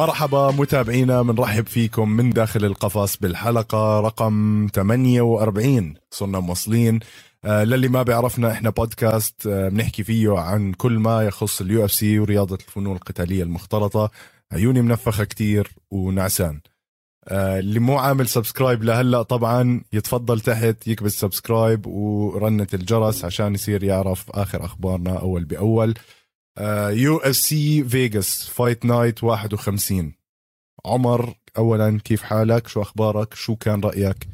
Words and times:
مرحبا 0.00 0.50
متابعينا 0.50 1.22
بنرحب 1.22 1.66
فيكم 1.66 2.08
من 2.10 2.30
داخل 2.30 2.64
القفص 2.64 3.16
بالحلقة 3.16 4.00
رقم 4.00 4.66
48 4.74 5.94
صرنا 6.10 6.40
موصلين 6.40 7.00
آه 7.44 7.64
للي 7.64 7.88
ما 7.88 8.02
بيعرفنا 8.02 8.52
إحنا 8.52 8.70
بودكاست 8.70 9.46
آه 9.46 9.68
بنحكي 9.68 10.04
فيه 10.04 10.38
عن 10.38 10.72
كل 10.72 10.92
ما 10.98 11.22
يخص 11.22 11.60
ال 11.60 11.84
UFC 11.84 12.18
ورياضة 12.18 12.54
الفنون 12.54 12.96
القتالية 12.96 13.42
المختلطة. 13.42 14.10
عيوني 14.52 14.82
منفخة 14.82 15.24
كتير 15.24 15.68
ونعسان. 15.90 16.60
آه 17.28 17.58
اللي 17.58 17.80
مو 17.80 17.98
عامل 17.98 18.28
subscribe 18.28 18.84
لهلأ 18.84 19.22
طبعا 19.22 19.80
يتفضل 19.92 20.40
تحت 20.40 20.88
يكبس 20.88 21.20
subscribe 21.20 21.86
ورنة 21.86 22.66
الجرس 22.74 23.24
عشان 23.24 23.54
يصير 23.54 23.84
يعرف 23.84 24.30
آخر 24.30 24.64
أخبارنا 24.64 25.18
أول 25.18 25.44
بأول. 25.44 25.94
UFC 26.90 27.84
Vegas 27.84 28.48
Fight 28.48 28.84
Night 28.84 29.24
51 29.24 30.12
عمر 30.84 31.34
اولا 31.58 31.98
كيف 32.04 32.22
حالك؟ 32.22 32.68
شو 32.68 32.82
أخبارك؟ 32.82 33.34
شو 33.34 33.56
كان 33.56 33.80
رأيك؟ 33.80 34.28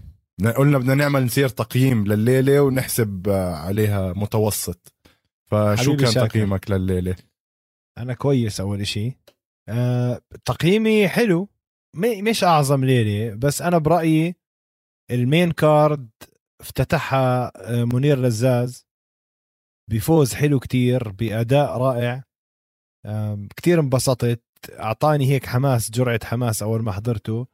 قلنا 0.57 0.79
بدنا 0.79 0.95
نعمل 0.95 1.25
نصير 1.25 1.49
تقييم 1.49 2.07
لليلة 2.07 2.61
ونحسب 2.61 3.29
آه، 3.29 3.55
عليها 3.55 4.13
متوسط. 4.13 4.93
فشو 5.45 5.97
كان 5.97 6.11
شاكر. 6.13 6.27
تقييمك 6.29 6.71
لليلة؟ 6.71 7.17
أنا 7.99 8.15
كويس 8.15 8.61
أول 8.61 8.81
إشي. 8.81 9.13
أه 9.69 10.21
تقييمي 10.45 11.09
حلو. 11.09 11.49
مش 11.97 12.45
أعظم 12.45 12.85
ليلة 12.85 13.35
بس 13.35 13.63
أنا 13.63 13.79
برأيي 13.79 14.37
ال 15.11 15.19
main 15.19 15.53
card 15.53 16.09
افتتحها 16.61 17.53
آه، 17.57 17.85
منير 17.85 18.19
لزاز. 18.23 18.86
بفوز 19.91 20.35
حلو 20.35 20.59
كتير 20.61 21.09
بأداء 21.09 21.79
رائع. 21.79 22.23
كتير 23.57 23.81
انبسطت. 23.81 24.43
أعطاني 24.71 25.27
هيك 25.31 25.47
حماس 25.47 25.91
جرعة 25.91 26.21
حماس 26.25 26.63
أول 26.63 26.83
ما 26.83 26.93
حضرته. 26.93 27.47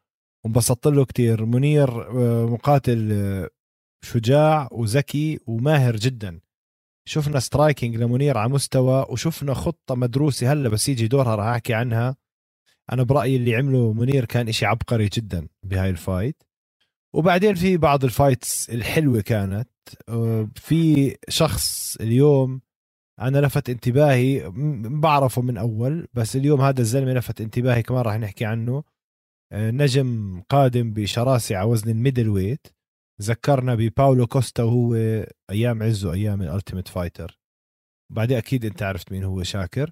وانبسطت 0.45 0.87
له 0.87 1.05
كتير. 1.05 1.45
منير 1.45 2.03
آه، 2.03 2.47
مقاتل 2.47 3.09
آه، 3.13 3.51
شجاع 4.05 4.69
وذكي 4.73 5.41
وماهر 5.47 5.97
جدا. 5.97 6.41
شفنا 7.09 7.41
striking 7.41 7.97
لمنير 7.97 8.39
على 8.39 8.51
مستوى 8.51 9.07
وشفنا 9.09 9.55
خطة 9.55 9.95
مدروسة. 9.95 10.53
هلأ 10.53 10.69
بس 10.69 10.89
يجي 10.89 11.09
دورها 11.09 11.35
راح 11.35 11.47
أحكي 11.47 11.75
عنها. 11.75 12.17
أنا 12.93 13.03
برأيي 13.03 13.37
اللي 13.37 13.57
عمله 13.57 13.93
منير 13.93 14.25
كان 14.25 14.49
إشي 14.49 14.67
عبقري 14.67 15.09
جدا 15.13 15.49
بهاي 15.63 15.91
ال 15.91 15.99
fight 15.99 16.43
وبعدين 17.15 17.55
في 17.55 17.77
بعض 17.77 18.05
ال 18.05 18.14
fights 18.14 18.71
الحلوة 18.71 19.21
كانت. 19.21 19.72
في 20.55 21.17
شخص 21.29 21.97
اليوم 21.97 22.61
أنا 23.21 23.39
لفت 23.39 23.71
انتباهي 23.71 24.53
بعرفه 25.01 25.43
من 25.43 25.57
أول 25.57 26.09
بس 26.15 26.37
اليوم 26.37 26.61
هذا 26.61 26.81
الزلمة 26.81 27.13
لفت 27.13 27.41
انتباهي 27.41 27.83
كمان 27.83 28.03
راح 28.03 28.15
نحكي 28.17 28.45
عنه. 28.45 28.85
آه، 29.53 29.71
نجم 29.71 30.41
قادم 30.49 30.93
بشراسه 30.93 31.57
على 31.57 31.69
وزن 31.69 31.91
ال 31.91 32.29
middleweight. 32.29 32.67
ذكرنا 33.23 33.75
بباولو 33.75 34.27
كوستا 34.27 34.63
وهو 34.63 34.95
أيام 35.51 35.83
عزه 35.83 36.13
أيام 36.13 36.43
ال 36.43 36.48
Ultimate 36.48 36.89
Fighter. 36.89 37.41
بعدين 38.13 38.37
أكيد 38.37 38.65
أنت 38.65 38.83
عرفت 38.83 39.13
مين 39.13 39.25
هو 39.25 39.43
شاكر. 39.43 39.91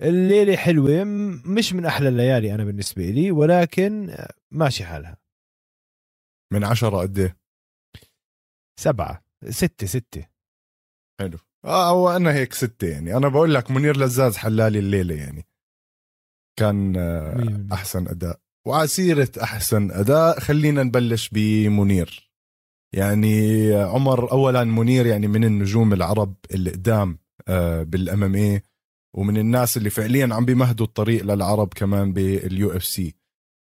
الليلة 0.00 0.56
حلوة 0.56 1.04
مش 1.46 1.72
من 1.72 1.86
أحلى 1.86 2.08
الليالي 2.08 2.54
أنا 2.54 2.64
بالنسبة 2.64 3.10
لي 3.10 3.30
ولكن 3.30 4.16
ماشي 4.50 4.84
حالها. 4.84 5.16
من 6.52 6.64
عشرة 6.64 6.96
قد 6.98 7.18
إيه؟ 7.18 7.36
سبعة. 8.80 9.29
ستة 9.48 9.86
ستة. 9.86 10.26
حلو. 11.20 11.38
آه 11.64 11.90
هو 11.90 12.16
أنا 12.16 12.32
هيك 12.34 12.54
ستة 12.54 12.86
يعني. 12.88 13.16
أنا 13.16 13.28
بقول 13.28 13.54
لك 13.54 13.70
منير 13.70 13.96
لزاز 13.96 14.36
حلى 14.36 14.61
لي 14.61 14.78
الليلة 14.78 15.14
يعني. 15.14 15.46
كان 16.58 16.96
آه، 16.96 17.66
أحسن 17.72 18.08
أداء. 18.08 18.40
وعلى 18.66 18.98
سيرة 18.98 19.30
أحسن 19.42 19.90
أداء. 19.90 20.40
خلينا 20.40 20.82
نبلش 20.82 21.28
بمنير. 21.32 22.30
يعني 22.94 23.72
عمر 23.74 24.32
اولا 24.32 24.64
منير 24.64 25.06
يعني 25.06 25.28
من 25.28 25.44
النجوم 25.44 25.92
العرب 25.92 26.34
اللي 26.54 26.70
قدام 26.70 27.18
آه، 27.48 27.82
بال 27.82 28.22
MMA 28.24 28.62
ومن 29.16 29.36
الناس 29.36 29.76
اللي 29.76 29.90
فعليا 29.90 30.34
عم 30.34 30.44
بيمهدوا 30.44 30.86
الطريق 30.86 31.24
للعرب 31.24 31.74
كمان 31.74 32.12
بال 32.12 32.70
UFC. 32.76 33.14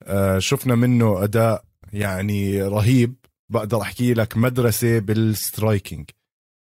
آه، 0.03 0.39
شفنا 0.39 0.75
منه 0.75 1.25
أداء 1.25 1.65
يعني 1.93 2.63
رهيب. 2.63 3.24
بقدر 3.53 3.83
أحكي 3.83 4.15
لك 4.15 4.37
مدرسة 4.37 4.99
بال 4.99 5.19
striking. 5.19 6.11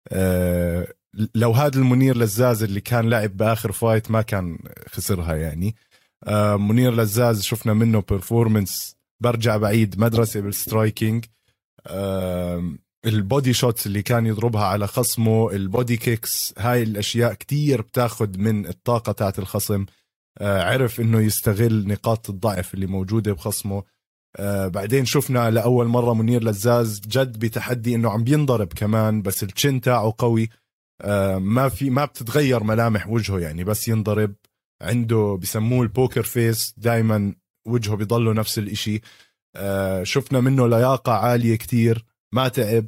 أه 0.08 0.94
لو 1.34 1.52
هذا 1.52 1.78
المنير 1.78 2.16
لزاز 2.16 2.62
اللي 2.62 2.80
كان 2.80 3.10
لعب 3.10 3.36
بآخر 3.36 3.72
fight 3.72 4.10
ما 4.10 4.22
كان 4.22 4.58
خسرها 4.88 5.34
يعني. 5.34 5.76
أه 6.24 6.56
منير 6.56 6.94
لزاز 6.94 7.42
شفنا 7.42 7.74
منه 7.74 8.00
performance 8.08 8.96
برجع 9.22 9.56
بعيد 9.56 10.00
مدرسة 10.00 10.40
بال 10.40 10.56
striking. 10.56 11.24
أه 11.86 12.72
ال 13.06 13.16
body 13.16 13.52
shots 13.52 13.86
اللي 13.86 14.02
كان 14.02 14.26
يضربها 14.26 14.64
على 14.64 14.86
خصمه 14.86 15.50
ال 15.50 15.59
body 15.59 15.96
kicks 15.96 16.54
هاي 16.58 16.82
الأشياء 16.82 17.34
كتير 17.34 17.80
بتاخد 17.82 18.38
من 18.38 18.66
الطاقة 18.66 19.12
تاعت 19.12 19.38
الخصم. 19.38 19.86
أه 20.38 20.62
عرف 20.62 21.00
إنه 21.00 21.20
يستغل 21.20 21.88
نقاط 21.88 22.30
الضعف 22.30 22.74
اللي 22.74 22.86
موجودة 22.86 23.32
بخصمه. 23.32 23.82
آه 24.36 24.68
بعدين 24.68 25.04
شفنا 25.04 25.50
لأول 25.50 25.86
مرة 25.86 26.14
منير 26.14 26.44
لزاز 26.44 27.00
جد 27.00 27.38
بتحدي 27.38 27.94
إنه 27.94 28.10
عم 28.10 28.24
بينضرب 28.24 28.72
كمان 28.72 29.22
بس 29.22 29.42
ال 29.42 29.50
chin 29.50 29.80
تاعه 29.80 30.14
قوي. 30.18 30.48
آه 31.00 31.38
ما 31.38 31.68
في 31.68 31.90
ما 31.90 32.04
بتتغير 32.04 32.64
ملامح 32.64 33.08
وجهه 33.08 33.38
يعني 33.38 33.64
بس 33.64 33.88
ينضرب. 33.88 34.34
عنده 34.82 35.38
بسموه 35.42 35.82
ال 35.82 35.89
poker 35.89 36.22
face 36.22 36.74
دائما 36.76 37.34
وجهه 37.66 37.94
بيضله 37.96 38.32
نفس 38.32 38.58
الإشي. 38.58 39.00
آه 39.56 40.02
شفنا 40.02 40.40
منه 40.40 40.68
لياقة 40.68 41.12
عالية 41.12 41.56
كتير 41.56 42.04
ما 42.32 42.48
تعب. 42.48 42.86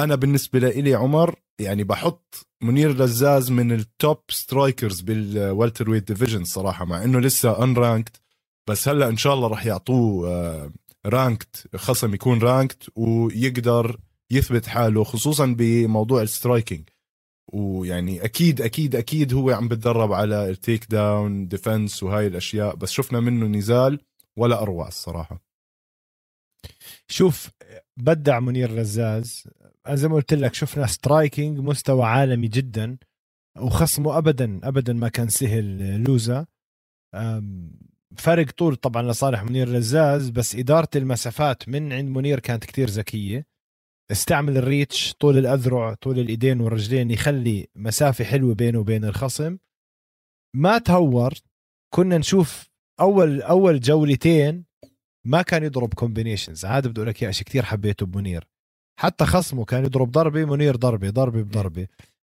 أنا 0.00 0.14
بالنسبة 0.14 0.58
لي 0.58 0.94
عمر 0.94 1.34
يعني 1.60 1.84
بحط 1.84 2.46
منير 2.62 2.92
لزاز 2.92 3.50
من 3.50 3.72
ال 3.72 3.84
top 3.84 4.18
strikers 4.30 5.00
بال 5.00 5.90
welterweight 5.90 6.12
division 6.12 6.44
صراحة 6.44 6.84
مع 6.84 7.04
إنه 7.04 7.20
لسه 7.20 7.64
unranked 7.64 8.20
بس 8.68 8.88
هلا 8.88 9.08
إن 9.08 9.16
شاء 9.16 9.34
الله 9.34 9.48
راح 9.48 9.66
يعطوه 9.66 10.72
ranked 11.06 11.68
آه، 11.74 11.78
خصم 11.78 12.14
يكون 12.14 12.38
ranked 12.38 12.90
ويقدر 12.96 14.00
يثبت 14.30 14.66
حاله 14.66 15.04
خصوصا 15.04 15.46
بموضوع 15.46 16.22
ال 16.22 16.29
striking. 16.29 16.88
ويعني 17.52 18.24
أكيد 18.24 18.60
أكيد 18.60 18.96
أكيد 18.96 19.34
هو 19.34 19.50
عم 19.50 19.68
بتدرب 19.68 20.12
على 20.12 20.50
ال 20.50 20.86
takedown 20.90 21.48
defense 21.48 22.02
وهاي 22.02 22.26
الأشياء 22.26 22.74
بس 22.76 22.90
شفنا 22.90 23.20
منه 23.20 23.46
نزال 23.46 24.00
ولا 24.36 24.62
أروع 24.62 24.88
الصراحة. 24.88 25.40
شوف 27.08 27.50
بدع 27.96 28.40
منير 28.40 28.78
لزاز. 28.78 29.48
زي 29.90 30.08
ما 30.08 30.14
قلت 30.14 30.34
لك 30.34 30.54
شفنا 30.54 30.86
striking 30.86 31.58
مستوى 31.58 32.04
عالمي 32.04 32.48
جدا 32.48 32.98
وخصمه 33.58 34.18
ابدا 34.18 34.60
ابدا 34.62 34.92
ما 34.92 35.08
كان 35.08 35.28
سهل 35.28 36.02
لوزا. 36.02 36.46
فرق 38.16 38.50
طول 38.50 38.76
طبعا 38.76 39.02
لصالح 39.02 39.42
منير 39.42 39.68
لزاز 39.68 40.30
بس 40.30 40.54
إدارة 40.56 40.88
المسافات 40.96 41.68
من 41.68 41.92
عند 41.92 42.08
منير 42.08 42.40
كانت 42.40 42.64
كتير 42.64 42.88
ذكية. 42.88 43.46
استعمل 44.10 44.56
ال 44.56 44.66
reach 44.66 45.14
طول 45.14 45.38
الأذرع 45.38 45.94
طول 45.94 46.18
الإيدين 46.18 46.60
والرجلين 46.60 47.10
يخلي 47.10 47.68
مسافة 47.76 48.24
حلوة 48.24 48.54
بينه 48.54 48.78
وبين 48.78 49.04
الخصم. 49.04 49.58
ما 50.56 50.78
تهور 50.78 51.34
كنا 51.94 52.18
نشوف 52.18 52.68
أول 53.00 53.42
أول 53.42 53.80
جولتين 53.80 54.64
ما 55.26 55.42
كان 55.42 55.62
يضرب 55.64 55.94
combinations 55.94 56.64
هذا 56.64 56.88
بدي 56.88 57.00
أقول 57.00 57.08
لك 57.08 57.30
شيء 57.30 57.46
كثير 57.46 57.62
حبيته 57.62 58.06
بمنير. 58.06 58.48
حتى 59.00 59.24
خصمه 59.24 59.64
كان 59.64 59.84
يضرب 59.84 60.10
ضربة 60.10 60.44
منير 60.44 60.76
ضربة 60.76 61.10
ضربة 61.10 61.42
بضربة. 61.42 61.86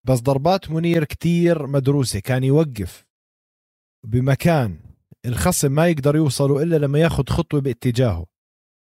بس 0.08 0.20
ضربات 0.20 0.72
منير 0.72 1.04
كتير 1.04 1.68
مدروسة 1.68 2.20
كان 2.20 2.44
يوقف 2.44 3.06
بمكان 4.06 4.89
الخصم 5.26 5.72
ما 5.72 5.88
يقدر 5.88 6.16
يوصلوا 6.16 6.62
إلا 6.62 6.76
لما 6.76 7.00
ياخذ 7.00 7.24
خطوة 7.30 7.62
باتجاهه. 7.62 8.26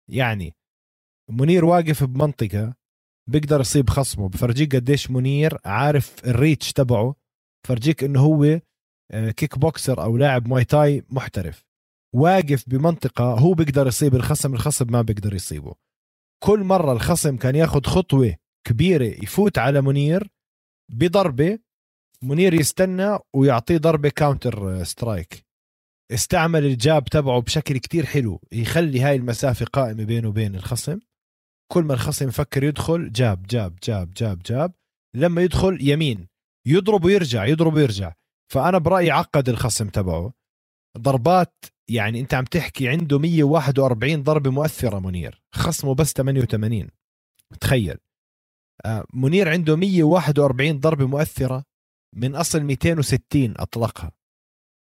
يعني 0.09 0.55
منير 1.29 1.65
واقف 1.65 2.03
بمنطقة 2.03 2.75
بيقدر 3.29 3.59
يصيب 3.59 3.89
خصمه 3.89 4.29
بفرجيك 4.29 4.75
قديش 4.75 5.11
منير 5.11 5.57
عارف 5.65 6.25
ال 6.25 6.33
reach 6.33 6.73
تبعه 6.73 7.15
فرجيك 7.67 8.03
إنه 8.03 8.19
هو 8.19 8.59
kick 9.11 9.53
آه، 9.53 9.57
بوكسر 9.57 10.03
أو 10.03 10.17
لاعب 10.17 10.47
Muay 10.47 10.65
Thai 10.65 11.03
محترف. 11.09 11.65
واقف 12.15 12.69
بمنطقة 12.69 13.23
هو 13.23 13.53
بيقدر 13.53 13.87
يصيب 13.87 14.15
الخصم 14.15 14.53
الخصم 14.53 14.91
ما 14.91 15.01
بيقدر 15.01 15.33
يصيبه. 15.33 15.75
كل 16.43 16.63
مرة 16.63 16.91
الخصم 16.91 17.37
كان 17.37 17.55
ياخذ 17.55 17.83
خطوة 17.83 18.35
كبيرة 18.67 19.05
يفوت 19.23 19.57
على 19.57 19.81
منير 19.81 20.31
بضربة 20.91 21.59
منير 22.23 22.53
يستنى 22.53 23.17
ويعطيه 23.35 23.77
ضربة 23.77 24.09
counter 24.09 24.83
strike 24.83 25.48
استعمل 26.11 26.65
ال 26.65 26.75
jab 26.75 27.05
تبعه 27.05 27.41
بشكل 27.41 27.77
كتير 27.77 28.05
حلو 28.05 28.41
يخلي 28.51 29.01
هاي 29.01 29.15
المسافة 29.15 29.65
قائمة 29.65 30.03
بينه 30.03 30.27
وبين 30.27 30.55
الخصم. 30.55 30.99
كل 31.71 31.83
ما 31.83 31.93
الخصم 31.93 32.27
يفكر 32.27 32.63
يدخل 32.63 33.11
jab 33.11 33.43
jab 33.43 33.75
jab 33.83 34.13
jab 34.13 34.41
jab. 34.43 34.73
لما 35.15 35.41
يدخل 35.41 35.77
يمين 35.81 36.27
يضرب 36.67 37.03
ويرجع 37.05 37.45
يضرب 37.45 37.73
ويرجع. 37.73 38.13
فأنا 38.53 38.77
برأيي 38.77 39.11
عقد 39.11 39.49
الخصم 39.49 39.89
تبعه. 39.89 40.33
ضربات 40.97 41.65
يعني 41.89 42.19
أنت 42.19 42.33
عم 42.33 42.45
تحكي 42.45 42.89
عنده 42.89 43.19
141 43.19 44.23
ضربة 44.23 44.51
مؤثرة 44.51 44.99
منير. 44.99 45.41
خصمه 45.55 45.95
بس 45.95 46.13
88 46.13 46.89
تخيل. 47.59 47.97
آه، 48.85 49.05
منير 49.13 49.49
عنده 49.49 49.75
141 49.75 50.79
ضربة 50.79 51.07
مؤثرة 51.07 51.63
من 52.15 52.35
أصل 52.35 52.63
260 52.63 53.53
أطلقها. 53.57 54.11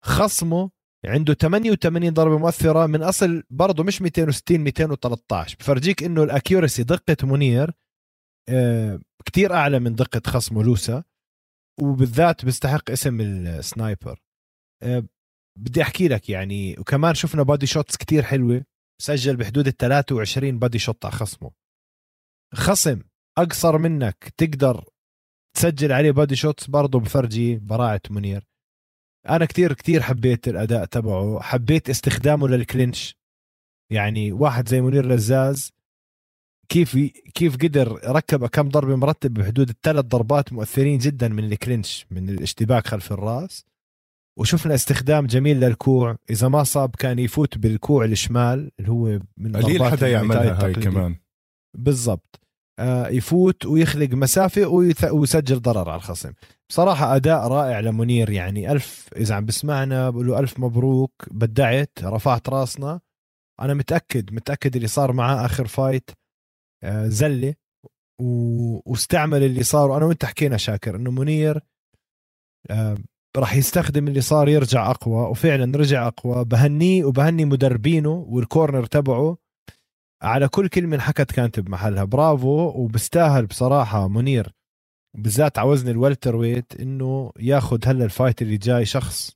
خصمه 0.05 0.71
عنده 1.05 1.35
88 1.35 2.11
ضربة 2.11 2.39
مؤثرة 2.39 2.87
من 2.87 3.03
أصل 3.03 3.43
برضه 3.51 3.85
مش 3.85 4.03
260 4.03 4.61
213 4.61 5.57
بفرجيك 5.61 6.03
إنه 6.03 6.23
ال 6.23 6.29
accuracy 6.29 6.83
دقة 6.83 7.17
منير 7.27 7.73
آه، 8.49 9.01
كتير 9.25 9.53
أعلى 9.53 9.79
من 9.79 9.95
دقة 9.95 10.23
خصمه 10.27 10.63
لوسا 10.63 11.05
وبالذات 11.83 12.45
بيستحق 12.45 12.91
اسم 12.91 13.21
ال 13.21 13.33
sniper. 13.33 14.23
آه، 14.83 15.05
بدي 15.59 15.83
أحكي 15.83 16.09
لك 16.09 16.31
يعني 16.31 16.79
وكمان 16.79 17.15
شفنا 17.15 17.43
body 17.43 17.67
shots 17.67 17.97
كتير 17.97 18.23
حلوة 18.23 18.65
سجل 19.03 19.37
بحدود 19.37 19.67
ال 19.67 19.77
23 19.77 20.59
body 20.59 20.79
shot 20.79 21.05
على 21.05 21.15
خصمه. 21.15 21.51
خصم 22.55 23.01
أقصر 23.39 23.79
منك 23.79 24.33
تقدر 24.37 24.85
تسجل 25.57 25.93
عليه 25.93 26.11
body 26.11 26.37
shots 26.37 26.67
برضه 26.67 27.01
بفرجي 27.01 27.57
براعة 27.57 28.01
منير. 28.11 28.54
أنا 29.29 29.45
كتير 29.45 29.73
كتير 29.73 30.03
حبيت 30.03 30.49
الأداء 30.49 30.85
تبعه. 30.85 31.41
حبيت 31.41 31.91
استخدامه 31.91 32.49
لل 32.49 32.64
clinch. 32.64 33.17
يعني 33.93 34.33
واحد 34.33 34.69
زي 34.69 34.81
منير 34.81 35.07
لزاز 35.07 35.73
كيف 36.69 36.97
كيف 37.35 37.57
قدر 37.57 38.11
ركب 38.11 38.47
كم 38.47 38.69
ضربه 38.69 38.97
مرتب 38.97 39.35
بحدود 39.35 39.69
الثلاث 39.69 40.05
ضربات 40.05 40.53
مؤثرين 40.53 40.99
جدا 40.99 41.29
من 41.29 41.45
ال 41.45 41.54
clinch 41.54 42.07
من 42.11 42.29
الاشتباك 42.29 42.87
خلف 42.87 43.13
الراس. 43.13 43.65
وشفنا 44.39 44.75
استخدام 44.75 45.27
جميل 45.27 45.61
للكوع. 45.61 46.17
إذا 46.31 46.49
ما 46.49 46.65
صاب 46.65 46.97
كان 46.97 47.19
يفوت 47.19 47.59
بالكوع 47.59 48.05
الشمال 48.05 48.71
اللي 48.79 48.91
هو 48.91 49.21
من 49.37 49.57
قليل 49.57 49.85
حدا 49.85 50.09
يعملها 50.09 50.65
هاي 50.65 50.73
كمان. 50.73 51.17
بالضبط. 51.77 52.41
يفوت 53.11 53.67
ويخلق 53.67 54.09
مسافة 54.11 54.67
ويسجل 55.13 55.61
ضرر 55.61 55.91
على 55.91 55.99
الخصم. 55.99 56.33
بصراحة 56.69 57.17
أداء 57.17 57.49
رائع 57.49 57.81
لمنير 57.81 58.31
يعني. 58.31 58.73
ألف 58.73 59.09
إذا 59.17 59.35
عم 59.35 59.45
بسمعنا 59.45 60.11
بقول 60.11 60.27
له 60.27 60.39
ألف 60.39 60.61
مبروك 60.61 61.13
بدعت 61.31 61.91
رفعت 62.03 62.49
راسنا. 62.49 63.01
أنا 63.61 63.75
متأكد 63.75 64.33
متأكد 64.33 64.77
اللي 64.77 64.89
صار 64.89 65.13
معاه 65.13 65.45
آخر 65.45 65.67
فايت 65.67 66.11
آه 66.85 67.07
زلة. 67.07 67.55
واستعمل 68.21 69.43
اللي 69.43 69.63
صار. 69.63 69.91
وأنا 69.91 70.05
وأنت 70.05 70.25
حكينا 70.25 70.57
شاكر 70.57 70.97
إنه 70.97 71.11
منير 71.11 71.61
آه 72.71 72.97
راح 73.37 73.57
يستخدم 73.57 74.09
اللي 74.09 74.21
صار 74.21 74.49
يرجع 74.49 74.91
أقوى. 74.91 75.31
وفعلا 75.31 75.79
رجع 75.79 76.07
أقوى. 76.07 76.45
بهنيه 76.45 77.05
وبهني 77.05 77.45
مدربينه 77.45 78.11
وال 78.29 78.43
corner 78.43 78.87
تبعه. 78.87 79.44
على 80.25 80.49
كل 80.49 80.69
كلمة 80.69 80.97
انحكت 80.97 81.33
كانت 81.33 81.61
بمحلها. 81.61 82.05
برافو. 82.05 82.69
وبستاهل 82.69 83.47
بصراحة 83.47 84.09
منير 84.09 84.53
بالذات 85.19 85.59
على 85.59 85.69
وزن 85.71 85.89
ال 85.91 86.37
welterweight 86.37 86.81
إنه 86.81 87.33
ياخذ 87.41 87.79
هلا 87.89 88.05
ال 88.05 88.11
fight 88.11 88.43
اللي 88.43 88.57
جاي 88.57 88.85
شخص 88.85 89.33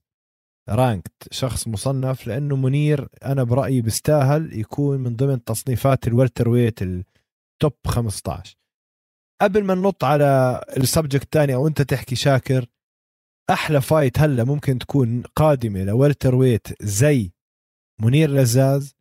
ranked 0.71 1.12
شخص 1.32 1.69
مصنف 1.69 2.26
لأنه 2.26 2.56
منير 2.56 3.08
أنا 3.25 3.44
برأيي 3.44 3.81
بيستاهل 3.82 4.61
يكون 4.61 5.00
من 5.00 5.17
ضمن 5.17 5.44
تصنيفات 5.44 6.08
ال 6.09 6.49
welterweight 6.49 6.83
ال 6.83 7.06
top 7.06 7.75
15 7.87 8.56
قبل 9.43 9.64
ما 9.64 9.75
ننط 9.75 10.05
على 10.05 10.61
ال 10.77 10.83
subject 10.83 11.25
الثاني 11.25 11.55
أو 11.55 11.69
أنت 11.69 11.82
تحكي 11.82 12.17
شاكر 12.17 12.67
أحلى 13.50 13.81
fight 13.81 14.21
هلا 14.20 14.44
ممكن 14.44 14.79
تكون 14.79 15.23
قادمة 15.37 15.85
ل 15.85 16.35
welterweight 16.35 16.69
زي 16.82 17.32
منير 18.02 18.31
لزاز 18.31 18.96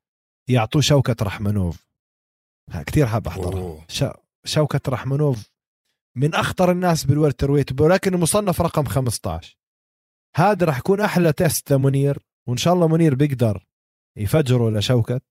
يعطوه 0.49 0.81
شوكت 0.81 1.15
رحمنوف 1.21 1.87
كثير 2.87 3.07
حاب 3.07 3.27
أحضرها. 3.27 3.85
شوكت 4.45 4.81
رحمنوف 4.89 5.51
من 6.15 6.35
أخطر 6.35 6.71
الناس 6.71 7.03
بال 7.03 7.51
welterweight 7.51 7.81
ولكن 7.81 8.17
مصنف 8.17 8.61
رقم 8.61 8.85
15 8.85 9.57
هذا 10.35 10.65
راح 10.65 10.77
يكون 10.77 11.01
أحلى 11.01 11.33
test 11.33 11.73
لمنير 11.73 12.19
وإن 12.47 12.57
شاء 12.57 12.73
الله 12.73 12.87
منير 12.87 13.15
بيقدر 13.15 13.67
يفجره 14.17 14.69
لشوكت 14.69 15.23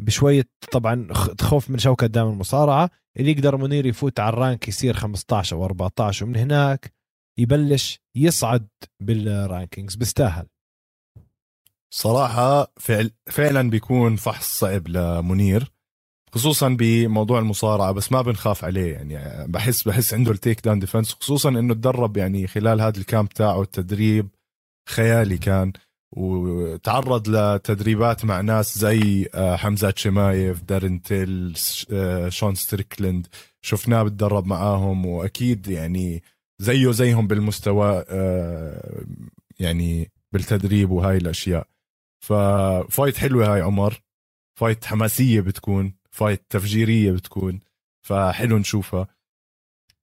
بشوية. 0.00 0.48
طبعا 0.72 1.08
خوف 1.40 1.70
من 1.70 1.78
شوكت 1.78 2.04
دائما 2.04 2.30
المصارعة. 2.30 2.90
اللي 3.16 3.30
يقدر 3.30 3.56
منير 3.56 3.86
يفوت 3.86 4.20
على 4.20 4.28
ال 4.32 4.39
rank 4.39 4.68
يصير 4.68 4.94
15 4.94 5.56
أو 5.56 5.64
14 5.64 6.24
ومن 6.24 6.36
هناك 6.36 6.92
يبلش 7.38 8.00
يصعد 8.14 8.68
بال 9.00 9.19
rankings 9.19 9.94
بيستاهل. 9.94 10.46
صراحة 11.96 12.72
فعل 12.76 13.10
فعلا 13.26 13.70
بيكون 13.70 14.16
فحص 14.16 14.58
صعب 14.58 14.88
لمنير 14.88 15.72
خصوصا 16.32 16.68
بموضوع 16.68 17.38
المصارعة 17.38 17.92
بس 17.92 18.12
ما 18.12 18.22
بنخاف 18.22 18.64
عليه 18.64 18.92
يعني 18.92 19.46
بحس 19.48 19.82
بحس 19.88 20.14
عنده 20.14 20.32
ال 20.32 20.64
takedown 20.64 20.78
defense 20.78 21.12
خصوصا 21.12 21.48
إنه 21.48 21.74
تدرب 21.74 22.16
يعني 22.16 22.46
خلال 22.46 22.80
هذا 22.80 22.98
ال 22.98 23.04
camp 23.04 23.28
تاعه 23.28 23.62
التدريب 23.62 24.28
خيالي 24.88 25.38
كان 25.38 25.72
وتعرض 26.16 27.28
لتدريبات 27.28 28.24
مع 28.24 28.40
ناس 28.40 28.78
زي 28.78 29.28
آه، 29.34 29.56
حمزة 29.56 29.92
شمايف 29.96 30.62
دارين 30.62 31.16
تيل 31.16 31.56
آه، 31.92 32.28
شون 32.28 32.54
ستريكلند 32.54 33.26
شفناه 33.62 34.02
بتدرب 34.02 34.46
معاهم 34.46 35.06
وأكيد 35.06 35.68
يعني 35.68 36.22
زيه 36.58 36.90
زيهم 36.90 37.26
بالمستوى 37.26 38.04
آه، 38.08 39.04
يعني 39.58 40.10
بالتدريب 40.32 40.90
وهاي 40.90 41.16
الأشياء. 41.16 41.75
ف 42.26 42.41
fight 42.41 43.16
حلوة 43.16 43.54
هاي 43.54 43.60
عمر. 43.60 44.02
fight 44.58 44.84
حماسية 44.84 45.40
بتكون 45.40 45.94
fight 46.10 46.42
تفجيرية 46.50 47.12
بتكون 47.12 47.60
فحلو 48.02 48.58
نشوفها. 48.58 49.06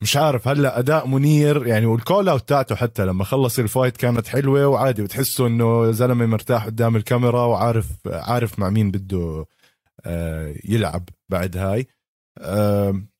مش 0.01 0.17
عارف 0.17 0.47
هلأ 0.47 0.79
أداء 0.79 1.07
منير 1.07 1.67
يعني 1.67 1.85
وال 1.85 2.00
call 2.00 2.29
out 2.29 2.49
تاعته 2.49 2.75
حتى 2.75 3.05
لما 3.05 3.23
خلص 3.23 3.59
ال 3.59 3.65
fight 3.65 3.97
كانت 3.97 4.27
حلوة 4.27 4.67
وعادي 4.67 5.01
وتحسه 5.01 5.47
إنه 5.47 5.91
زلمة 5.91 6.25
مرتاح 6.25 6.65
قدام 6.65 6.95
الكاميرا 6.95 7.45
وعارف 7.45 7.87
عارف 8.05 8.59
مع 8.59 8.69
مين 8.69 8.91
بده 8.91 9.45
آه، 10.05 10.55
يلعب 10.65 11.09
بعد 11.29 11.57
هاي. 11.57 11.87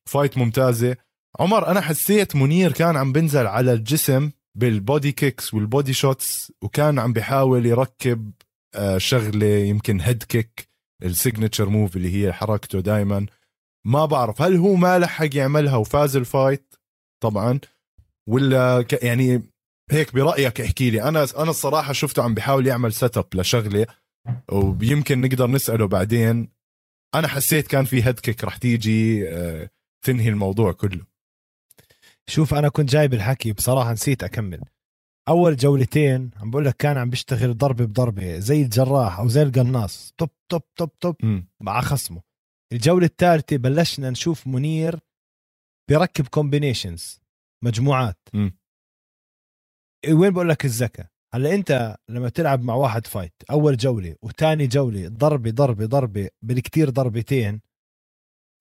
fight 0.04 0.38
ممتازة. 0.38 0.96
عمر 1.40 1.66
أنا 1.68 1.80
حسيت 1.80 2.36
منير 2.36 2.72
كان 2.72 2.96
عم 2.96 3.12
بنزل 3.12 3.46
على 3.46 3.72
الجسم 3.72 4.30
بال 4.54 4.73
body 4.73 5.12
kicks 5.12 5.54
وال 5.54 5.67
body 5.67 5.92
shots 5.92 6.52
وكان 6.62 6.98
عم 6.98 7.12
بيحاول 7.12 7.66
يركب 7.66 8.32
شغلة 8.96 9.46
يمكن 9.46 10.00
head 10.00 10.22
kick 10.22 10.68
ال 11.02 11.09
signature 11.09 11.68
move 11.68 11.96
اللي 11.96 12.26
هي 12.26 12.32
حركته 12.32 12.80
دائما 12.80 13.26
ما 13.86 14.06
بعرف 14.06 14.42
هل 14.42 14.56
هو 14.56 14.74
ما 14.74 14.98
لحق 14.98 15.36
يعملها 15.36 15.76
وفاز 15.76 16.16
ال 16.16 16.26
fight 16.26 16.74
طبعا. 17.22 17.60
ولا 18.28 18.82
ك 18.82 19.02
يعني 19.02 19.42
هيك 19.90 20.14
برأيك 20.14 20.60
احكي 20.60 20.90
لي. 20.90 21.02
أنا 21.02 21.26
أنا 21.38 21.50
الصراحة 21.50 21.92
شفته 21.92 22.22
عم 22.22 22.34
بيحاول 22.34 22.66
يعمل 22.66 22.92
setup 22.92 23.26
لشغلة 23.34 23.86
ويمكن 24.52 25.20
نقدر 25.20 25.46
نسأله 25.50 25.88
بعدين. 25.88 26.48
أنا 27.14 27.28
حسيت 27.28 27.66
كان 27.66 27.84
في 27.84 28.04
head 28.04 28.20
kick 28.20 28.44
رح 28.44 28.56
تيجي 28.56 29.28
آه، 29.28 29.70
تنهي 30.04 30.28
الموضوع 30.28 30.72
كله. 30.72 31.06
شوف 32.26 32.54
أنا 32.54 32.68
كنت 32.68 32.90
جايب 32.90 33.14
الحكي 33.14 33.52
بصراحة 33.52 33.92
نسيت 33.92 34.22
أكمل. 34.22 34.60
أول 35.28 35.56
جولتين 35.56 36.30
عم 36.36 36.50
بقول 36.50 36.64
لك 36.64 36.76
كان 36.76 36.98
عم 36.98 37.10
بيشتغل 37.10 37.56
ضربة 37.56 37.84
بضربة 37.84 38.38
زي 38.38 38.62
الجراح 38.62 39.18
أو 39.18 39.28
زي 39.28 39.42
القناص. 39.42 40.14
توب 40.18 40.30
توب 40.48 40.62
توب 40.76 40.98
توب. 40.98 41.16
مع 41.60 41.80
خصمه. 41.80 42.22
الجولة 42.72 43.06
الثالثة 43.06 43.56
بلشنا 43.56 44.10
نشوف 44.10 44.46
منير 44.46 45.00
بيركب 45.90 46.28
combinations 46.28 47.20
مجموعات. 47.64 48.18
م. 48.34 48.50
وين 50.08 50.32
بقول 50.32 50.48
لك 50.48 50.64
الذكاء؟ 50.64 51.06
هلأ 51.34 51.54
أنت 51.54 51.96
لما 52.08 52.28
تلعب 52.28 52.62
مع 52.62 52.74
واحد 52.74 53.06
fight 53.06 53.32
أول 53.50 53.76
جولة 53.76 54.16
وثاني 54.22 54.66
جولة 54.66 55.08
ضربة 55.08 55.50
ضربة 55.50 55.86
ضربة 55.86 56.28
بالكثير 56.42 56.90
ضربتين 56.90 57.60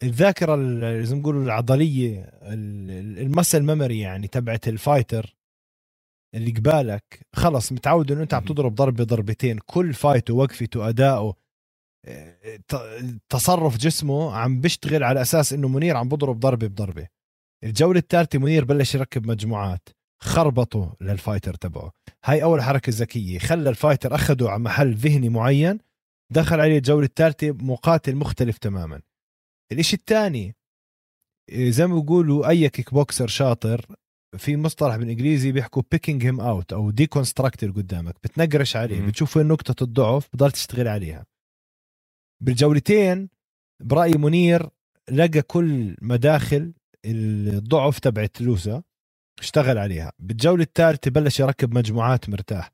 الذاكرة 0.04 0.56
زي 1.04 1.16
ما 1.16 1.22
نقول 1.22 1.44
العضلية 1.44 2.32
ال 2.44 2.61
muscle 2.61 3.64
memory 3.64 4.00
يعني 4.00 4.28
تبعت 4.28 4.68
ال 4.68 4.76
fighter 4.76 5.36
اللي 6.36 6.52
قبالك. 6.52 7.28
خلص 7.36 7.72
متعود 7.72 8.12
إنه 8.12 8.24
أنت 8.24 8.34
عم 8.34 8.44
تضرب 8.44 8.76
ضربة 8.76 9.04
ضربتين. 9.04 9.60
كل 9.66 9.94
fight 9.94 10.27
ه 10.27 10.34
وقفته 10.34 10.90
اداؤه 10.90 11.36
تصرف 13.30 13.78
جسمه 13.78 14.36
عم 14.36 14.62
بيشتغل 14.62 15.04
على 15.04 15.22
أساس 15.22 15.54
إنه 15.54 15.68
منير 15.68 15.98
عم 15.98 16.10
بضرب 16.10 16.40
ضربة 16.40 16.68
بضربة. 16.68 17.08
الجولة 17.64 18.00
الثالثة 18.00 18.40
منير 18.40 18.66
بلش 18.66 18.96
يركب 18.96 19.28
مجموعات 19.28 19.90
خربطه 20.22 20.96
لل 21.02 21.13
fighter 21.13 21.54
تبعه. 21.54 21.92
هاي 22.26 22.44
أول 22.44 22.62
حركة 22.62 22.92
ذكية. 22.96 23.40
خلى 23.40 23.70
ال 23.70 23.75
fighter 23.76 24.16
اخده 24.16 24.50
على 24.50 24.60
محل 24.60 24.94
ذهني 24.94 25.30
معين 25.30 25.80
دخل 26.32 26.60
عليه 26.60 26.78
الجولة 26.78 27.06
الثالثة 27.06 27.52
مقاتل 27.52 28.16
مختلف 28.16 28.58
تماما. 28.58 29.02
الإشي 29.72 29.96
الثاني 29.96 30.56
زي 31.52 31.88
ما 31.88 32.00
بيقولوا 32.00 32.50
أي 32.50 32.70
kickboxer 32.70 33.28
شاطر 33.28 33.86
في 34.38 34.58
مصطلح 34.58 34.96
بالإنجليزي 34.96 35.52
بيحكوا 35.52 35.84
picking 35.92 36.26
him 36.26 36.42
out 36.42 36.74
أو 36.74 36.92
deconstruct 36.92 37.55
اللي 37.55 37.72
قدامك 37.72 38.16
بتنقرش 38.24 38.76
عليه 38.76 39.00
مم. 39.00 39.08
بتشوف 39.08 39.38
وين 39.38 39.48
نقطة 39.48 39.84
الضعف 39.84 40.30
بضل 40.34 40.52
تشتغل 40.52 40.88
عليها. 40.88 41.26
بالجولتين 42.42 43.30
برايي 43.84 44.14
منير 44.14 44.70
لقى 45.12 45.42
كل 45.42 45.96
مداخل 46.02 46.74
الضعف 47.06 48.00
تبعت 48.00 48.42
لوسا 48.42 48.84
اشتغل 49.40 49.78
عليها. 49.78 50.12
بالجولة 50.20 50.64
الثالثة 50.64 51.12
بلش 51.12 51.40
يركب 51.40 51.78
مجموعات 51.78 52.30
مرتاح. 52.30 52.72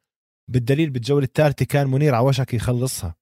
بالدليل 0.47 0.89
بالجولة 0.89 1.25
الثالثة 1.25 1.65
كان 1.65 1.87
منير 1.87 2.15
على 2.15 2.25
وشك 2.25 2.53
يخلصها. 2.53 3.15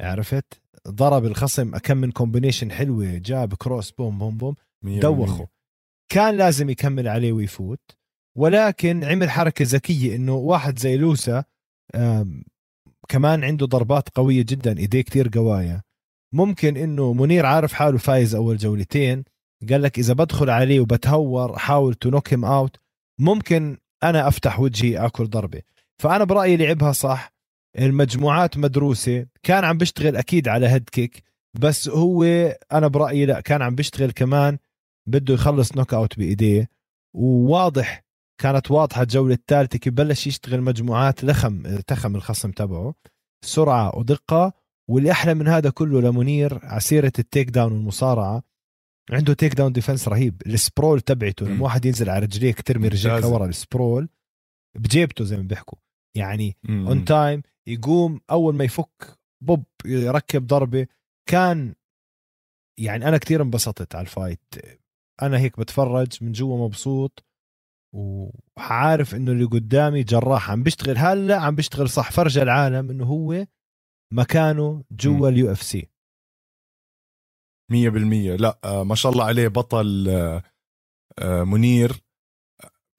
عرفت؟ 0.00 0.62
ضرب 0.88 1.24
الخصم 1.24 1.76
كم 1.76 1.96
من 1.96 2.10
combination 2.10 2.72
حلوة 2.72 3.18
جاب 3.18 3.54
cross 3.54 3.90
بوم 3.90 4.18
بوم 4.18 4.36
بوم 4.36 4.54
دوخه. 5.00 5.53
كان 6.08 6.36
لازم 6.36 6.70
يكمل 6.70 7.08
عليه 7.08 7.32
ويفوت 7.32 7.80
ولكن 8.36 9.04
عمل 9.04 9.30
حركة 9.30 9.64
ذكية 9.68 10.16
إنه 10.16 10.34
واحد 10.34 10.78
زي 10.78 10.96
لوسا 10.96 11.44
كمان 13.08 13.44
عنده 13.44 13.66
ضربات 13.66 14.08
قوية 14.08 14.42
جدا 14.42 14.78
إيديه 14.78 15.00
كتير 15.00 15.30
قوايا 15.34 15.82
ممكن 16.34 16.76
إنه 16.76 17.12
منير 17.12 17.46
عارف 17.46 17.72
حاله 17.72 17.98
فايز 17.98 18.34
أول 18.34 18.56
جولتين 18.56 19.24
قال 19.70 19.82
لك 19.82 19.98
إذا 19.98 20.14
بدخل 20.14 20.50
عليه 20.50 20.80
وبتهور 20.80 21.56
احاول 21.56 21.94
to 21.94 22.10
knock 22.10 22.32
him 22.32 22.44
out 22.44 22.76
ممكن 23.20 23.76
أنا 24.02 24.28
أفتح 24.28 24.60
وجهي 24.60 24.98
آكل 24.98 25.26
ضربة. 25.26 25.62
فأنا 25.98 26.24
برأيي 26.24 26.56
لعبها 26.56 26.92
صح 26.92 27.32
المجموعات 27.78 28.58
مدروسة 28.58 29.26
كان 29.42 29.64
عم 29.64 29.78
بيشتغل 29.78 30.16
أكيد 30.16 30.48
على 30.48 30.68
head 30.68 30.88
kick 30.88 31.22
بس 31.60 31.88
هو 31.88 32.24
أنا 32.72 32.88
برأيي 32.88 33.26
لا 33.26 33.40
كان 33.40 33.62
عم 33.62 33.74
بيشتغل 33.74 34.10
كمان 34.10 34.58
بده 35.08 35.34
يخلص 35.34 35.76
knockout 35.76 36.18
بإيديه. 36.18 36.70
وواضح 37.16 38.04
كانت 38.40 38.70
واضحة 38.70 39.02
الجولة 39.02 39.34
الثالثة 39.34 39.78
كيف 39.78 39.94
بلش 39.94 40.26
يشتغل 40.26 40.62
مجموعات 40.62 41.24
لخم 41.24 41.80
تخم 41.80 42.16
الخصم 42.16 42.50
تبعه. 42.50 42.94
سرعة 43.44 43.98
ودقة 43.98 44.52
واللي 44.90 45.10
أحلى 45.10 45.34
من 45.34 45.48
هذا 45.48 45.70
كله 45.70 46.00
لمنير 46.00 46.60
على 46.62 46.81
سيرة 46.81 47.06
ال 47.06 47.12
takedown 47.18 47.72
والمصارعة. 47.72 48.42
عنده 49.10 49.34
takedown 49.34 49.72
defense 49.72 50.08
رهيب. 50.08 50.42
ال 50.46 50.54
sprawl 50.54 51.00
تبعته. 51.00 51.46
لما 51.46 51.64
واحد 51.64 51.84
ينزل 51.84 52.10
على 52.10 52.24
رجليك 52.24 52.62
ترمي 52.62 52.88
رجليك 52.88 53.14
ممتازة. 53.14 53.34
ورا 53.34 53.46
ال 53.46 53.55
sprawl 53.55 54.08
بجيبته 54.78 55.24
زي 55.24 55.36
ما 55.36 55.42
بيحكوا. 55.42 55.78
يعني. 56.16 56.56
on 56.68 57.04
time 57.04 57.42
يقوم 57.66 58.20
أول 58.30 58.54
ما 58.54 58.64
يفك 58.64 59.18
بوب 59.44 59.64
يركب 59.84 60.46
ضربة. 60.46 60.86
كان 61.28 61.74
يعني 62.80 63.08
أنا 63.08 63.18
كتير 63.18 63.42
انبسطت 63.42 63.94
على 63.94 64.02
ال 64.02 64.08
fight 64.08 64.40
أنا 65.22 65.38
هيك 65.38 65.60
بتفرج 65.60 66.24
من 66.24 66.32
جوا 66.32 66.66
مبسوط 66.66 67.24
وعارف 67.94 69.14
إنه 69.14 69.32
اللي 69.32 69.44
قدامي 69.44 70.02
جراح. 70.02 70.50
عم 70.50 70.62
بيشتغل 70.62 70.98
هلأ 70.98 71.40
عم 71.40 71.54
بيشتغل 71.54 71.88
صح 71.88 72.12
فرجى 72.12 72.42
العالم 72.42 72.90
إنه 72.90 73.04
هو 73.04 73.46
مكانه 74.12 74.84
جوا 74.90 75.28
ال 75.28 75.52
UFC. 75.52 75.88
مية 77.70 77.88
بالمية. 77.88 78.36
لا 78.36 78.58
آه، 78.64 78.84
ما 78.84 78.94
شاء 78.94 79.12
الله 79.12 79.24
عليه 79.24 79.48
بطل 79.48 80.06
آه، 80.08 80.42
آه، 81.18 81.44
منير. 81.44 82.04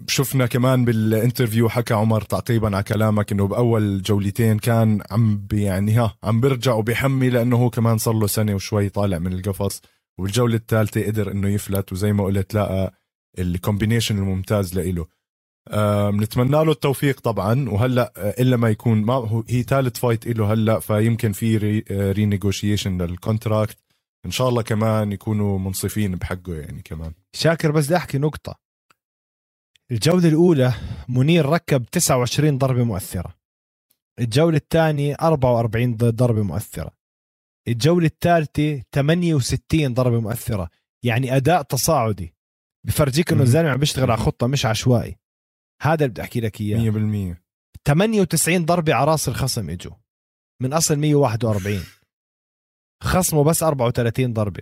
شفنا 0.07 0.45
كمان 0.45 0.85
بال 0.85 1.01
interview 1.01 1.69
حكى 1.69 1.93
عمر 1.93 2.21
تعقيبا 2.21 2.75
على 2.75 2.83
كلامك 2.83 3.31
إنه 3.31 3.47
بأول 3.47 4.01
جولتين 4.01 4.59
كان 4.59 5.01
عم 5.11 5.47
يعني 5.53 5.93
ها 5.93 6.17
عم 6.23 6.41
بيرجع 6.41 6.73
وبيحمي 6.73 7.29
لأنه 7.29 7.57
هو 7.57 7.69
كمان 7.69 7.97
صار 7.97 8.13
له 8.13 8.27
سنة 8.27 8.55
وشوي 8.55 8.89
طالع 8.89 9.19
من 9.19 9.33
القفص. 9.33 9.81
والجولة 10.19 10.55
الثالثة 10.55 11.05
قدر 11.05 11.31
إنه 11.31 11.49
يفلت 11.49 11.91
وزي 11.91 12.13
ما 12.13 12.23
قلت 12.23 12.53
لقى 12.53 12.93
ال 13.39 13.46
combination 13.46 14.17
الممتاز 14.17 14.75
لإله. 14.79 15.07
آه، 15.67 16.09
بنتمنى 16.09 16.51
له 16.51 16.71
التوفيق 16.71 17.19
طبعا 17.19 17.69
وهلأ 17.69 18.13
آه، 18.17 18.29
إلا 18.41 18.57
ما 18.57 18.69
يكون 18.69 19.01
ما 19.01 19.13
هو 19.13 19.43
هي 19.49 19.63
ثالث 19.63 19.99
fight 19.99 20.27
له 20.27 20.53
هلأ 20.53 20.79
فيمكن 20.79 21.31
في 21.31 21.57
re 21.57 21.79
renegotiation 21.91 23.01
لل 23.01 23.17
contract 23.17 23.77
إن 24.25 24.31
شاء 24.31 24.49
الله 24.49 24.61
كمان 24.61 25.11
يكونوا 25.11 25.59
منصفين 25.59 26.15
بحقه 26.15 26.55
يعني 26.55 26.81
كمان. 26.81 27.13
شاكر 27.33 27.71
بس 27.71 27.85
بدي 27.85 27.95
أحكي 27.95 28.17
نقطة. 28.17 28.55
الجولة 29.91 30.27
الأولى 30.29 30.73
منير 31.09 31.45
ركب 31.45 31.85
29 31.85 32.57
ضربة 32.57 32.83
مؤثرة. 32.83 33.35
الجولة 34.19 34.57
الثانية 34.57 35.15
44 35.21 35.95
ض- 35.97 36.03
ضربة 36.15 36.43
مؤثرة. 36.43 36.91
الجولة 37.67 38.05
الثالثة 38.05 38.83
68 38.95 39.93
ضربة 39.93 40.19
مؤثرة 40.19 40.69
يعني 41.03 41.35
أداء 41.35 41.61
تصاعدي. 41.61 42.33
بفرجيك 42.87 43.31
إنه. 43.31 43.43
الزلمه 43.43 43.69
عم 43.69 43.77
بيشتغل 43.77 44.11
على 44.11 44.21
خطة 44.21 44.47
مش 44.47 44.65
عشوائي. 44.65 45.17
هذا 45.81 45.93
اللي 45.93 46.07
بدي 46.07 46.21
أحكي 46.21 46.41
لك 46.41 46.61
إياه. 46.61 46.91
100% 46.91 47.41
98 47.87 48.65
ضربة 48.65 48.93
على 48.93 49.11
رأس 49.11 49.27
الخصم 49.27 49.69
إجوا. 49.69 49.93
من 50.61 50.73
أصل 50.73 50.95
141 50.95 51.83
خصمه 53.03 53.43
بس 53.43 53.63
34 53.63 54.33
ضربة. 54.33 54.61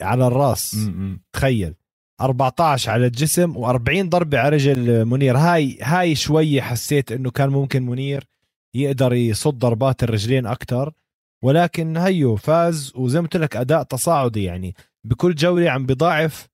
على 0.00 0.26
الرأس. 0.26 0.74
م-م. 0.74 1.20
تخيل. 1.32 1.74
14 2.20 2.90
على 2.90 3.06
الجسم 3.06 3.54
و40 3.54 4.08
ضربة 4.08 4.38
على 4.38 4.56
رجل 4.56 5.04
منير. 5.04 5.36
هاي 5.36 5.78
هاي 5.82 6.14
شوية 6.14 6.60
حسيت 6.60 7.12
إنه 7.12 7.30
كان 7.30 7.48
ممكن 7.48 7.86
منير 7.86 8.26
يقدر 8.74 9.12
يصد 9.12 9.58
ضربات 9.58 10.02
الرجلين 10.02 10.46
أكثر 10.46 10.92
ولكن 11.42 11.96
هيو 11.96 12.36
فاز 12.36 12.92
وزي 12.96 13.20
ما 13.20 13.26
قلت 13.26 13.36
لك 13.36 13.56
أداء 13.56 13.82
تصاعدي 13.82 14.44
يعني. 14.44 14.74
بكل 15.04 15.34
جولة 15.34 15.70
عم 15.70 15.86
بضاعف 15.86 16.48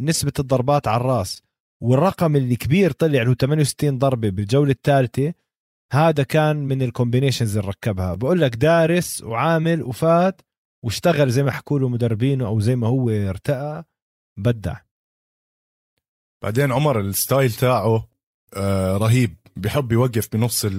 نسبة 0.00 0.32
الضربات 0.38 0.88
على 0.88 1.00
الراس. 1.00 1.42
والرقم 1.82 2.36
اللي 2.36 2.56
كبير 2.56 2.90
طلع 2.90 3.20
اللي 3.20 3.30
هو 3.30 3.34
68 3.34 3.98
ضربة 3.98 4.30
بالجولة 4.30 4.70
الثالثة 4.70 5.34
هذا 5.92 6.22
كان 6.22 6.56
من 6.56 6.82
ال 6.82 6.88
combinations 6.88 7.56
اللي 7.56 7.70
ركبها. 7.70 8.14
بقول 8.14 8.40
لك 8.40 8.56
دارس 8.56 9.22
وعامل 9.22 9.82
وفات 9.82 10.40
واشتغل 10.84 11.30
زي 11.30 11.42
ما 11.42 11.50
حكوا 11.50 11.78
له 11.78 11.88
مدربينه 11.88 12.46
أو 12.46 12.60
زي 12.60 12.76
ما 12.76 12.86
هو 12.86 13.10
ارتقى 13.10 13.84
بدع. 14.38 14.76
بعدين 16.42 16.72
عمر 16.72 17.00
ال 17.00 17.09
style 17.09 17.52
تاعه 17.52 18.08
آه 18.56 18.96
رهيب. 18.96 19.36
بحب 19.56 19.92
يوقف 19.92 20.28
بنص 20.32 20.64
ال- 20.64 20.72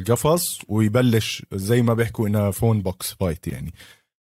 القفص 0.00 0.60
ويبلش 0.68 1.46
زي 1.52 1.82
ما 1.82 1.94
بيحكوا 1.94 2.28
إنها 2.28 2.50
phone 2.50 2.82
box 2.82 3.12
fight 3.20 3.46
يعني. 3.48 3.74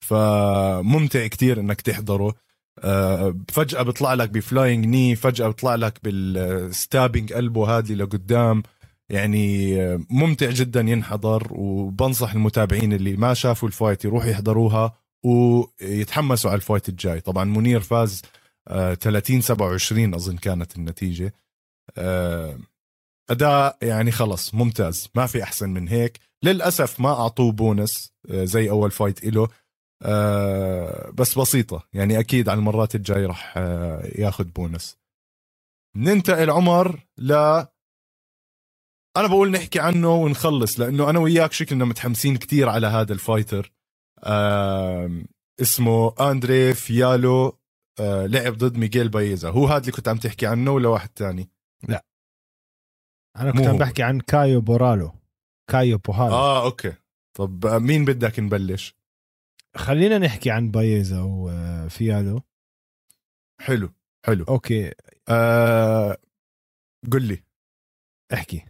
فممتع 0.00 1.26
كتير 1.26 1.60
إنك 1.60 1.80
تحضره. 1.80 2.34
آه 2.78 3.34
فجأة 3.48 3.82
بيطلع 3.82 4.14
لك 4.14 4.30
ب 4.30 4.38
flying 4.38 4.86
knee 4.86 5.16
فجأة 5.16 5.46
بيطلع 5.46 5.74
لك 5.74 5.98
بال 6.02 6.28
stepping 6.28 7.32
elbow 7.32 7.78
هذه 7.78 7.92
لقدام. 7.94 8.62
يعني 9.08 9.76
آه، 9.82 10.00
ممتع 10.10 10.50
جدا 10.50 10.80
ينحضر 10.80 11.46
وبنصح 11.50 12.32
المتابعين 12.32 12.92
اللي 12.92 13.16
ما 13.16 13.34
شافوا 13.34 13.68
ال 13.68 13.74
fight 13.74 14.04
يروحوا 14.04 14.30
يحضروها 14.30 14.94
ويتحمسوا 15.24 16.50
على 16.50 16.56
ال 16.56 16.62
fight 16.62 16.88
الجاي. 16.88 17.20
طبعا 17.20 17.44
منير 17.44 17.80
فاز 17.80 18.22
آه 18.68 18.94
30 18.94 19.40
27 19.40 20.14
أظن 20.14 20.36
كانت 20.36 20.76
النتيجة. 20.76 21.34
آه 21.96 22.58
أداء 23.30 23.78
يعني 23.82 24.10
خلص 24.10 24.54
ممتاز. 24.54 25.08
ما 25.14 25.26
في 25.26 25.42
أحسن 25.42 25.70
من 25.70 25.88
هيك. 25.88 26.18
للأسف 26.44 27.00
ما 27.00 27.10
أعطوه 27.10 27.52
بونس 27.52 28.12
آه 28.30 28.44
زي 28.44 28.70
أول 28.70 28.90
fight 28.90 29.24
له 29.24 29.48
آه 30.02 31.10
بس 31.10 31.38
بسيطة. 31.38 31.88
يعني 31.92 32.20
أكيد 32.20 32.48
على 32.48 32.58
المرات 32.58 32.94
الجاي 32.94 33.26
راح 33.26 33.54
آه 33.56 34.10
ياخذ 34.14 34.44
بونس. 34.44 34.96
ننتقل 35.96 36.50
عمر 36.50 37.00
ل 37.18 37.32
أنا 39.16 39.26
بقول 39.26 39.50
نحكي 39.50 39.80
عنه 39.80 40.14
ونخلص 40.14 40.80
لأنه 40.80 41.10
أنا 41.10 41.18
وياك 41.18 41.52
شكلنا 41.52 41.84
متحمسين 41.84 42.36
كتير 42.36 42.68
على 42.68 42.86
هذا 42.86 43.12
ال 43.12 43.19
fighter. 43.19 43.72
اسمه 45.60 46.14
أندري 46.20 46.74
فيالو 46.74 47.58
لعب 48.00 48.58
ضد 48.58 48.76
ميغيل 48.76 49.08
بايزا. 49.08 49.50
هو 49.50 49.66
هذا 49.66 49.78
اللي 49.80 49.92
كنت 49.92 50.08
عم 50.08 50.16
تحكي 50.16 50.46
عنه 50.46 50.70
ولا 50.70 50.88
واحد 50.88 51.08
تاني؟ 51.08 51.50
أنا 53.36 53.52
كنت 53.52 53.66
عم. 53.66 53.78
بحكي 53.78 54.02
عن 54.02 54.20
كايو 54.20 54.60
بورالو. 54.60 55.12
كايو 55.70 55.98
بوهالو. 55.98 56.34
آه 56.34 56.64
okay. 56.64 56.92
طب 57.38 57.66
آه، 57.66 57.78
مين 57.78 58.04
بدك 58.04 58.40
نبلش؟ 58.40 58.94
خلينا 59.76 60.18
نحكي 60.18 60.50
عن 60.50 60.70
بايزا 60.70 61.20
وفيالو 61.22 62.42
حلو 63.60 63.92
حلو. 64.26 64.44
okay. 64.48 64.92
آه 65.28 66.16
قل 67.12 67.22
لي. 67.22 67.42
احكي. 68.32 68.64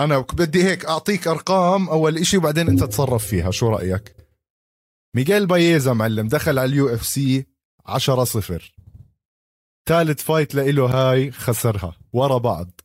أنا 0.00 0.18
بدي 0.18 0.64
هيك 0.64 0.84
أعطيك 0.84 1.28
أرقام 1.28 1.88
أول 1.88 2.18
إشي 2.18 2.36
وبعدين 2.36 2.68
أنت 2.68 2.84
تصرف 2.84 3.26
فيها. 3.26 3.50
شو 3.50 3.68
رأيك؟ 3.68 4.16
ميغيل 5.16 5.46
بايزا 5.46 5.92
معلم 5.92 6.28
دخل 6.28 6.58
على 6.58 6.68
ال 6.68 6.94
UFC 6.94 7.46
10 7.86 8.24
صفر. 8.24 8.74
ثالث 9.88 10.22
fight 10.22 10.54
لإله 10.54 10.86
هاي 10.86 11.30
خسرها. 11.30 11.96
ورا 12.12 12.38
بعض. 12.38 12.79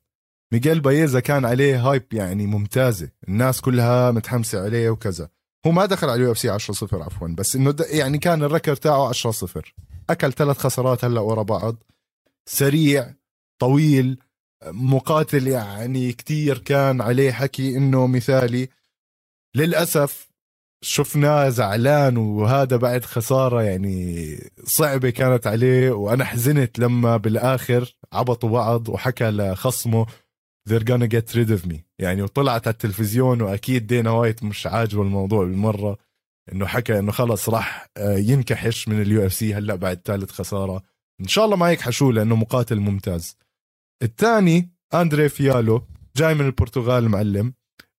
ميغيل 0.56 0.80
بايزا 0.80 1.20
كان 1.20 1.46
عليه 1.46 1.90
hype 1.90 2.04
يعني 2.14 2.48
ممتازة. 2.48 3.10
الناس 3.28 3.62
كلها 3.62 4.12
متحمسة 4.12 4.64
عليه 4.64 4.90
وكذا. 4.90 5.30
هو 5.68 5.72
ما 5.72 5.86
دخل 5.86 6.10
على 6.10 6.22
ال 6.22 6.32
UFC 6.32 6.50
10 6.50 6.74
صفر 6.74 7.04
عفوا 7.04 7.28
بس 7.28 7.56
إنه 7.56 7.76
يعني 7.90 8.18
كان 8.18 8.44
ال 8.44 8.48
record 8.48 8.76
تاعه 8.76 9.10
10 9.10 9.32
صفر. 9.32 9.76
أكل 10.10 10.34
ثلاث 10.34 10.58
خسارات 10.58 11.06
هلأ 11.06 11.22
ورا 11.22 11.44
بعض. 11.44 11.84
سريع 12.46 13.14
طويل 13.60 14.20
مقاتل 14.66 15.48
يعني 15.48 16.14
كتير 16.14 16.58
كان 16.58 17.02
عليه 17.02 17.32
حكي 17.32 17.78
إنه 17.78 18.08
مثالي. 18.08 18.70
للأسف 19.56 20.30
شفناه 20.82 21.50
زعلان 21.50 22.18
وهذا 22.18 22.78
بعد 22.78 23.06
خسارة 23.06 23.62
يعني 23.62 24.38
صعبة 24.66 25.10
كانت 25.10 25.48
عليه 25.48 25.92
وأنا 25.92 26.26
حزنت 26.26 26.80
لما 26.80 27.18
بالآخر 27.18 27.96
عبطوا 28.14 28.50
بعض 28.50 28.90
وحكى 28.90 29.30
لخصمه. 29.30 30.06
They're 30.70 30.84
gonna 30.84 31.08
get 31.08 31.36
rid 31.36 31.50
of 31.50 31.72
me. 31.72 31.76
يعني 32.00 32.22
وطلعت 32.22 32.68
على 32.68 32.74
التلفزيون 32.74 33.42
وأكيد 33.42 33.88
دينا 33.88 34.12
وايت 34.12 34.44
مش 34.44 34.68
عاجبه 34.68 35.02
الموضوع 35.02 35.46
بالمرة. 35.46 35.98
إنه 36.54 36.66
حكى 36.66 37.00
إنه 37.00 37.12
خلص 37.12 37.50
راح 37.50 37.88
آه، 37.98 38.18
ينكحش 38.18 38.88
من 38.88 39.02
ال 39.02 39.26
UFC 39.26 39.54
هلأ 39.54 39.76
بعد 39.76 40.02
ثالث 40.06 40.32
خسارة. 40.32 40.84
إن 41.22 41.28
شاء 41.28 41.46
الله 41.46 41.56
ما 41.56 41.72
يكحشوه 41.72 42.14
لأنه 42.14 42.36
مقاتل 42.36 42.80
ممتاز. 42.80 43.38
الثاني 44.04 44.72
أندري 44.94 45.30
فيالو 45.30 45.82
جاي 46.18 46.34
من 46.34 46.46
البرتغال 46.46 47.10
معلم. 47.10 47.54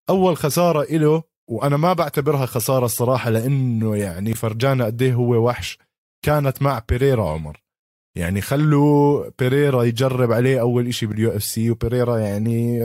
أول 0.08 0.36
خسارة 0.36 0.96
له 0.96 1.22
وأنا 1.50 1.76
ما 1.76 1.92
بعتبرها 1.92 2.46
خسارة 2.46 2.84
الصراحة 2.84 3.30
لأنه 3.30 3.96
يعني 3.96 4.34
فرجانا 4.34 4.84
قد 4.84 5.02
إيه 5.02 5.14
هو 5.14 5.46
وحش. 5.46 5.78
كانت 6.24 6.62
مع 6.62 6.82
بيريرا 6.88 7.30
عمر. 7.30 7.65
يعني 8.16 8.40
خلوا 8.40 9.30
بيريرا 9.38 9.82
يجرب 9.82 10.32
عليه 10.32 10.60
أول 10.60 10.88
إشي 10.88 11.06
بال 11.06 11.36
UFC 11.36 11.70
وبيريرا 11.70 12.18
يعني 12.18 12.80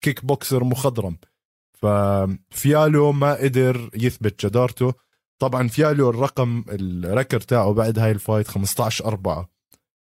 kickboxer 0.00 0.64
مخضرم. 0.64 1.16
ففيالو 1.72 3.12
ما 3.12 3.34
قدر 3.34 3.90
يثبت 3.94 4.46
جدارته. 4.46 4.94
طبعا 5.38 5.68
فيالو 5.68 6.10
الرقم 6.10 6.64
ال 6.68 6.78
record 6.78 7.40
تاعه 7.40 7.72
بعد 7.72 7.98
هاي 7.98 8.10
ال 8.10 8.16
fight 8.16 8.48
15 8.48 9.06
4 9.06 9.50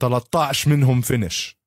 13 0.01 0.69
منهم 0.71 1.01
finish 1.01 1.57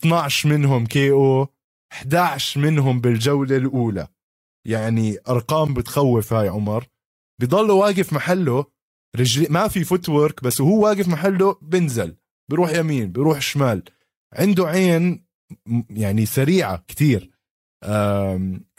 12 0.00 0.48
منهم 0.48 0.86
KO. 0.86 1.48
11 1.92 2.60
منهم 2.60 3.00
بالجولة 3.00 3.56
الأولى. 3.56 4.08
يعني 4.66 5.18
أرقام 5.28 5.74
بتخوف 5.74 6.32
هاي 6.32 6.48
عمر. 6.48 6.86
بضل 7.40 7.70
واقف 7.70 8.12
محله. 8.12 8.64
رجلي 9.16 9.46
ما 9.50 9.68
في 9.68 9.84
footwork 9.84 10.42
بس 10.42 10.60
وهو 10.60 10.84
واقف 10.84 11.08
محله 11.08 11.56
بنزل. 11.62 12.16
بروح 12.50 12.70
يمين 12.74 13.12
بروح 13.12 13.40
شمال. 13.40 13.82
عنده 14.32 14.66
عين 14.66 15.26
يعني 15.90 16.26
سريعة 16.26 16.84
كتير. 16.88 17.30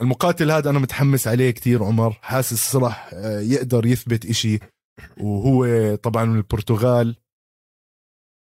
المقاتل 0.00 0.50
هذا 0.50 0.70
أنا 0.70 0.78
متحمس 0.78 1.28
عليه 1.28 1.50
كتير 1.50 1.84
عمر. 1.84 2.12
حاسس 2.12 2.76
راح 2.76 3.10
آه، 3.14 3.40
يقدر 3.40 3.86
يثبت 3.86 4.26
إشي. 4.26 4.58
وهو 5.20 5.94
طبعا 5.94 6.24
من 6.24 6.36
البرتغال. 6.36 7.16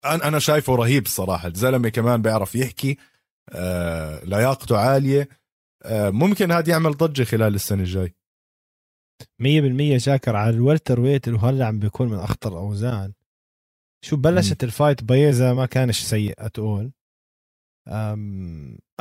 أنا 0.04 0.28
أنا 0.28 0.38
شايفه 0.38 0.74
رهيب 0.74 1.04
الصراحة. 1.04 1.48
الزلمة 1.48 1.88
كمان 1.88 2.22
بيعرف 2.22 2.54
يحكي. 2.54 2.96
آه، 3.52 4.24
لياقته 4.24 4.78
عالية. 4.78 5.28
آه، 5.84 6.10
ممكن 6.10 6.52
هذا 6.52 6.70
يعمل 6.70 6.90
ضجة 6.90 7.24
خلال 7.24 7.54
السنة 7.54 7.82
الجاي. 7.82 8.14
100% 9.38 9.98
شاكر 9.98 10.36
على 10.36 10.50
ال 10.50 11.00
welterweight 11.00 11.28
اللي 11.28 11.38
هلا 11.38 11.66
عم 11.66 11.78
بيكون 11.78 12.08
من 12.08 12.18
أخطر 12.18 12.52
الأوزان. 12.52 13.12
شو 14.04 14.16
بلشت 14.16 14.64
ال 14.64 14.71
fight 14.71 15.04
بايزا 15.04 15.52
ما 15.52 15.66
كانش 15.66 16.00
سيء 16.00 16.34
اتقول 16.38 16.92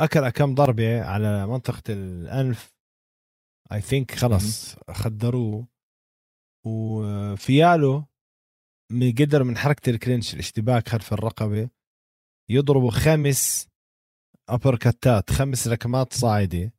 أكل 0.00 0.28
كم 0.28 0.54
ضربة 0.54 1.02
على 1.02 1.46
منطقة 1.46 1.82
الأنف. 1.88 2.74
I 3.72 3.80
think 3.80 4.14
خلص 4.14 4.76
خدروه. 4.90 5.68
وفيالو 6.66 8.04
من 8.92 9.12
قدر 9.12 9.44
من 9.44 9.56
حركة 9.56 9.90
ال 9.90 9.96
clinch 9.96 10.34
الاشتباك 10.34 10.88
خلف 10.88 11.12
الرقبة. 11.12 11.70
يضربوا 12.50 12.90
خمس 12.90 13.68
uppercut 14.48 14.76
ات 14.76 15.30
خمس 15.30 15.68
لكمات 15.68 16.12
صاعدة. 16.12 16.72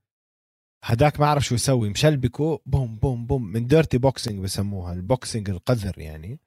هداك 0.84 1.20
ما 1.20 1.28
عرف 1.28 1.44
شو 1.44 1.56
يسوي 1.56 1.90
مشلبكه 1.90 2.62
بوم 2.66 2.96
بوم 2.96 3.28
بوم 3.28 3.44
من 3.44 3.68
dirty 3.68 3.98
boxing 3.98 4.44
بسموها 4.44 4.94
ال 4.94 5.02
boxing 5.02 5.50
القذر 5.50 6.00
يعني. 6.00 6.40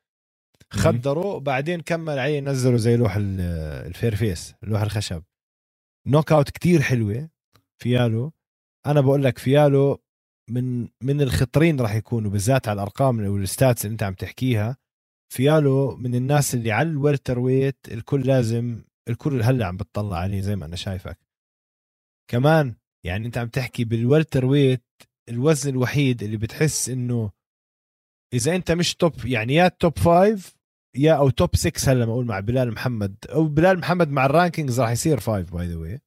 خدروا 0.72 1.38
بعدين 1.38 1.80
كمل 1.80 2.18
عليه 2.18 2.40
نزلوا 2.40 2.78
زي 2.78 2.96
لوح 2.96 3.14
الفير 3.18 4.16
فيس 4.16 4.54
لوح 4.62 4.82
الخشب. 4.82 5.22
knockout 6.06 6.50
كتير 6.50 6.82
حلوة 6.82 7.28
فيالو. 7.82 8.32
أنا 8.86 9.00
بقول 9.00 9.24
لك 9.24 9.38
فيالو 9.38 10.02
من 10.50 10.88
من 11.02 11.20
الخطرين 11.20 11.80
راح 11.80 11.94
يكونوا 11.94 12.30
بالذات 12.30 12.68
على 12.68 12.76
الأرقام 12.76 13.26
وال 13.26 13.43
stats 13.43 13.84
اللي 13.84 13.92
أنت 13.92 14.02
عم 14.02 14.14
تحكيها. 14.14 14.76
فيالو 15.32 15.96
من 15.96 16.14
الناس 16.14 16.54
اللي 16.54 16.72
على 16.72 16.88
الويلتر 16.88 17.38
ويت 17.38 17.78
الكل 17.92 18.26
لازم 18.26 18.84
الكل 19.08 19.42
هلأ 19.42 19.66
عم 19.66 19.76
بتطلع 19.76 20.16
عليه 20.16 20.40
زي 20.40 20.56
ما 20.56 20.66
أنا 20.66 20.76
شايفك. 20.76 21.18
كمان 22.30 22.74
يعني 23.06 23.26
أنت 23.26 23.38
عم 23.38 23.48
تحكي 23.48 23.84
بال 23.84 24.44
welterweight 24.44 24.84
الوزن 25.28 25.70
الوحيد 25.70 26.22
اللي 26.22 26.36
بتحس 26.36 26.88
إنه 26.88 27.30
إذا 28.34 28.56
أنت 28.56 28.72
مش 28.72 28.94
top 28.94 29.26
يعني 29.26 29.54
يا 29.54 29.68
top 29.68 29.98
five 29.98 30.61
يا 30.96 31.12
أو 31.12 31.30
top 31.30 31.56
6 31.56 31.92
هلا 31.92 32.06
ما 32.06 32.12
أقول 32.12 32.26
مع 32.26 32.40
بلال 32.40 32.72
محمد. 32.72 33.16
أو 33.32 33.44
بلال 33.48 33.78
محمد 33.78 34.08
مع 34.08 34.26
ال 34.26 34.32
rankings 34.32 34.80
راح 34.80 34.90
يصير 34.90 35.20
5 35.20 35.42
by 35.42 35.66
the 35.66 35.76
way 35.76 36.00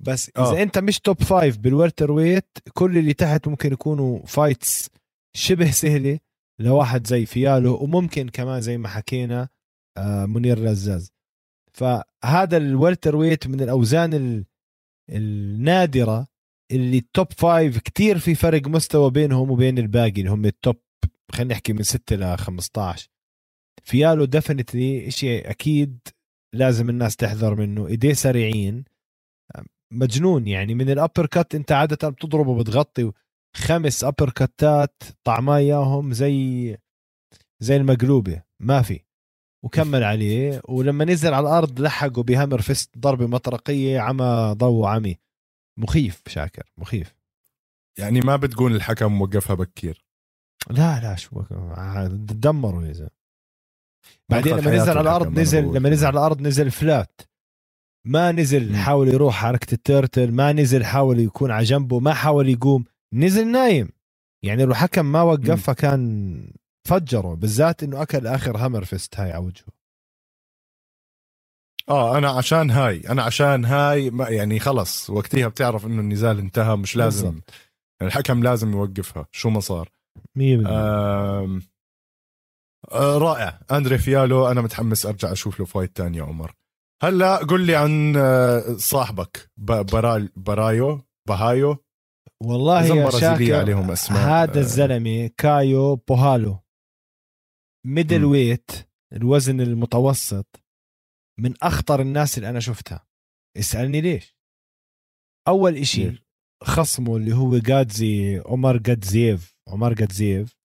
بس 0.00 0.28
إذا 0.28 0.44
أوه. 0.44 0.62
أنت 0.62 0.78
مش 0.78 1.00
top 1.00 1.22
5 1.22 1.58
بال 1.58 2.12
welterweight 2.12 2.58
كل 2.74 2.98
اللي 2.98 3.12
تحت 3.14 3.48
ممكن 3.48 3.72
يكونوا 3.72 4.26
fights 4.26 4.90
شبه 5.36 5.70
سهلة 5.70 6.18
لواحد 6.60 7.06
زي 7.06 7.26
فيالو 7.26 7.82
وممكن 7.82 8.28
كمان 8.28 8.60
زي 8.60 8.78
ما 8.78 8.88
حكينا 8.88 9.48
آه، 9.96 10.26
منير 10.26 10.58
لزاز. 10.58 11.12
فهذا 11.72 12.56
ال 12.56 13.16
welterweight 13.16 13.46
من 13.46 13.60
الأوزان 13.60 14.44
النادرة 15.10 16.26
اللي 16.72 16.98
ال 16.98 17.07
top 17.07 17.32
5 17.32 17.80
كتير 17.80 18.18
في 18.18 18.34
فرق 18.34 18.66
مستوى 18.68 19.10
بينهم 19.10 19.50
وبين 19.50 19.78
الباقي 19.78 20.20
اللي 20.20 20.30
هم 20.30 20.44
ال 20.46 20.53
top 20.53 20.76
خلينا 21.32 21.54
نحكي 21.54 21.72
من 21.72 21.82
6 21.82 22.16
ل 22.16 22.38
15 22.38 23.08
فيالو 23.84 24.24
definitely 24.24 25.10
شيء 25.10 25.50
أكيد 25.50 25.98
لازم 26.54 26.90
الناس 26.90 27.16
تحذر 27.16 27.54
منه. 27.54 27.86
إيديه 27.86 28.12
سريعين. 28.12 28.84
مجنون 29.92 30.48
يعني. 30.48 30.74
من 30.74 30.90
ال 30.90 31.26
uppercut 31.26 31.54
أنت 31.54 31.72
عادة 31.72 32.08
بتضربه 32.08 32.58
بتغطي 32.58 33.12
خمس 33.56 34.04
uppercutات 34.04 35.02
طعماه 35.24 35.56
إياهم 35.56 36.12
زي 36.12 36.76
زي 37.60 37.76
المقلوبة. 37.76 38.42
ما 38.60 38.82
في. 38.82 39.00
وكمل 39.64 40.04
عليه. 40.04 40.62
ولما 40.68 41.04
نزل 41.04 41.34
على 41.34 41.48
الأرض 41.48 41.80
لحقه 41.80 42.22
ب 42.22 42.27
hammer 42.27 42.60
fist 42.60 42.98
ضربة 42.98 43.26
مطرقية 43.26 44.00
عمى 44.00 44.54
ضو 44.58 44.86
عمي. 44.86 45.18
مخيف 45.78 46.22
شاكر. 46.26 46.72
مخيف. 46.78 47.14
يعني 47.98 48.20
ما 48.20 48.36
بتقول 48.36 48.74
الحكم 48.74 49.22
وقفها 49.22 49.56
بكير. 49.56 50.04
لا 50.70 51.00
لا 51.00 51.14
شو 51.14 51.42
دمروا 52.10 52.82
يا 52.82 52.92
زلمة. 52.92 53.21
بعدين 54.28 54.56
لما 54.56 54.76
نزل 54.76 54.90
على 54.90 55.00
الأرض 55.00 55.38
نزل 55.38 55.64
لما 55.64 55.90
نزل 55.90 56.06
على 56.06 56.18
الأرض 56.18 56.40
نزل 56.40 56.70
flat 56.70 57.20
ما 58.06 58.32
نزل 58.32 58.76
حاول 58.76 59.08
يروح 59.08 59.34
حركه 59.34 59.74
ال 59.74 59.82
turtle 59.82 60.32
ما 60.32 60.52
نزل 60.52 60.84
حاول 60.84 61.20
يكون 61.20 61.50
على 61.50 61.64
جنبه 61.64 62.00
ما 62.00 62.14
حاول 62.14 62.48
يقوم 62.48 62.84
نزل 63.14 63.46
نايم. 63.46 63.88
يعني 64.44 64.64
لو 64.64 64.74
حكم 64.74 65.04
ما 65.04 65.22
وقفها 65.22 65.74
كان 65.74 66.52
فجره 66.88 67.34
بالذات 67.34 67.82
إنه 67.82 68.02
أكل 68.02 68.26
آخر 68.26 68.56
hammer 68.56 68.84
fist 68.84 69.20
هاي 69.20 69.32
على 69.32 69.44
وجهه. 69.44 69.66
آه 71.88 72.18
أنا 72.18 72.30
عشان 72.30 72.70
هاي 72.70 73.00
أنا 73.08 73.22
عشان 73.22 73.64
هاي 73.64 74.10
ما 74.10 74.28
يعني 74.28 74.58
خلص 74.58 75.10
وقتها 75.10 75.48
بتعرف 75.48 75.86
إنه 75.86 76.00
النزال 76.00 76.38
انتهى 76.38 76.76
مش 76.76 76.96
لازم. 76.96 77.30
بالزبط. 77.30 77.50
الحكم 78.02 78.42
لازم 78.42 78.72
يوقفها 78.72 79.26
شو 79.32 79.50
ما 79.50 79.60
صار. 79.60 79.88
100% 80.38 80.40
آه 80.66 81.60
رائع. 82.94 83.60
أندري 83.70 83.98
فيالو 83.98 84.50
أنا 84.50 84.60
متحمس 84.60 85.06
أرجع 85.06 85.32
أشوف 85.32 85.60
له 85.60 85.66
فايت 85.66 85.96
تاني 85.96 86.18
يا 86.18 86.22
عمر. 86.22 86.54
هلا 87.02 87.36
قل 87.36 87.66
لي 87.66 87.76
عن 87.76 88.16
آه، 88.16 88.76
صاحبك 88.76 89.50
برال 89.56 90.32
برايو 90.36 91.00
بهايو. 91.28 91.76
والله 92.42 92.84
يا 92.84 93.10
شاكر 93.10 93.54
عليهم 93.54 93.90
أسماء. 93.90 94.20
هذا 94.20 94.58
آه. 94.58 94.60
الزلمة 94.60 95.30
كايو 95.38 95.96
بوهالو. 95.96 96.58
ميدل 97.86 98.24
ويت 98.24 98.70
الوزن 99.12 99.60
المتوسط 99.60 100.46
من 101.40 101.54
أخطر 101.62 102.00
الناس 102.00 102.38
اللي 102.38 102.48
أنا 102.48 102.60
شفتها. 102.60 103.06
اسألني 103.58 104.00
ليش؟ 104.00 104.36
أول 105.48 105.76
إشي 105.76 106.24
خصمه 106.62 107.16
اللي 107.16 107.34
هو 107.34 107.58
جادزي 107.58 108.42
عمر 108.46 108.76
جادزيف 108.76 109.56
عمر 109.68 109.92
جادزيف 109.92 110.56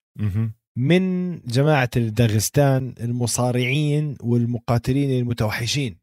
من 0.77 1.39
جماعة 1.39 1.89
الداغستان 1.97 2.93
المصارعين 2.99 4.17
والمقاتلين 4.21 5.19
المتوحشين. 5.19 5.97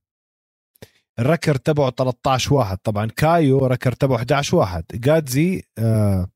الركر 1.19 1.55
تبعه 1.57 1.91
13 1.91 2.55
واحد. 2.55 2.79
طبعا 2.79 3.07
كايو 3.07 3.67
ركر 3.67 3.93
تبعه 3.93 4.17
11 4.17 4.57
واحد. 4.57 4.85
جادزي 4.95 5.63
آه 5.79 6.31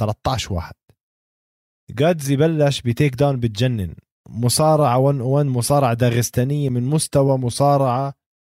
13 0.00 0.52
واحد. 0.52 0.74
جادزي 1.90 2.36
بلش 2.36 2.80
بتيك 2.80 3.14
داون 3.14 3.40
بتجنن. 3.40 3.94
مصارعة 4.28 4.98
1 4.98 5.20
1 5.20 5.46
مصارعة 5.46 5.94
داغستانية 5.94 6.68
من 6.68 6.82
مستوى 6.82 7.38
مصارعة 7.38 8.14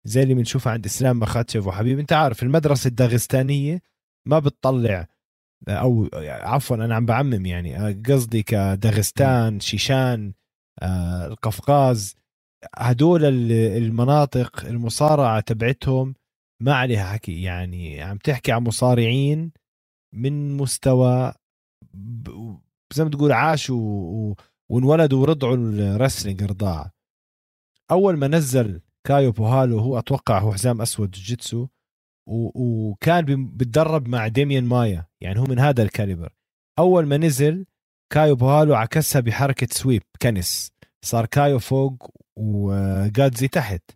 زي 0.05 0.23
اللي 0.23 0.35
بنشوفها 0.35 0.73
عند 0.73 0.87
إسلام 0.87 1.19
مخاتشف 1.19 1.67
وحبيب. 1.67 1.99
أنت 1.99 2.13
عارف 2.13 2.43
المدرسة 2.43 2.89
الداغستانية 2.89 3.83
ما 4.27 4.39
بتطلع 4.39 5.07
أو 5.69 6.09
عفوا 6.25 6.77
أنا 6.77 6.95
عم 6.95 7.07
بعمم 7.07 7.47
يعني 7.47 7.93
قصدي 7.93 8.43
كداغستان 8.43 9.61
شيشان 9.61 10.33
آه، 10.83 11.27
القفقاز 11.27 12.15
هدول 12.77 13.25
المناطق 13.51 14.67
المصارعة 14.67 15.41
تبعتهم 15.41 16.15
ما 16.63 16.75
عليها 16.75 17.05
حكي. 17.05 17.43
يعني 17.43 18.03
عم 18.03 18.19
تحكي 18.19 18.53
عن 18.53 18.63
مصارعين 18.63 19.53
من 20.15 20.57
مستوى 20.57 21.33
زي 22.95 23.05
ما 23.05 23.11
تقول 23.11 23.33
عاشوا 23.33 24.35
وانولدوا 24.71 25.23
ورضعوا 25.23 25.57
الرسلينج 25.57 26.43
رضاعة. 26.43 26.93
أول 27.91 28.17
ما 28.17 28.29
نزل 28.29 28.81
كايو 29.07 29.33
بوهالو 29.33 29.79
هو 29.79 29.99
أتوقع 29.99 30.39
هو 30.39 30.53
حزام 30.53 30.83
أسود 30.83 31.11
جيتسو 31.11 31.69
وكان 32.27 33.25
بتدرب 33.57 34.09
مع 34.09 34.29
ديميان 34.29 34.65
مايا 34.65 35.07
يعني 35.21 35.41
هو 35.41 35.45
من 35.45 35.59
هذا 35.59 35.83
ال 35.83 35.88
caliber. 35.88 36.33
أول 36.79 37.07
ما 37.07 37.17
نزل 37.17 37.67
كايو 38.13 38.37
بوهالو 38.37 38.75
عكسها 38.75 39.21
بحركة 39.21 39.69
sweep 39.71 40.03
كنس. 40.23 40.73
صار 41.05 41.27
كايو 41.27 41.59
فوق 41.59 42.11
وجادزي 42.39 43.49
تحت. 43.49 43.91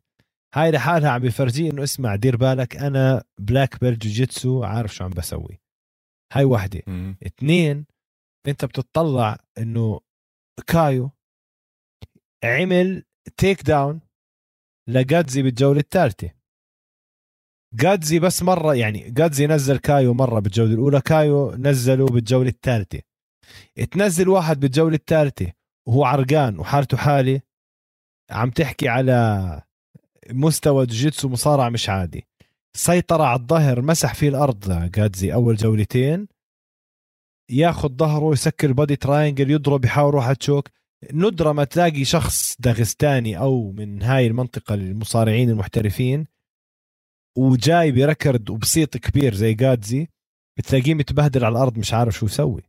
هاي 0.54 0.70
لحالها 0.70 1.10
عم 1.10 1.22
بفرجيه 1.22 1.70
إنه 1.70 1.82
اسمع 1.82 2.16
دير 2.16 2.36
بالك 2.36 2.76
أنا 2.76 3.24
black 3.38 3.80
belt 3.80 4.02
جوجيتسو 4.02 4.64
عارف 4.64 4.94
شو 4.94 5.04
عم 5.04 5.10
بسوي. 5.10 5.60
هاي 6.32 6.44
وحدة. 6.44 6.82
اثنين 7.26 7.86
أنت 8.48 8.64
بتطلع 8.64 9.38
إنه 9.58 10.00
كايو 10.66 11.10
عمل 12.44 13.04
takedown 13.36 14.00
لجادزي 14.88 15.42
بالجولة 15.42 15.80
الثالثة. 15.80 16.39
جادزي 17.74 18.18
بس 18.18 18.42
مرة 18.42 18.74
يعني 18.74 19.10
جادزي 19.10 19.46
نزل 19.46 19.76
كايو 19.76 20.14
مرة 20.14 20.40
بالجولة 20.40 20.72
الأولى 20.72 21.00
كايو 21.00 21.54
نزله 21.54 22.06
بالجولة 22.06 22.48
الثالثة. 22.48 23.00
تنزل 23.90 24.28
واحد 24.28 24.60
بالجولة 24.60 24.94
الثالثة 24.94 25.52
وهو 25.88 26.04
عرقان 26.04 26.58
وحالته 26.58 26.96
حالة 26.96 27.40
عم 28.30 28.50
تحكي 28.50 28.88
على 28.88 29.62
مستوى 30.30 30.86
جوجيتسو 30.86 31.28
مصارع 31.28 31.68
مش 31.68 31.88
عادي. 31.88 32.26
سيطر 32.76 33.22
على 33.22 33.40
الظهر 33.40 33.82
مسح 33.82 34.14
فيه 34.14 34.28
الأرض 34.28 34.90
جادزي 34.90 35.32
أول 35.32 35.56
جولتين. 35.56 36.28
ياخذ 37.50 37.88
ظهره 37.88 38.32
يسكر 38.32 38.72
body 38.72 38.96
triangle 38.96 39.50
يضرب 39.50 39.84
يحاول 39.84 40.08
يروح 40.08 40.32
choke 40.32 40.68
ندرة 41.12 41.52
ما 41.52 41.64
تلاقي 41.64 42.04
شخص 42.04 42.56
داغستاني 42.58 43.38
أو 43.38 43.72
من 43.72 44.02
هاي 44.02 44.26
المنطقة 44.26 44.74
المصارعين 44.74 45.50
المحترفين. 45.50 46.26
وجاي 47.38 47.92
ب 47.92 48.01
record 48.01 48.50
وبصيت 48.50 48.96
كبير 48.96 49.34
زي 49.34 49.54
جادزي 49.54 50.08
بتلاقيه 50.58 50.94
متبهدل 50.94 51.44
على 51.44 51.52
الأرض 51.52 51.78
مش 51.78 51.94
عارف 51.94 52.14
شو 52.14 52.26
يسوي. 52.26 52.62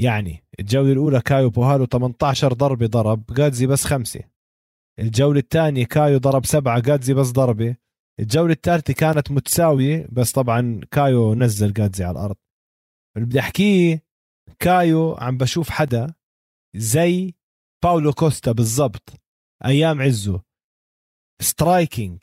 يعني 0.00 0.44
الجولة 0.60 0.92
الأولى 0.92 1.20
كايو 1.20 1.50
بوهالو 1.50 1.86
18 1.86 2.52
ضربة 2.52 2.86
ضرب 2.86 3.24
جادزي 3.34 3.66
بس 3.66 3.84
خمسة. 3.84 4.20
الجولة 4.98 5.40
الثانية 5.40 5.86
كايو 5.86 6.18
ضرب 6.18 6.46
سبعة 6.46 6.80
جادزي 6.80 7.14
بس 7.14 7.30
ضربة. 7.30 7.76
الجولة 8.20 8.52
الثالثة 8.52 8.94
كانت 8.94 9.30
متساوية 9.30 10.06
بس 10.12 10.32
طبعا 10.32 10.80
كايو 10.90 11.34
نزل 11.34 11.72
جادزي 11.72 12.04
على 12.04 12.12
الأرض. 12.18 12.36
اللي 13.16 13.26
بدي 13.26 13.40
أحكيه 13.40 14.02
كايو 14.58 15.14
عم 15.14 15.36
بشوف 15.38 15.70
حدا 15.70 16.14
زي 16.76 17.34
باولو 17.84 18.12
كوستا 18.12 18.52
بالضبط 18.52 19.12
أيام 19.64 20.02
عزه. 20.02 20.42
striking 21.42 22.18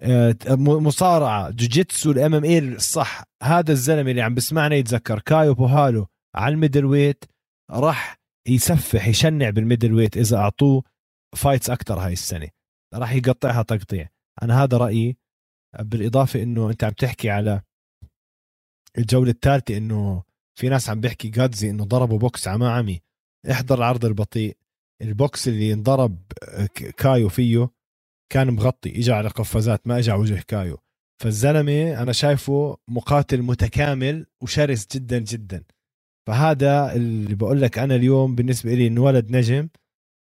آه، 0.00 0.36
مصارعة 0.58 1.50
جوجيتسو 1.50 2.10
ال 2.10 2.34
MMA 2.34 2.58
الصح. 2.58 3.22
هذا 3.42 3.72
الزلمة 3.72 4.10
اللي 4.10 4.22
عم 4.22 4.34
بسمعنا 4.34 4.74
يتذكر. 4.76 5.20
كايو 5.20 5.54
بوهالو 5.54 6.06
على 6.34 6.54
ال 6.54 6.84
middleweight 6.84 7.24
راح 7.70 8.18
يسفح 8.48 9.08
يشنع 9.08 9.50
بال 9.50 9.92
middleweight 9.94 10.16
إذا 10.16 10.36
أعطوه 10.36 10.82
fights 11.36 11.70
أكثر 11.70 11.98
هاي 11.98 12.12
السنة. 12.12 12.48
راح 12.94 13.12
يقطعها 13.12 13.62
تقطيع. 13.62 14.08
أنا 14.42 14.62
هذا 14.62 14.76
رأيي. 14.76 15.16
بالإضافة 15.80 16.42
إنه 16.42 16.70
أنت 16.70 16.84
عم 16.84 16.92
تحكي 16.92 17.30
على 17.30 17.62
الجولة 18.98 19.30
الثالثة 19.30 19.76
إنه 19.76 20.22
في 20.58 20.68
ناس 20.68 20.90
عم 20.90 21.00
بيحكي 21.00 21.28
جادزي 21.28 21.70
إنه 21.70 21.84
ضربوا 21.84 22.18
بوكس 22.18 22.48
عما 22.48 22.72
عمي 22.72 23.00
احضر 23.50 23.78
العرض 23.78 24.04
البطيء. 24.04 24.56
البوكس 25.02 25.48
اللي 25.48 25.72
انضرب 25.72 26.18
كايو 26.96 27.28
فيه 27.28 27.77
كان 28.32 28.50
مغطي 28.50 28.98
اجى 28.98 29.12
على 29.12 29.28
قفازات 29.28 29.86
ما 29.86 29.98
اجى 29.98 30.10
على 30.10 30.20
وجه 30.20 30.44
كايو. 30.48 30.78
فالزلمة 31.22 32.02
أنا 32.02 32.12
شايفه 32.12 32.76
مقاتل 32.88 33.42
متكامل 33.42 34.26
وشرس 34.42 34.86
جدا 34.94 35.18
جدا. 35.18 35.64
فهذا 36.26 36.94
اللي 36.94 37.34
بقول 37.34 37.62
لك 37.62 37.78
أنا 37.78 37.94
اليوم 37.94 38.34
بالنسبة 38.34 38.74
لي 38.74 38.86
إنه 38.86 39.02
ولد 39.02 39.30
نجم 39.30 39.68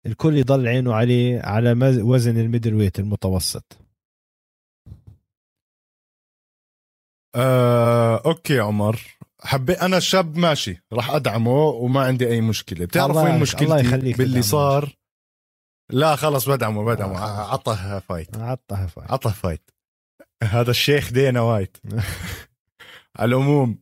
الكل 0.06 0.36
يضل 0.38 0.68
عينه 0.68 0.94
عليه 0.94 1.40
على 1.40 1.72
وزن 2.02 2.38
ال 2.38 2.74
middleweight 2.74 2.98
المتوسط. 2.98 3.78
آه، 7.34 8.22
okay 8.26 8.60
عمر. 8.60 9.00
حبي 9.40 9.72
أنا 9.72 10.00
شاب 10.00 10.36
ماشي 10.36 10.82
راح 10.92 11.10
أدعمه 11.10 11.64
وما 11.64 12.00
عندي 12.00 12.28
أي 12.28 12.40
مشكلة. 12.40 12.84
بتعرف 12.84 13.16
وين 13.16 13.40
مشكلتي؟ 13.40 14.12
باللي 14.12 14.42
صار 14.42 14.96
لا 15.90 16.16
خلص 16.16 16.48
بدعمه 16.48 16.84
بدعمه 16.84 17.18
آه. 17.18 17.52
عطه 17.52 17.98
fight. 17.98 18.36
عطه 18.36 18.86
fight. 18.86 19.10
عطه 19.10 19.30
fight. 19.30 19.70
هذا 20.42 20.70
الشيخ 20.70 21.12
دينا 21.12 21.40
وايت. 21.40 21.76
على 23.18 23.28
العموم 23.28 23.78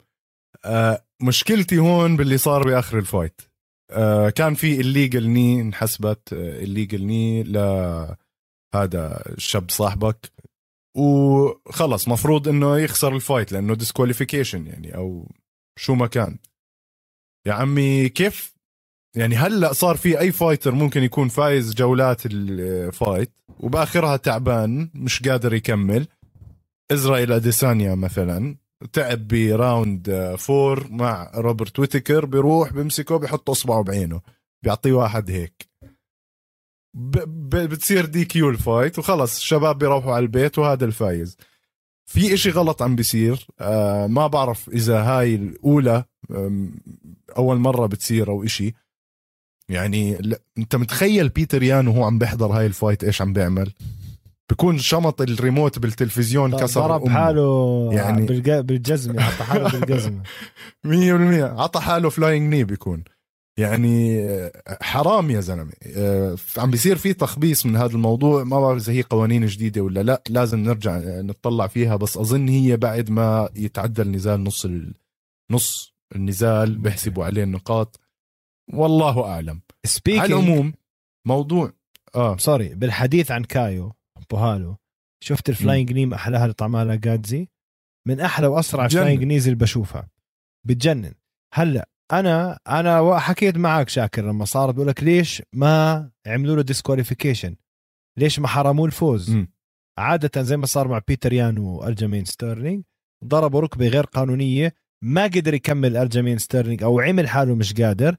آه 0.64 1.04
مشكلتي 1.22 1.78
هون 1.78 2.16
باللي 2.16 2.38
صار 2.38 2.62
بآخر 2.62 2.98
ال 2.98 3.04
fight. 3.04 3.40
آه 3.90 4.30
كان 4.30 4.54
في 4.54 4.80
illegal 4.80 5.28
knee 5.28 5.60
انحسبت 5.60 6.32
illegal 6.32 7.04
knee 7.04 7.42
لهذا 7.42 8.16
الشاب 9.26 9.70
صاحبك. 9.70 10.32
وخلص 10.96 12.08
مفروض 12.08 12.48
إنه 12.48 12.78
يخسر 12.78 13.14
ال 13.16 13.22
fight 13.22 13.52
لأنه 13.52 13.74
disqualification 13.74 14.66
يعني 14.66 14.96
أو 14.96 15.28
شو 15.78 15.94
ما 15.94 16.06
كان. 16.06 16.38
يا 17.46 17.52
عمي 17.52 18.08
كيف 18.08 18.53
يعني 19.16 19.36
هلا 19.36 19.72
صار 19.72 19.96
في 19.96 20.20
أي 20.20 20.32
fighter 20.32 20.72
ممكن 20.72 21.02
يكون 21.02 21.28
فايز 21.28 21.74
جولات 21.74 22.22
ال 22.26 22.44
fight 22.44 23.32
وبآخرها 23.60 24.16
تعبان 24.16 24.90
مش 24.94 25.22
قادر 25.28 25.54
يكمل. 25.54 26.06
ازرائيل 26.90 27.32
أديسانيا 27.32 27.94
مثلا 27.94 28.56
تعب 28.92 29.28
ب 29.28 29.46
round 29.46 30.34
four 30.38 30.86
مع 30.90 31.30
روبرت 31.34 31.78
ويتكر 31.78 32.26
بيروح 32.26 32.72
بيمسكه 32.72 33.16
بيحط 33.16 33.50
إصبعه 33.50 33.82
بعينه 33.82 34.20
بيعطيه 34.62 34.92
واحد 34.92 35.30
هيك. 35.30 35.68
بتصير 37.54 38.04
DQ 38.04 38.24
ال 38.24 38.50
fight 38.50 38.98
وخلص 38.98 39.36
الشباب 39.36 39.78
بيروحوا 39.78 40.14
على 40.14 40.22
البيت 40.22 40.58
وهذا 40.58 40.84
الفايز. 40.84 41.36
في 42.06 42.34
إشي 42.34 42.50
غلط 42.50 42.82
عم 42.82 42.96
بيصير 42.96 43.46
آه 43.60 44.06
ما 44.06 44.26
بعرف 44.26 44.68
إذا 44.68 45.02
هاي 45.02 45.34
الأولى 45.34 46.04
أول 47.36 47.56
مرة 47.56 47.86
بتصير 47.86 48.28
أو 48.28 48.44
إشي. 48.44 48.74
يعني 49.68 50.18
انت 50.58 50.76
متخيل 50.76 51.28
بيتر 51.28 51.62
يان 51.62 51.88
وهو 51.88 52.04
عم 52.04 52.18
بيحضر 52.18 52.46
هاي 52.46 52.66
ال 52.66 52.73
fight 52.73 53.04
إيش 53.04 53.22
عم 53.22 53.32
بيعمل؟ 53.32 53.72
بكون 54.50 54.78
شمط 54.78 55.20
الريموت 55.20 55.78
بالتلفزيون 55.78 56.56
كسر 56.56 56.80
ضرب 56.80 57.08
حاله 57.08 57.90
يعني 57.92 58.26
بالجزمة 58.62 59.22
عطى 59.26 59.44
حاله 59.44 59.68
بالجزمة. 59.68 60.22
100% 60.86 60.90
عطى 61.60 61.80
حاله 61.80 62.08
فلاينج 62.08 62.54
ني 62.54 62.64
بيكون. 62.64 63.04
يعني 63.58 64.28
حرام 64.82 65.30
يا 65.30 65.40
زلمة. 65.40 65.72
آه، 65.96 66.36
عم 66.58 66.70
بيصير 66.70 66.96
في 66.96 67.12
تخبيص 67.12 67.66
من 67.66 67.76
هذا 67.76 67.92
الموضوع. 67.92 68.44
ما 68.44 68.60
بعرف 68.60 68.82
إذا 68.82 68.92
هي 68.92 69.02
قوانين 69.02 69.46
جديدة 69.46 69.80
ولا 69.80 70.02
لا. 70.02 70.22
لازم 70.28 70.58
نرجع 70.58 71.00
نطلع 71.04 71.66
فيها. 71.66 71.96
بس 71.96 72.16
أظن 72.16 72.48
هي 72.48 72.76
بعد 72.76 73.10
ما 73.10 73.48
يتعدى 73.56 74.02
النزال 74.02 74.44
نص 74.44 74.66
نص 75.50 75.94
النزال 76.16 76.78
بيحسبوا 76.78 77.24
عليه 77.24 77.42
النقاط. 77.42 78.00
والله 78.72 79.24
أعلم. 79.24 79.60
على 80.08 80.26
العموم 80.26 80.72
موضوع 81.26 81.72
آه. 82.14 82.36
sorry 82.36 82.74
بالحديث 82.74 83.30
عن 83.30 83.44
كايو 83.44 83.92
بوهالو 84.30 84.76
شفت 85.24 85.48
ال 85.48 85.55
flying 85.55 85.92
knee 85.92 86.14
أحلاها 86.14 86.42
اللي 86.42 86.54
طعمها 86.54 86.94
جادزي 86.94 87.48
من 88.08 88.20
أحلى 88.20 88.46
وأسرع 88.46 88.88
flying 88.88 89.24
knees 89.24 89.46
اللي 89.48 89.58
بشوفها. 89.58 90.08
بتجنن. 90.66 91.14
هلأ 91.54 91.88
أنا 92.12 92.58
أنا 92.68 93.18
حكيت 93.18 93.56
معك 93.56 93.88
شاكر 93.88 94.22
لما 94.24 94.44
صار 94.44 94.70
بقول 94.70 94.88
لك 94.88 95.02
ليش 95.02 95.42
ما 95.52 96.10
عملوا 96.26 96.56
له 96.56 96.62
disqualification 96.62 97.56
ليش 98.18 98.38
ما 98.38 98.48
حرموه 98.48 98.86
الفوز؟ 98.86 99.30
م. 99.30 99.46
عادة 99.98 100.42
زي 100.42 100.56
ما 100.56 100.66
صار 100.66 100.88
مع 100.88 101.00
بيتر 101.08 101.32
يان 101.32 101.58
والجامين 101.58 102.24
ستيرلينج 102.24 102.84
ضربوا 103.24 103.60
ركبة 103.60 103.88
غير 103.88 104.04
قانونية 104.04 104.74
ما 105.02 105.24
قدر 105.24 105.54
يكمل 105.54 105.96
الجامين 105.96 106.38
ستيرلينج 106.38 106.82
أو 106.82 107.00
عمل 107.00 107.28
حاله 107.28 107.54
مش 107.54 107.74
قادر. 107.74 108.16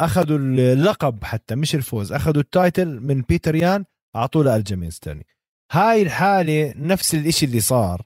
أخذوا 0.00 0.38
اللقب 0.38 1.24
حتى 1.24 1.54
مش 1.54 1.74
الفوز 1.74 2.12
أخذوا 2.12 2.42
ال 2.42 2.52
title 2.52 3.00
من 3.00 3.22
بيتر 3.22 3.54
يان 3.54 3.84
أعطوه 4.16 4.44
لالجامين 4.44 4.90
ستيرلينج 4.90 5.24
هاي 5.72 6.02
الحالة 6.02 6.74
نفس 6.76 7.14
الإشي 7.14 7.46
اللي 7.46 7.60
صار. 7.60 8.02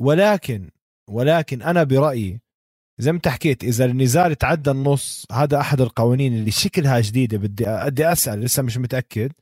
ولكن 0.00 0.70
ولكن 1.10 1.62
أنا 1.62 1.84
برأيي 1.84 2.40
زي 2.98 3.12
ما 3.12 3.20
حكيت 3.26 3.64
إذا 3.64 3.84
النزال 3.84 4.34
تعدى 4.36 4.70
النص 4.70 5.26
هذا 5.32 5.60
أحد 5.60 5.80
القوانين 5.80 6.34
اللي 6.34 6.50
شكلها 6.50 7.00
جديدة 7.00 7.38
بدي 7.38 7.64
بدي 7.66 8.12
أسأل 8.12 8.40
لسه 8.40 8.62
مش 8.62 8.78
متأكد. 8.78 9.32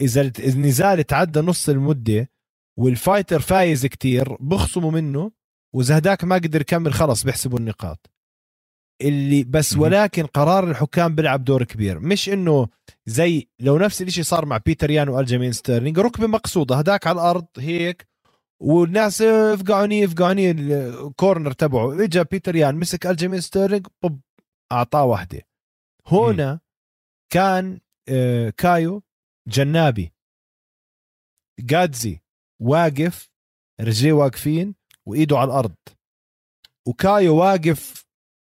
إذا 0.00 0.32
النزال 0.38 1.04
تعدى 1.06 1.40
نص 1.40 1.68
المدة 1.68 2.30
وال 2.78 2.92
fighter 2.92 3.40
فايز 3.40 3.86
كتير 3.86 4.36
بخصموا 4.40 4.90
منه 4.90 5.32
وإذا 5.74 5.98
هداك 5.98 6.24
ما 6.24 6.34
قدر 6.34 6.60
يكمل 6.60 6.92
خلص 6.94 7.24
بيحسبوا 7.24 7.58
النقاط. 7.58 8.13
اللي 9.00 9.44
بس 9.44 9.76
ولكن 9.76 10.26
قرار 10.26 10.70
الحكام 10.70 11.14
بيلعب 11.14 11.44
دور 11.44 11.64
كبير. 11.64 12.00
مش 12.00 12.28
إنه 12.28 12.68
زي 13.06 13.48
لو 13.60 13.78
نفس 13.78 14.02
الشيء 14.02 14.24
صار 14.24 14.46
مع 14.46 14.56
بيتر 14.56 14.90
يان 14.90 15.08
وألجيمين 15.08 15.52
ستيرلينج 15.52 15.98
ركبة 15.98 16.26
مقصودة 16.26 16.76
هداك 16.76 17.06
على 17.06 17.14
الأرض 17.14 17.46
هيك 17.58 18.08
والناس 18.62 19.22
إفقعه 19.22 19.63
knee 19.63 20.04
إفقعه 20.04 20.27
knee 20.27 20.50
ال 20.50 20.65
corner 20.65 21.52
تبعه. 21.52 22.04
اجى 22.04 22.24
بيتر 22.24 22.56
يان 22.56 22.74
مسك 22.74 23.06
ألجيمين 23.06 23.40
ستيرلينج 23.40 23.86
بوب 24.02 24.20
أعطاه 24.72 25.04
واحدة. 25.04 25.42
هنا 26.06 26.60
كان 27.32 27.80
آه، 28.08 28.50
كايو 28.50 29.02
جنابي 29.48 30.12
جادزي 31.60 32.20
واقف 32.62 33.30
رجليه 33.80 34.12
واقفين 34.12 34.74
وإيده 35.06 35.38
على 35.38 35.50
الأرض. 35.50 35.74
وكايو 36.88 37.36
واقف 37.36 38.03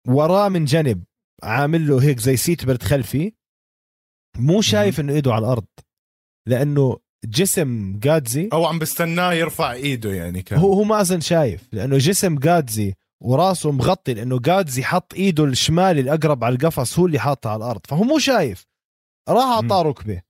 وراه 0.08 0.50
من 0.50 0.66
جنب 0.66 1.04
عامل 1.44 1.88
له 1.88 2.04
هيك 2.04 2.20
زي 2.20 2.38
seat 2.38 2.66
belt 2.66 2.84
خلفي. 2.84 3.34
مو 4.38 4.62
شايف 4.62 5.00
إنه 5.00 5.14
إيده 5.14 5.34
على 5.34 5.46
الأرض 5.46 5.66
لأنه 6.48 7.00
جسم 7.26 8.00
جادزي 8.00 8.50
أو 8.54 8.66
عم 8.66 8.80
بستناه 8.80 9.34
يرفع 9.34 9.72
إيده 9.72 10.14
يعني 10.14 10.42
كان. 10.42 10.60
هو 10.60 10.74
هو 10.74 10.84
ما 10.84 11.02
أظن 11.02 11.20
شايف 11.22 11.74
لأنه 11.74 11.98
جسم 11.98 12.40
جادزي 12.40 12.94
وراسه 13.24 13.72
مغطي 13.72 14.14
لأنه 14.14 14.40
جادزي 14.40 14.84
حط 14.84 15.14
إيده 15.14 15.44
الشمال 15.44 16.00
الأقرب 16.00 16.44
على 16.44 16.56
القفص 16.56 17.00
هو 17.00 17.06
اللي 17.06 17.20
حاطه 17.20 17.50
على 17.50 17.58
الأرض. 17.58 17.82
فهو 17.88 18.04
مو 18.04 18.20
شايف 18.20 18.68
راح 19.30 19.46
أعطاه 19.46 19.82
ركبة. 19.82 20.22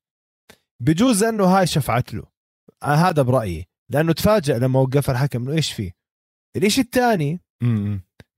بجوز 0.82 1.24
إنه 1.24 1.46
هاي 1.46 1.68
شفعت 1.68 2.14
له. 2.14 2.24
آه، 2.84 2.96
هذا 2.96 3.22
برأيي 3.22 3.68
لأنه 3.90 4.14
تفاجئ 4.14 4.58
لما 4.58 4.80
وقف 4.80 5.10
الحكم 5.10 5.42
إنه 5.42 5.58
إيش 5.58 5.72
في 5.72 5.92
الإشي 6.58 6.82
الثاني 6.82 7.42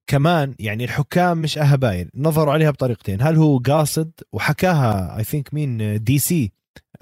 كمان 0.08 0.56
يعني 0.60 0.84
الحكام 0.84 1.38
مش 1.38 1.58
أهباين 1.58 2.10
نظروا 2.16 2.54
عليها 2.54 2.72
بطريقتين 2.72 3.22
هل 3.22 3.36
هو 3.36 3.58
قاصد 3.58 4.12
وحكاها 4.34 5.18
I 5.18 5.24
think 5.24 5.54
مين 5.54 6.04
DC 6.04 6.52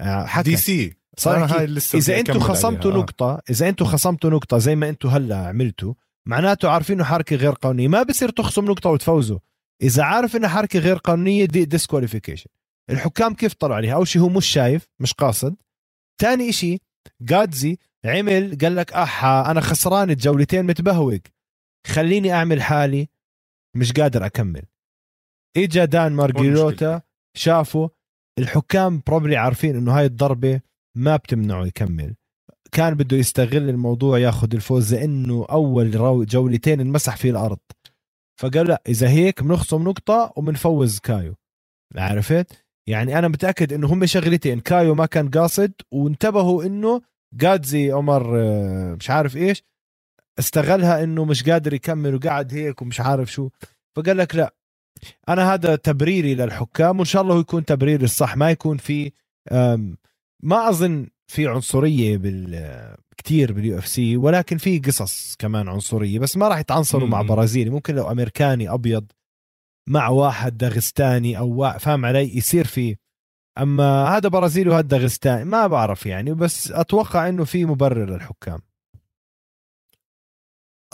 آه، 0.00 0.24
حكى. 0.26 0.50
DC 0.50 0.94
صار 1.18 1.44
هاي 1.44 1.66
لسه 1.66 1.98
إذا 1.98 2.18
أنتم 2.18 2.40
خصمتوا 2.40 2.90
عليها. 2.90 3.02
نقطة 3.02 3.42
إذا 3.50 3.68
أنتم 3.68 3.84
خصمتوا 3.84 4.30
نقطة 4.30 4.58
زي 4.58 4.76
ما 4.76 4.88
أنتم 4.88 5.08
هلأ 5.08 5.36
عملتوا 5.36 5.94
معناته 6.26 6.68
عارفين 6.70 6.96
إنه 6.96 7.04
حركة 7.04 7.36
غير 7.36 7.52
قانونية 7.52 7.88
ما 7.88 8.02
بصير 8.02 8.28
تخصم 8.28 8.64
نقطة 8.64 8.90
وتفوزوا. 8.90 9.38
إذا 9.82 10.02
عارف 10.02 10.36
انها 10.36 10.48
حركة 10.48 10.78
غير 10.78 10.96
قانونية 10.96 11.44
di 11.44 11.64
disqualification 11.64 12.50
الحكام 12.90 13.34
كيف 13.34 13.54
طلعوا 13.54 13.76
عليها؟ 13.76 13.94
أول 13.94 14.08
شيء 14.08 14.22
هو 14.22 14.28
مش 14.28 14.46
شايف 14.46 14.88
مش 15.00 15.12
قاصد. 15.12 15.56
ثاني 16.20 16.52
شيء 16.52 16.80
جادزي 17.20 17.78
عمل 18.04 18.58
قال 18.62 18.76
لك 18.76 18.92
أحا 18.92 19.50
أنا 19.50 19.60
خسران 19.60 20.10
الجولتين 20.10 20.66
متبهوق 20.66 21.18
خليني 21.86 22.32
أعمل 22.32 22.62
حالي 22.62 23.08
مش 23.76 23.92
قادر 23.92 24.26
أكمل. 24.26 24.62
إجا 25.56 25.84
دان 25.84 26.12
مارجيروتا 26.12 27.02
شافوا 27.36 27.88
الحكام 28.38 29.02
probably 29.06 29.36
عارفين 29.36 29.76
إنه 29.76 29.98
هاي 29.98 30.04
الضربة 30.06 30.60
ما 30.96 31.16
بتمنعه 31.16 31.66
يكمل. 31.66 32.14
كان 32.72 32.94
بده 32.94 33.16
يستغل 33.16 33.68
الموضوع 33.68 34.18
ياخذ 34.18 34.54
الفوز 34.54 34.94
لأنه 34.94 35.46
أول 35.50 35.90
جولتين 36.26 36.80
انمسح 36.80 37.16
فيه 37.16 37.30
الأرض. 37.30 37.58
فقال 38.40 38.66
لا 38.66 38.82
إذا 38.88 39.08
هيك 39.08 39.42
بنخصم 39.42 39.82
نقطة 39.82 40.32
وبنفوز 40.36 40.98
كايو. 40.98 41.34
عرفت؟ 41.96 42.64
يعني 42.88 43.18
أنا 43.18 43.28
متأكد 43.28 43.72
إنه 43.72 43.92
هم 43.92 44.06
شغلتين 44.06 44.60
كايو 44.60 44.94
ما 44.94 45.06
كان 45.06 45.30
قاصد 45.30 45.72
وانتبهوا 45.92 46.64
إنه 46.64 47.02
جادزي 47.34 47.92
عمر 47.92 48.40
آه، 48.40 48.94
مش 48.94 49.10
عارف 49.10 49.36
إيش 49.36 49.62
استغلها 50.38 51.04
إنه 51.04 51.24
مش 51.24 51.50
قادر 51.50 51.74
يكمل 51.74 52.14
وقعد 52.14 52.54
هيك 52.54 52.82
ومش 52.82 53.00
عارف 53.00 53.32
شو. 53.32 53.48
فقال 53.96 54.16
لك 54.16 54.34
لا 54.34 54.54
أنا 55.28 55.54
هذا 55.54 55.76
تبريري 55.76 56.34
للحكام 56.34 56.98
وإن 56.98 57.04
شاء 57.04 57.22
الله 57.22 57.40
يكون 57.40 57.64
تبريري 57.64 58.04
الصح 58.04 58.36
ما 58.36 58.50
يكون 58.50 58.76
في 58.76 59.12
ما 60.42 60.68
أظن 60.68 61.06
في 61.26 61.48
عنصرية 61.48 62.16
بال 62.16 62.96
كثير 63.16 63.52
بال 63.52 63.78
UFC 63.78 64.16
ولكن 64.16 64.56
في 64.58 64.78
قصص 64.78 65.36
كمان 65.36 65.68
عنصرية 65.68 66.18
بس 66.18 66.36
ما 66.36 66.48
راح 66.48 66.58
يتعنصروا 66.58 67.08
مع 67.08 67.22
برازيلي. 67.22 67.70
ممكن 67.70 67.94
لو 67.94 68.10
أمريكاني 68.10 68.68
أبيض 68.68 69.04
مع 69.88 70.08
واحد 70.08 70.56
داغستاني 70.56 71.38
أو 71.38 71.72
فاهم 71.78 72.06
علي؟ 72.06 72.36
يصير 72.36 72.66
في. 72.66 72.96
أما 73.58 74.08
هذا 74.08 74.28
برازيلي 74.28 74.70
وهذا 74.70 74.86
داغستاني 74.86 75.44
ما 75.44 75.66
بعرف 75.66 76.06
يعني 76.06 76.34
بس 76.34 76.70
أتوقع 76.70 77.28
إنه 77.28 77.44
في 77.44 77.64
مبرر 77.64 78.10
للحكام. 78.10 78.58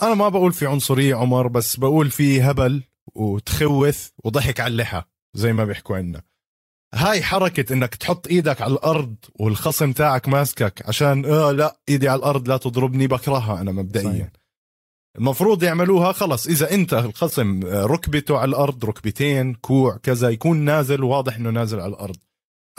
أنا 0.01 0.13
ما 0.13 0.29
بقول 0.29 0.53
في 0.53 0.65
عنصرية 0.67 1.15
عمر 1.15 1.47
بس 1.47 1.75
بقول 1.75 2.11
في 2.11 2.41
هبل 2.41 2.83
وتخوث 3.15 4.09
وضحك 4.23 4.59
على 4.59 4.71
اللحى 4.71 5.03
زي 5.33 5.53
ما 5.53 5.65
بيحكوا 5.65 5.97
عنا. 5.97 6.21
هاي 6.93 7.23
حركة 7.23 7.73
إنك 7.73 7.95
تحط 7.95 8.27
إيدك 8.27 8.61
على 8.61 8.73
الأرض 8.73 9.15
والخصم 9.39 9.91
تاعك 9.91 10.27
ماسكك 10.27 10.83
عشان 10.87 11.25
آه 11.25 11.51
لا 11.51 11.79
إيدي 11.89 12.09
على 12.09 12.19
الأرض 12.19 12.47
لا 12.47 12.57
تضربني 12.57 13.07
بكرهها 13.07 13.61
أنا 13.61 13.71
مبدئيا. 13.71 14.09
صحيح. 14.09 14.29
المفروض 15.17 15.63
يعملوها 15.63 16.11
خلص. 16.11 16.47
إذا 16.47 16.73
أنت 16.73 16.93
الخصم 16.93 17.59
ركبته 17.65 18.37
على 18.37 18.49
الأرض 18.49 18.85
ركبتين 18.85 19.53
كوع 19.53 19.97
كذا 19.97 20.29
يكون 20.29 20.57
نازل 20.57 21.03
واضح 21.03 21.35
إنه 21.35 21.49
نازل 21.49 21.79
على 21.79 21.93
الأرض. 21.93 22.17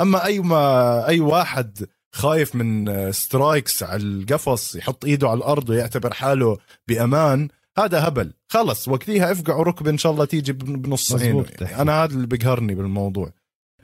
أما 0.01 0.25
أي 0.25 0.39
ما 0.39 1.07
أي 1.09 1.21
واحد 1.21 1.87
خايف 2.15 2.55
من 2.55 3.13
سترايكس 3.13 3.83
على 3.83 4.03
القفص 4.03 4.77
يحط 4.77 5.05
إيده 5.05 5.29
على 5.29 5.39
الأرض 5.39 5.71
ويعتبر 5.71 6.15
حاله 6.15 6.59
بأمان. 6.89 7.49
هذا 7.79 8.09
هبل. 8.09 8.33
خلص 8.49 8.89
وقتها 8.89 9.33
افقعوا 9.33 9.65
ركبة 9.65 9.91
إن 9.91 9.99
شاء 9.99 10.13
الله 10.13 10.25
تيجي 10.25 10.53
بنص 10.53 11.13
عينه 11.13 11.47
يعني 11.61 11.83
أنا 11.83 12.05
هذا 12.05 12.15
اللي 12.15 12.27
بقهرني 12.27 12.75
بالموضوع. 12.75 13.33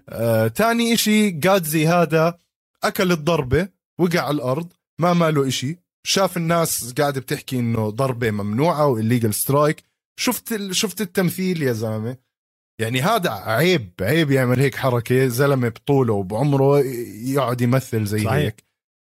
آه، 0.09 0.49
تاني 0.49 0.95
إشي 0.95 1.31
جادزي 1.31 1.89
هذا 1.89 2.39
أكل 2.85 3.13
الضربة 3.13 3.69
وقع 3.99 4.21
على 4.21 4.35
الأرض 4.35 4.73
ما 4.99 5.13
ماله 5.13 5.49
إشي. 5.49 5.79
شاف 6.07 6.37
الناس 6.37 6.95
قاعدة 6.99 7.21
بتحكي 7.21 7.59
إنه 7.59 7.91
ضربة 7.91 8.31
ممنوعة 8.31 8.87
والليجل 8.87 9.35
سترايك 9.35 9.83
شفت 10.21 10.73
شفت 10.73 11.01
التمثيل 11.01 11.63
يا 11.63 11.73
زلمة. 11.73 12.17
يعني 12.81 13.01
هذا 13.01 13.31
عيب 13.31 13.93
عيب 14.01 14.31
يعمل 14.31 14.61
هيك 14.61 14.77
حركة 14.77 15.27
زلمة 15.27 15.69
بطوله 15.69 16.13
وبعمره 16.13 16.79
يقعد 17.25 17.61
يمثل 17.61 18.05
زي 18.05 18.19
صحيح. 18.19 18.33
هيك. 18.33 18.65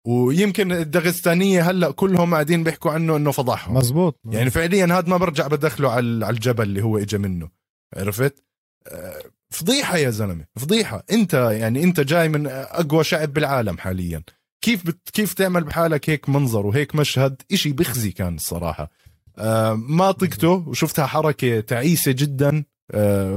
ويمكن 0.08 0.72
الدغستانية 0.72 1.70
هلأ 1.70 1.92
كلهم 1.92 2.34
قاعدين 2.34 2.64
بيحكوا 2.64 2.92
عنه 2.92 3.16
إنه 3.16 3.32
فضحهم. 3.32 3.78
مزبوط. 3.78 4.20
يعني 4.26 4.50
فعليا 4.50 4.86
هذا 4.86 5.10
ما 5.10 5.18
برجع 5.18 5.48
بدخله 5.48 5.92
على 5.92 6.30
الجبل 6.30 6.64
اللي 6.64 6.84
هو 6.84 6.98
اجى 6.98 7.18
منه. 7.18 7.50
عرفت؟ 7.98 8.44
آه، 8.88 9.24
فضيحة 9.50 9.98
يا 9.98 10.10
زلمة 10.10 10.46
فضيحة. 10.60 11.04
أنت 11.12 11.34
يعني 11.34 11.84
أنت 11.84 12.00
جاي 12.00 12.30
من 12.30 12.48
أقوى 12.48 13.04
شعب 13.04 13.34
بالعالم 13.34 13.78
حاليا. 13.78 14.24
كيف 14.62 14.86
بت 14.86 15.10
كيف 15.14 15.34
تعمل 15.34 15.64
بحالك 15.64 16.10
هيك 16.10 16.30
منظر 16.30 16.66
وهيك 16.66 16.96
مشهد؟ 16.96 17.42
إشي 17.52 17.72
بخزي 17.72 18.12
كان 18.12 18.36
الصراحة. 18.36 18.92
آه 19.38 19.74
ما 19.74 20.12
طقته 20.12 20.50
وشفتها 20.68 21.06
حركة 21.06 21.60
تعيسة 21.60 22.12
جدا. 22.12 22.64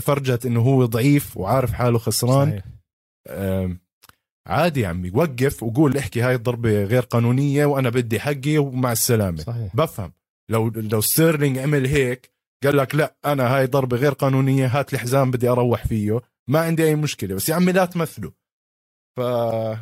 فرجت 0.00 0.46
إنه 0.46 0.60
هو 0.60 0.84
ضعيف 0.84 1.36
وعارف 1.36 1.72
حاله 1.72 1.98
خسران. 1.98 2.50
صحيح. 2.50 2.64
آه 3.28 3.76
عادي 4.46 4.80
يا 4.80 4.88
عمي 4.88 5.10
وقف 5.14 5.62
وقول 5.62 5.96
احكي 5.96 6.22
هاي 6.22 6.34
الضربة 6.34 6.84
غير 6.84 7.02
قانونية 7.02 7.66
وأنا 7.66 7.90
بدي 7.90 8.20
حقي 8.20 8.58
ومع 8.58 8.92
السلامة. 8.92 9.42
صحيح. 9.42 9.76
بفهم. 9.76 10.12
لو 10.50 10.68
لو 10.68 11.00
ستيرلينج 11.00 11.58
عمل 11.58 11.86
هيك 11.86 12.30
قال 12.64 12.76
لك 12.76 12.94
لا 12.94 13.16
أنا 13.24 13.56
هاي 13.56 13.66
ضربة 13.66 13.96
غير 13.96 14.12
قانونية 14.12 14.66
هات 14.66 14.92
لي 14.92 14.98
حزام 14.98 15.30
بدي 15.30 15.48
أروح 15.48 15.86
فيه 15.86 16.20
ما 16.48 16.60
عندي 16.60 16.84
أي 16.84 16.94
مشكلة. 16.94 17.34
بس 17.34 17.48
يا 17.48 17.54
عمي 17.54 17.72
لا 17.72 17.84
تمثلوا 17.84 18.30
ف 19.16 19.20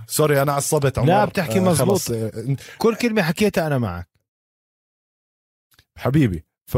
سوري 0.06 0.42
أنا 0.42 0.52
عصبت 0.52 0.98
عمر. 0.98 1.08
لا 1.08 1.24
بتحكي 1.24 1.58
آه 1.58 1.62
مزبوط 1.62 2.10
آه 2.10 2.56
كل 2.78 2.94
كلمة 2.96 3.22
حكيتها 3.22 3.66
أنا 3.66 3.78
معك. 3.78 4.08
حبيبي. 5.96 6.44
ف 6.70 6.76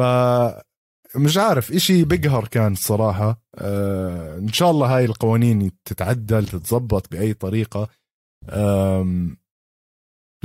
مش 1.17 1.37
عارف 1.37 1.73
إشي 1.73 2.05
بقهر 2.05 2.49
كان 2.49 2.73
الصراحة. 2.73 3.43
آه 3.55 4.39
إن 4.39 4.53
شاء 4.53 4.71
الله 4.71 4.97
هاي 4.97 5.05
القوانين 5.05 5.71
تتعدل 5.85 6.47
تتظبط 6.47 7.11
بأي 7.13 7.35
طريقة. 7.35 7.89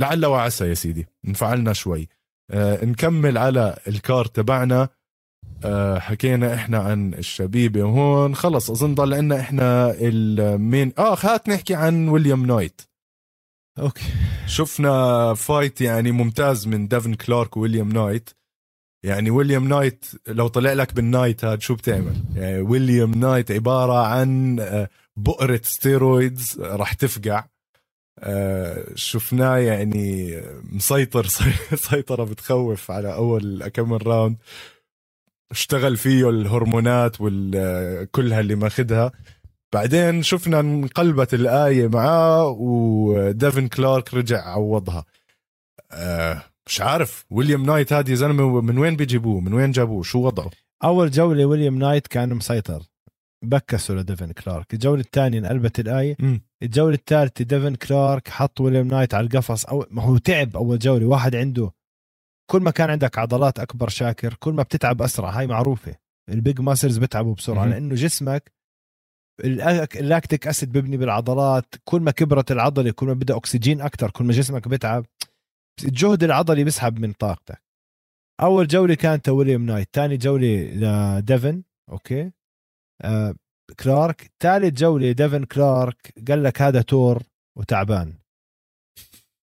لعل 0.00 0.26
وعسى 0.26 0.68
يا 0.68 0.74
سيدي 0.74 1.06
انفعلنا 1.28 1.72
شوي. 1.72 2.08
آه 2.50 2.84
نكمل 2.84 3.38
على 3.38 3.78
الكار 3.88 4.24
تبعنا. 4.24 4.88
آه 5.64 5.98
حكينا 5.98 6.54
إحنا 6.54 6.78
عن 6.78 7.14
الشبيبة 7.14 7.82
هون. 7.82 8.34
خلص 8.34 8.70
أظن 8.70 8.94
ضل 8.94 9.14
عنا 9.14 9.40
إحنا 9.40 9.94
المين. 9.98 10.92
آه 10.98 11.14
خات 11.14 11.48
نحكي 11.48 11.74
عن 11.74 12.08
ويليام 12.08 12.46
نايت 12.46 12.80
okay. 13.78 14.04
شفنا 14.46 15.34
fight 15.34 15.80
يعني 15.80 16.12
ممتاز 16.12 16.66
من 16.66 16.88
ديفن 16.88 17.14
كلارك 17.14 17.56
وويليام 17.56 17.92
نايت 17.92 18.30
يعني 19.02 19.30
ويليام 19.30 19.68
نايت 19.68 20.04
لو 20.28 20.48
طلع 20.48 20.72
لك 20.72 20.94
بال 20.94 21.08
night 21.08 21.44
هاد 21.44 21.62
شو 21.62 21.74
بتعمل؟ 21.74 22.14
يعني 22.34 22.60
ويليام 22.60 23.10
نايت 23.14 23.50
عبارة 23.50 24.06
عن 24.06 24.60
آه، 24.60 24.88
بؤرة 25.16 25.60
steroids 25.64 26.60
راح 26.60 26.92
تفقع. 26.92 27.44
آه، 28.18 28.86
شفناه 28.94 29.56
يعني 29.56 30.36
مسيطر 30.62 31.26
سيطرة 31.90 32.24
بتخوف 32.24 32.90
على 32.90 33.14
أول 33.14 33.68
كم 33.68 33.92
round 33.92 34.36
اشتغل 35.50 35.96
فيه 35.96 36.30
الهرمونات 36.30 37.16
وكلها 37.20 38.40
اللي 38.40 38.54
ماخذها 38.54 39.12
بعدين 39.72 40.22
شفنا 40.22 40.60
انقلبت 40.60 41.34
الآية 41.34 41.88
معاه 41.88 42.48
وديفن 42.58 43.68
كلارك 43.68 44.14
رجع 44.14 44.48
عوضها. 44.48 45.04
آه 45.92 46.42
مش 46.70 46.80
عارف. 46.80 47.24
ويليام 47.30 47.62
نايت 47.66 47.92
يا 47.92 48.14
زلمه 48.14 48.60
من 48.60 48.78
وين 48.78 48.96
بيجيبوه؟ 48.96 49.40
من 49.40 49.54
وين 49.54 49.70
جابوه؟ 49.70 50.02
شو 50.02 50.18
وضعه؟ 50.18 50.50
أول 50.84 51.10
جولة 51.10 51.44
ويليام 51.44 51.78
نايت 51.78 52.06
كان 52.06 52.34
مسيطر. 52.34 52.82
بكسوا 53.44 53.94
لديفن 53.94 54.32
كلارك. 54.32 54.74
الجولة 54.74 55.00
الثانية 55.00 55.38
انقلبت 55.38 55.80
الآية. 55.80 56.16
م. 56.18 56.38
الجولة 56.62 56.94
الثالثة 56.94 57.44
ديفن 57.44 57.74
كلارك 57.74 58.28
حط 58.28 58.60
ويليام 58.60 58.88
نايت 58.88 59.14
على 59.14 59.26
القفص. 59.26 59.64
أو 59.64 59.86
ما 59.90 60.02
هو 60.02 60.18
تعب 60.18 60.56
أول 60.56 60.78
جولة. 60.78 61.06
واحد 61.06 61.36
عنده 61.36 61.70
كل 62.50 62.62
ما 62.62 62.70
كان 62.70 62.90
عندك 62.90 63.18
عضلات 63.18 63.58
أكبر 63.58 63.88
شاكر 63.88 64.34
كل 64.34 64.52
ما 64.52 64.62
بتتعب 64.62 65.02
أسرع. 65.02 65.30
هاي 65.30 65.46
معروفة. 65.46 65.94
ال 66.28 66.36
big 66.36 66.60
muscles 66.60 66.98
بتعبوا 66.98 67.34
بسرعة 67.34 67.64
م. 67.64 67.68
لأنه 67.68 67.94
جسمك 67.94 68.52
ال 69.44 69.59
lactic 69.59 70.46
acid 70.46 70.72
ببني 70.72 70.96
بالعضلات. 70.96 71.74
كل 71.84 72.00
ما 72.00 72.10
كبرت 72.10 72.52
العضلة 72.52 72.90
كل 72.90 73.06
ما 73.06 73.14
بدأ 73.14 73.36
أكسجين 73.36 73.80
أكثر 73.80 74.10
كل 74.10 74.24
ما 74.24 74.32
جسمك 74.32 74.68
بتعب. 74.68 75.06
الجهد 75.84 76.24
العضلي 76.24 76.64
بيسحب 76.64 76.98
من 76.98 77.12
طاقتك. 77.12 77.62
أول 78.40 78.66
جولة 78.66 78.94
كانت 78.94 79.28
ويليام 79.28 79.66
نايت 79.66 79.88
ثاني 79.92 80.16
جولة 80.16 80.70
لديفن 81.18 81.62
okay؟ 81.90 82.32
آه 83.02 83.34
كلارك. 83.80 84.30
ثالث 84.40 84.78
جولة 84.78 85.12
ديفن 85.12 85.44
كلارك 85.44 86.14
قال 86.28 86.42
لك 86.42 86.62
هذا 86.62 86.82
تور 86.82 87.22
وتعبان. 87.58 88.18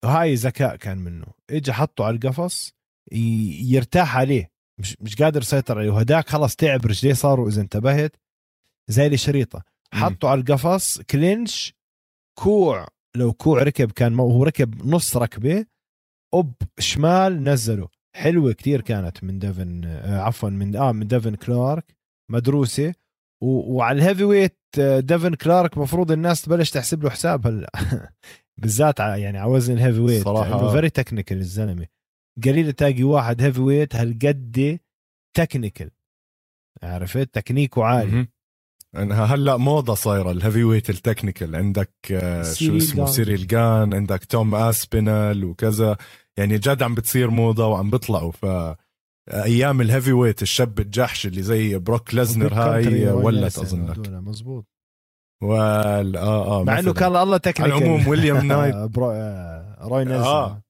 وهاي 0.06 0.36
ذكاء 0.36 0.76
كان 0.76 0.98
منه. 0.98 1.26
اجى 1.50 1.74
حطه 1.74 2.06
على 2.06 2.16
القفص 2.16 2.74
يرتاح 3.12 4.18
عليه. 4.18 4.52
مش 4.80 4.98
مش 5.02 5.16
قادر 5.16 5.42
يسيطر 5.42 5.80
عليه. 5.80 5.90
وهداك 5.90 6.30
خلص 6.30 6.56
تعب 6.56 6.86
رجليه 6.86 7.14
صاروا 7.14 7.50
إذا 7.50 7.62
انتبهت. 7.62 8.16
زي 8.88 9.08
الشريطه 9.08 9.64
حطه 9.94 10.30
على 10.30 10.42
القفص 10.42 11.02
كلينش 11.02 11.74
كوع. 12.40 12.88
لو 13.16 13.34
كوع 13.34 13.64
ركب 13.64 13.92
كان 13.92 14.20
هو 14.20 14.44
ركب 14.44 14.86
نص 14.86 15.18
ركبة 15.18 15.66
اوب 16.34 16.54
شمال 16.80 17.44
نزله 17.44 17.88
حلوة 18.16 18.54
كتير 18.54 18.82
كانت 18.82 19.24
من 19.24 19.40
ديفن 19.40 19.86
آه 19.86 20.20
عفوا 20.20 20.50
من 20.50 20.76
آه 20.76 20.92
من 20.92 21.08
ديفن 21.08 21.36
كلارك 21.36 21.96
مدروسة. 22.32 22.94
و... 23.44 23.76
وعلى 23.76 23.98
ال 23.98 24.24
heavyweight 24.24 24.58
آه، 24.80 25.00
ديفن 25.00 25.36
كلارك 25.36 25.78
مفروض 25.78 26.12
الناس 26.12 26.42
تبلش 26.42 26.72
تحسب 26.72 27.04
له 27.04 27.10
حساب 27.10 27.48
هلا. 27.48 27.72
بالذات 28.62 29.00
يعني 29.00 29.38
على 29.38 29.52
وزن 29.52 29.74
ال 29.74 30.00
heavyweight 30.00 30.24
صراحة. 30.24 30.72
very 30.72 30.90
technical 30.90 31.38
الزلمة. 31.38 31.88
قليل 32.44 32.74
تلاقي 32.74 33.04
واحد 33.04 33.42
heavyweight 33.42 33.96
هالقد 33.96 34.80
technical 35.38 35.92
عرفت؟ 36.84 37.34
تكنيكه 37.34 37.84
عالي. 37.84 38.28
انها 38.96 39.26
هلأ 39.26 39.58
موضة 39.58 39.94
صايرة 39.94 40.32
ال 40.32 40.64
heavyweight 40.64 40.90
ال 40.90 40.96
technical. 40.96 41.56
عندك 41.56 41.92
آه، 42.12 42.54
شو 42.54 42.78
اسمه؟ 42.78 43.06
سيريل 43.06 43.48
جان 43.48 43.94
عندك 43.94 44.26
توم 44.26 44.56
أسبينال 44.56 45.44
وكذا. 45.46 45.98
يعني 46.38 46.58
جد 46.58 46.84
عم 46.84 46.96
بتصير 46.96 47.30
موضة 47.30 47.68
وعم 47.68 47.90
بيطلعوا 47.90 48.32
ف 48.32 48.46
أيام 49.34 49.82
الهيفي 49.82 50.12
ويت 50.12 50.42
الشاب 50.42 50.80
الجحش 50.80 51.26
اللي 51.26 51.42
زي 51.42 51.78
بروك 51.78 52.14
ليزنر 52.14 52.54
هاي 52.54 53.08
ولت 53.10 53.58
أظنك. 53.60 54.10
مزبوط. 54.10 54.66
وال 55.44 56.18
آه 56.18 56.60
آه 56.60 56.64
مع 56.64 56.80
إنه 56.80 56.94
كان 56.94 57.16
الله 57.16 57.38
تكنيكال 57.38 57.74
على 57.74 57.86
العموم 57.86 58.08
ويليام 58.08 58.48
نايت 58.48 58.76
برو... 58.76 59.12
آه، 59.12 59.78
روي 59.82 60.06
نيلسون 60.06 60.24
آه. 60.26 60.62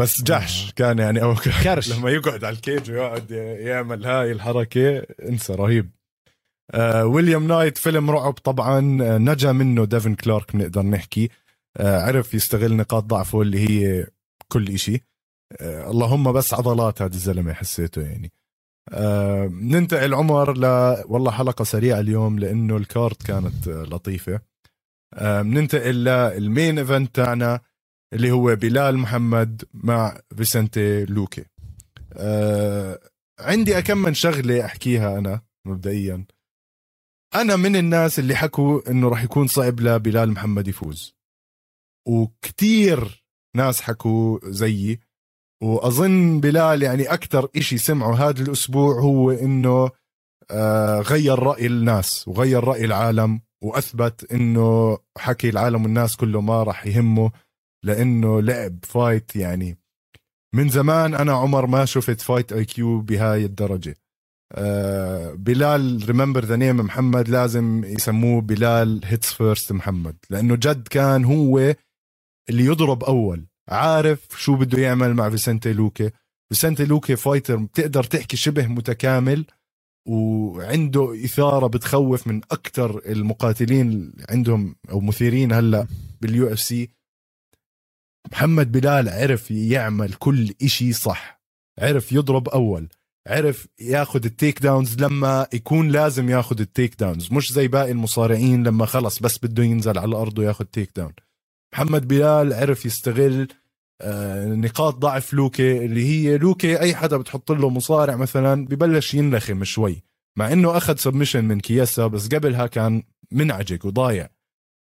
بس 0.00 0.22
جحش 0.22 0.68
آه. 0.68 0.72
كان 0.76 0.98
يعني. 0.98 1.22
أو 1.22 1.34
كرش. 1.64 1.92
لما 1.92 2.10
يقعد 2.10 2.44
على 2.44 2.56
الكيج 2.56 2.90
ويقعد 2.90 3.30
يعمل 3.60 4.06
هاي 4.06 4.32
الحركة 4.32 4.98
انسى 5.28 5.54
رهيب. 5.54 5.90
آه 5.90 6.01
ويليام 7.04 7.46
نايت 7.48 7.78
فيلم 7.78 8.10
رعب 8.10 8.32
طبعا 8.32 9.02
آه 9.02 9.18
نجا 9.18 9.52
منه 9.52 9.84
ديفن 9.84 10.14
كلارك 10.14 10.56
بنقدر 10.56 10.82
نحكي. 10.82 11.28
آه 11.76 12.02
عرف 12.02 12.34
يستغل 12.34 12.76
نقاط 12.76 13.04
ضعفه 13.04 13.42
اللي 13.42 13.58
هي 13.68 14.06
كل 14.48 14.76
آه 15.60 15.90
اللهم 15.90 16.32
بس 16.32 16.54
عضلات 16.54 17.02
هذا 17.02 17.14
الزلمة 17.14 17.52
حسيته 17.52 18.02
يعني. 18.02 18.32
آه 18.90 19.46
ننتقل 19.52 20.14
عمر 20.14 20.58
ل 20.58 20.64
والله 21.08 21.30
حلقة 21.30 21.64
سريعة 21.64 22.00
اليوم 22.00 22.38
لأنه 22.38 22.76
ال 22.76 22.85
card 22.85 23.22
كانت 23.22 23.68
آه 23.68 23.82
لطيفة. 23.82 24.40
آه 25.14 25.42
ننتقل 25.42 26.04
لل 26.04 26.29
main 26.29 26.78
event 26.78 27.14
تاعنا 27.14 27.60
اللي 28.12 28.30
هو 28.30 28.56
بلال 28.56 28.98
محمد 28.98 29.64
مع 29.74 30.20
فيسنتي 30.36 31.04
لوكي. 31.04 31.44
آه 32.16 33.00
عندي 33.40 33.78
أكم 33.78 33.98
من 33.98 34.14
شغلة 34.14 34.64
أحكيها 34.64 35.18
أنا 35.18 35.40
مبدئيا. 35.66 36.24
أنا 37.34 37.56
من 37.56 37.76
الناس 37.76 38.18
اللي 38.18 38.34
حكوا 38.34 38.90
إنه 38.90 39.08
راح 39.08 39.24
يكون 39.24 39.46
صعب 39.46 39.80
لبلال 39.80 40.30
محمد 40.30 40.68
يفوز. 40.68 41.16
وكتير 42.08 43.24
ناس 43.56 43.80
حكوا 43.80 44.38
زيي. 44.44 45.00
وأظن 45.62 46.40
بلال 46.40 46.82
يعني 46.82 47.02
أكثر 47.02 47.48
إشي 47.56 47.78
سمعه 47.78 48.14
هذا 48.28 48.42
الأسبوع 48.42 49.00
هو 49.00 49.30
إنه 49.30 49.90
آه 50.50 51.00
غير 51.00 51.38
رأي 51.38 51.66
الناس 51.66 52.28
وغير 52.28 52.64
رأي 52.64 52.84
العالم 52.84 53.40
وأثبت 53.62 54.32
إنه 54.32 54.98
حكي 55.18 55.48
العالم 55.48 55.82
والناس 55.82 56.16
كله 56.16 56.40
ما 56.40 56.62
راح 56.62 56.86
يهمه 56.86 57.32
لإنه 57.84 58.42
لعب 58.42 58.78
fight 58.82 59.36
يعني. 59.36 59.78
من 60.54 60.68
زمان 60.68 61.14
أنا 61.14 61.32
عمر 61.32 61.66
ما 61.66 61.84
شفت 61.84 62.20
fight 62.20 62.52
IQ 62.52 63.00
بهاي 63.00 63.44
الدرجة. 63.44 64.01
بلال 65.34 66.04
remember 66.06 66.44
the 66.44 66.56
name 66.56 66.76
محمد 66.76 67.28
لازم 67.28 67.84
يسموه 67.84 68.40
بلال 68.40 69.00
hits 69.04 69.32
first 69.32 69.72
محمد 69.72 70.16
لأنه 70.30 70.54
جد 70.56 70.88
كان 70.88 71.24
هو 71.24 71.74
اللي 72.48 72.64
يضرب 72.64 73.04
أول. 73.04 73.46
عارف 73.68 74.26
شو 74.38 74.56
بده 74.56 74.82
يعمل 74.82 75.14
مع 75.14 75.30
فيسنتي 75.30 75.72
لوكي؟ 75.72 76.10
فيسنتي 76.48 76.84
لوكي 76.84 77.16
fighter 77.16 77.56
بتقدر 77.56 78.04
تحكي 78.04 78.36
شبه 78.36 78.66
متكامل 78.66 79.46
وعنده 80.08 81.24
إثارة 81.24 81.66
بتخوف 81.66 82.26
من 82.26 82.40
أكثر 82.50 83.02
المقاتلين 83.06 84.12
عندهم 84.30 84.76
أو 84.90 85.00
مثيرين 85.00 85.52
هلأ 85.52 85.86
بال 86.20 86.52
UFC 86.52 86.90
محمد 88.32 88.72
بلال 88.72 89.08
عرف 89.08 89.50
يعمل 89.50 90.12
كل 90.12 90.54
إشي 90.62 90.92
صح 90.92 91.42
عرف 91.78 92.12
يضرب 92.12 92.48
أول. 92.48 92.88
عرف 93.26 93.68
ياخذ 93.80 94.24
ال 94.24 94.62
takedowns 94.62 95.02
لما 95.02 95.46
يكون 95.52 95.88
لازم 95.88 96.28
ياخذ 96.30 96.60
ال 96.60 96.94
takedowns. 97.00 97.32
مش 97.32 97.52
زي 97.52 97.68
باقي 97.68 97.90
المصارعين 97.90 98.62
لما 98.64 98.86
خلص 98.86 99.18
بس 99.18 99.38
بده 99.38 99.62
ينزل 99.62 99.98
على 99.98 100.08
الأرض 100.08 100.38
وياخذ 100.38 100.64
takedown. 100.64 101.12
محمد 101.74 102.08
بلال 102.08 102.52
عرف 102.52 102.86
يستغل 102.86 103.48
آه، 104.00 104.46
نقاط 104.46 104.94
ضعف 104.94 105.34
لوكي 105.34 105.84
اللي 105.84 106.04
هي 106.04 106.38
لوكي 106.38 106.80
أي 106.80 106.94
حدا 106.94 107.16
بتحط 107.16 107.52
له 107.52 107.70
مصارع 107.70 108.16
مثلا 108.16 108.66
ببلش 108.66 109.14
ينلخم 109.14 109.64
شوي. 109.64 110.02
مع 110.38 110.52
إنه 110.52 110.76
أخذ 110.76 110.96
submission 110.96 111.44
من 111.44 111.60
كياسا 111.60 112.06
بس 112.06 112.28
قبلها 112.28 112.66
كان 112.66 113.02
منعجق 113.32 113.86
وضايع. 113.86 114.28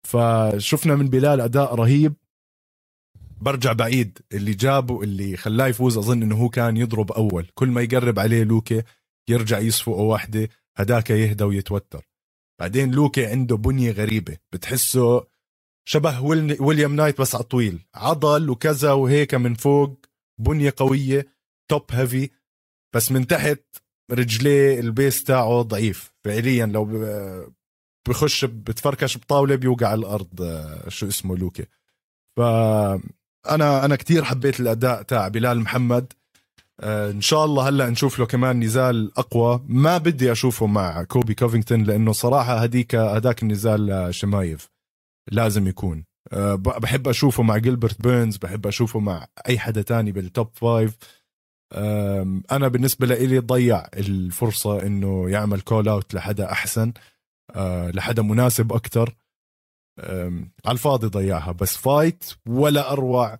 فشفنا 0.07 0.95
من 0.95 1.09
بلال 1.09 1.41
أداء 1.41 1.75
رهيب. 1.75 2.13
برجع 3.41 3.73
بعيد. 3.73 4.19
اللي 4.33 4.53
جابه 4.53 5.01
اللي 5.03 5.37
خلاه 5.37 5.67
يفوز 5.67 5.97
أظن 5.97 6.23
إنه 6.23 6.35
هو 6.35 6.49
كان 6.49 6.77
يضرب 6.77 7.11
أول. 7.11 7.47
كل 7.53 7.67
ما 7.67 7.81
يقرب 7.81 8.19
عليه 8.19 8.43
لوكي 8.43 8.83
يرجع 9.29 9.59
يصفقه 9.59 10.01
واحدة 10.01 10.49
هداك 10.77 11.09
يهدى 11.09 11.43
ويتوتر. 11.43 12.09
بعدين 12.59 12.91
لوكي 12.91 13.25
عنده 13.25 13.57
بنية 13.57 13.91
غريبة. 13.91 14.37
بتحسه 14.51 15.25
شبه 15.85 16.21
ويليام 16.59 16.95
نايت 16.95 17.21
بس 17.21 17.35
على 17.35 17.43
طويل. 17.43 17.79
عضل 17.95 18.49
وكذا 18.49 18.91
وهيك 18.91 19.35
من 19.35 19.53
فوق. 19.53 20.05
بنية 20.39 20.73
قوية 20.77 21.27
top 21.69 21.85
heavy 21.91 22.29
بس 22.95 23.11
من 23.11 23.27
تحت 23.27 23.61
رجليه 24.11 24.79
ال 24.79 24.88
base 24.88 25.23
تاعه 25.23 25.61
ضعيف. 25.61 26.13
فعليا 26.23 26.65
لو 26.65 26.85
بخش 28.07 28.45
بتفركش 28.45 29.17
بطاولة 29.17 29.55
بيوقع 29.55 29.87
على 29.87 29.99
الأرض 29.99 30.41
آه، 30.41 30.89
شو 30.89 31.07
اسمه 31.07 31.37
لوكي. 31.37 31.65
ف 32.37 32.41
أنا 33.49 33.85
أنا 33.85 33.95
كثير 33.95 34.23
حبيت 34.23 34.59
الأداء 34.59 35.01
تاع 35.01 35.27
بلال 35.27 35.59
محمد. 35.59 36.13
آه 36.79 37.11
إن 37.11 37.21
شاء 37.21 37.45
الله 37.45 37.69
هلأ 37.69 37.89
نشوف 37.89 38.19
له 38.19 38.25
كمان 38.25 38.59
نزال 38.59 39.11
أقوى. 39.17 39.61
ما 39.67 39.97
بدي 39.97 40.31
أشوفه 40.31 40.65
مع 40.65 41.03
كولبي 41.03 41.33
كوفينغتون 41.33 41.83
لأنه 41.83 42.11
صراحة 42.11 42.57
هديك 42.57 42.95
هداك 42.95 43.43
النزال 43.43 44.07
شمايف 44.15 44.69
لازم 45.31 45.67
يكون. 45.67 46.03
آه، 46.33 46.55
بحب 46.55 47.07
أشوفه 47.07 47.43
مع 47.43 47.57
جيلبرت 47.57 48.01
بيرنز 48.01 48.37
بحب 48.37 48.67
أشوفه 48.67 48.99
مع 48.99 49.27
أي 49.49 49.59
حدا 49.59 49.81
تاني 49.81 50.11
بال 50.11 50.26
top 50.26 50.49
five 50.53 50.97
أنا 52.51 52.67
بالنسبة 52.67 53.07
لي 53.07 53.39
ضيع 53.39 53.85
الفرصة 53.93 54.81
إنه 54.83 55.29
يعمل 55.29 55.61
call 55.61 55.87
out 55.89 56.13
لحدا 56.13 56.51
أحسن 56.51 56.93
آه، 57.55 57.91
لحدا 57.91 58.21
مناسب 58.21 58.73
أكثر 58.73 59.13
على 59.99 60.73
الفاضي 60.73 61.07
ضيعها 61.07 61.51
بس 61.51 61.77
fight 61.77 62.23
ولا 62.47 62.91
أروع 62.91 63.39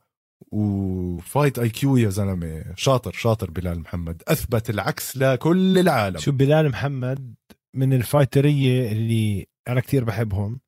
و 0.51 1.59
fight 1.59 1.69
IQ 1.69 1.97
يا 1.97 2.09
زلمة. 2.09 2.73
شاطر 2.75 3.11
شاطر 3.11 3.51
بلال 3.51 3.79
محمد. 3.79 4.23
أثبت 4.27 4.69
العكس 4.69 5.17
لكل 5.17 5.77
العالم. 5.77 6.17
شو 6.17 6.31
بلال 6.31 6.69
محمد 6.69 7.35
من 7.75 7.93
الفايترية 7.93 8.91
اللي 8.91 9.47
أنا 9.67 9.81
كثير 9.81 10.03
بحبهم 10.03 10.59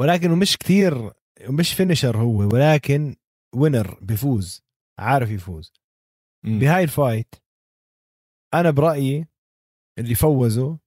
ولكن 0.00 0.30
مش 0.30 0.56
كثير 0.56 1.12
مش 1.48 1.74
finisher 1.74 2.16
هو 2.16 2.48
ولكن 2.54 3.16
winner 3.54 3.98
بيفوز 4.00 4.62
عارف 4.98 5.30
يفوز. 5.30 5.72
م. 6.44 6.58
بهاي 6.58 6.82
ال 6.82 6.91
fight 6.91 7.34
أنا 8.54 8.70
برأيي 8.70 9.28
اللي 9.98 10.14
فوزه 10.14 10.78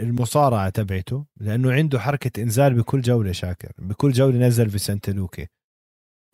المصارعة 0.00 0.68
تبعته 0.68 1.26
لأنه 1.40 1.72
عنده 1.72 2.00
حركة 2.00 2.42
إنزال 2.42 2.74
بكل 2.74 3.00
جولة 3.00 3.32
شاكر 3.32 3.72
بكل 3.78 4.12
جولة 4.12 4.38
نزل 4.38 4.70
فيسنتي 4.70 5.10
لوكي 5.10 5.46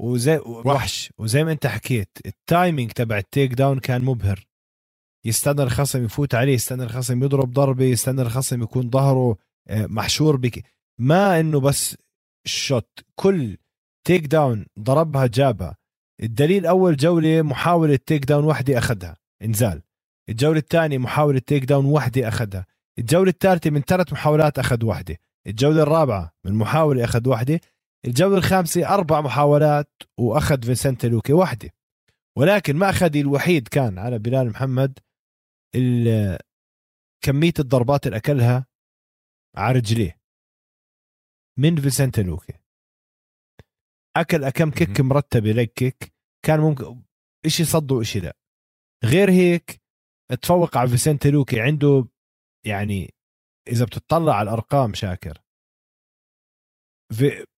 وزي 0.00 0.38
وحش. 0.38 1.12
وزي 1.18 1.44
ما 1.44 1.53
أنت 1.53 1.66
حكيت 1.66 2.18
ال 2.26 2.36
timing 2.36 2.90
تبع 2.90 3.18
ال 3.18 3.55
takedown 3.55 3.78
كان 3.78 4.05
مبهر. 4.05 4.46
يستنى 5.24 5.62
الخصم 5.62 6.05
يفوت 6.05 6.34
عليه 6.34 6.55
يستنى 6.55 6.82
الخصم 6.84 7.24
يضرب 7.24 7.53
ضربة 7.53 7.84
يستنى 7.84 8.22
الخصم 8.22 8.62
يكون 8.62 8.90
ظهره 8.90 9.36
آه، 9.68 9.86
محشور 9.86 10.36
بك. 10.36 10.64
ما 11.00 11.40
إنه 11.40 11.61
بس 11.61 11.96
shoot 12.47 13.01
كل 13.14 13.57
takedown 14.07 14.66
ضربها 14.78 15.26
جابها. 15.26 15.76
الدليل 16.22 16.66
أول 16.66 16.96
جولة 16.96 17.42
محاولة 17.42 17.96
takedown 17.97 18.45
وحدة 18.44 18.78
أخذها 18.78 19.16
إنزال. 19.42 19.82
الجولة 20.33 20.59
الثانية 20.59 20.99
محاولة 20.99 21.39
takedown 21.38 21.86
وحدة 21.87 22.28
أخذها. 22.28 22.66
الجولة 22.99 23.30
الثالثة 23.30 23.70
من 23.70 23.80
ثلاث 23.80 24.12
محاولات 24.12 24.59
أخذ 24.59 24.85
وحدة. 24.85 25.16
الجولة 25.47 25.83
الرابعة 25.83 26.33
من 26.45 26.55
محاولة 26.55 27.05
أخذ 27.05 27.28
وحدة. 27.28 27.61
الجولة 28.05 28.37
الخامسة 28.37 28.95
أربع 28.95 29.20
محاولات 29.20 29.93
وأخذ 30.18 30.62
فينسنت 30.62 31.07
لوكي 31.07 31.33
وحدة. 31.33 31.70
ولكن 32.39 32.76
المأخذ 32.76 33.16
الوحيد 33.16 33.68
كان 33.68 33.99
على 33.99 34.18
بلال 34.18 34.51
محمد 34.51 34.99
كمية 37.24 37.53
الضربات 37.59 38.07
اللي 38.07 38.16
أكلها 38.16 38.66
على 39.57 39.78
رجليه. 39.78 40.20
من 41.59 41.80
فيسنت 41.80 42.20
لوكي. 42.20 42.53
أكل 44.16 44.45
اكم 44.45 44.70
kick 44.70 45.01
مرتبة 45.01 45.53
leg 45.53 45.72
kick. 45.72 46.12
كان 46.43 46.61
ممكن 46.61 47.03
شيء 47.47 47.66
صد 47.66 47.93
وشيء 47.93 48.22
لا. 48.22 48.37
غير 49.05 49.30
هيك 49.30 49.82
تفوق 50.35 50.76
على 50.76 50.89
فيسنت 50.89 51.26
لوكي 51.26 51.61
عنده 51.61 52.09
يعني 52.66 53.14
إذا 53.68 53.85
بتطلع 53.85 54.35
على 54.35 54.49
الأرقام 54.49 54.95
شاكر. 54.95 55.39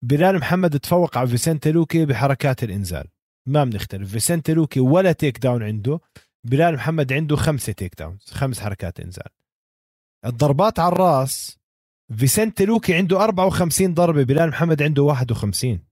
بلال 0.03 0.39
محمد 0.39 0.81
تفوق 0.81 1.19
على 1.19 1.29
فيسنت 1.29 1.69
لوكي 1.69 2.07
بحركات 2.07 2.63
الإنزال. 2.65 3.09
ما 3.49 3.65
بنختلف. 3.65 4.13
فيسنت 4.13 4.51
لوكي 4.51 4.81
ولا 4.81 5.13
takedown 5.13 5.63
عنده. 5.63 6.01
بلال 6.45 6.75
محمد 6.75 7.13
عنده 7.13 7.37
خمسة 7.37 7.73
takedowns 7.73 8.31
خمس 8.31 8.61
حركات 8.61 9.01
إنزال. 9.01 9.29
الضربات 10.27 10.79
على 10.79 10.93
الراس 10.93 11.59
فيسنت 12.19 12.63
لوكي 12.63 12.95
عنده 12.95 13.25
54 13.25 13.95
ضربة 13.95 14.23
بلال 14.23 14.49
محمد 14.49 14.83
عنده 14.83 15.03
51 15.03 15.87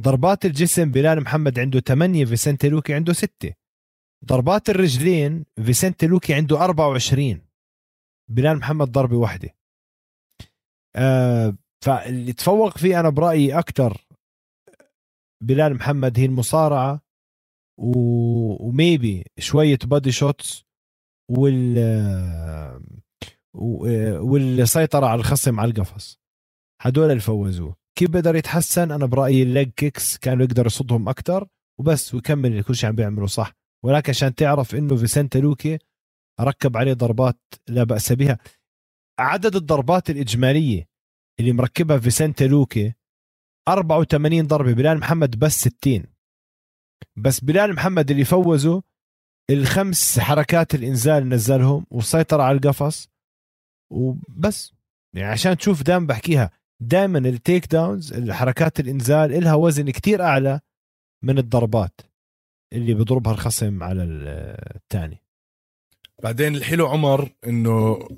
ضربات 0.00 0.44
الجسم 0.44 0.90
بلال 0.90 1.20
محمد 1.20 1.58
عنده 1.58 1.80
8 1.80 2.24
فيسنت 2.24 2.66
لوكي 2.66 2.94
عنده 2.94 3.12
6 3.12 3.54
ضربات 4.24 4.70
الرجلين 4.70 5.44
فيسنت 5.64 6.04
لوكي 6.04 6.34
عنده 6.34 6.64
24 6.64 7.40
بلال 8.30 8.56
محمد 8.56 8.92
ضربة 8.92 9.16
واحدة. 9.16 9.54
آه 10.96 11.56
فاللي 11.84 12.32
تفوق 12.32 12.78
فيه 12.78 13.00
أنا 13.00 13.08
برأيي 13.08 13.58
أكثر 13.58 14.06
بلال 15.42 15.74
محمد 15.74 16.18
هي 16.18 16.24
المصارعة 16.24 17.00
و 17.78 18.02
maybe 18.02 19.24
شوية 19.38 19.78
body 19.84 20.12
shots 20.12 20.64
وال 21.30 21.78
والسيطرة 24.20 25.06
على 25.06 25.18
الخصم 25.20 25.60
على 25.60 25.70
القفص. 25.70 26.18
هدول 26.82 27.10
اللي 27.10 27.20
فوزوه. 27.20 27.76
كيف 27.98 28.10
بقدر 28.10 28.36
يتحسن؟ 28.36 28.92
أنا 28.92 29.06
برأيي 29.06 29.42
ال 29.42 29.49
leg 29.49 29.70
kicks 29.70 30.18
كانوا 30.18 30.44
يقدر 30.44 30.66
يصدهم 30.66 31.08
أكثر 31.08 31.48
وبس 31.80 32.14
ويكمل 32.14 32.62
كل 32.62 32.74
شيء 32.74 32.88
عم 32.88 32.96
بيعمله 32.96 33.26
صح. 33.26 33.52
ولكن 33.84 34.10
عشان 34.10 34.34
تعرف 34.34 34.74
إنه 34.74 34.96
فيسنتا 34.96 35.38
لوكي 35.38 35.78
ركب 36.40 36.76
عليه 36.76 36.92
ضربات 36.92 37.38
لا 37.68 37.84
بأس 37.84 38.12
بها. 38.12 38.38
عدد 39.18 39.56
الضربات 39.56 40.10
الإجمالية 40.10 40.88
اللي 41.40 41.52
مركبها 41.52 41.98
فيسنتا 41.98 42.44
لوكي 42.44 42.94
84 43.68 44.46
ضربة 44.46 44.72
بلال 44.72 44.98
محمد 44.98 45.38
بس 45.38 45.52
60 45.52 46.04
بس 47.16 47.40
بلال 47.40 47.74
محمد 47.74 48.10
اللي 48.10 48.24
فوزه 48.24 48.82
الخمس 49.50 50.18
حركات 50.18 50.74
الإنزال 50.74 51.28
نزلهم 51.28 51.86
وسيطر 51.90 52.40
على 52.40 52.56
القفص 52.56 53.08
وبس. 53.92 54.72
يعني 55.14 55.32
عشان 55.32 55.56
تشوف 55.56 55.82
دائما 55.82 56.06
بحكيها 56.06 56.50
دائما 56.80 57.18
ال 57.18 57.66
takedowns 57.66 58.12
الحركات 58.12 58.80
الإنزال 58.80 59.32
إلها 59.32 59.54
وزن 59.54 59.90
كتير 59.90 60.22
أعلى 60.22 60.60
من 61.24 61.38
الضربات. 61.38 62.00
اللي 62.72 62.94
بيضربها 62.94 63.32
الخصم 63.32 63.82
على 63.82 64.02
الثاني 64.76 65.22
بعدين 66.22 66.54
الحلو 66.54 66.86
عمر 66.86 67.30
إنه 67.46 68.08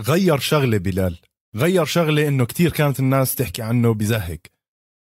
غير 0.00 0.38
شغلة 0.38 0.78
بلال. 0.78 1.18
غير 1.56 1.84
شغلة 1.84 2.28
إنه 2.28 2.44
كتير 2.44 2.72
كانت 2.72 3.00
الناس 3.00 3.34
تحكي 3.34 3.62
عنه 3.62 3.94
بزهق. 3.94 4.38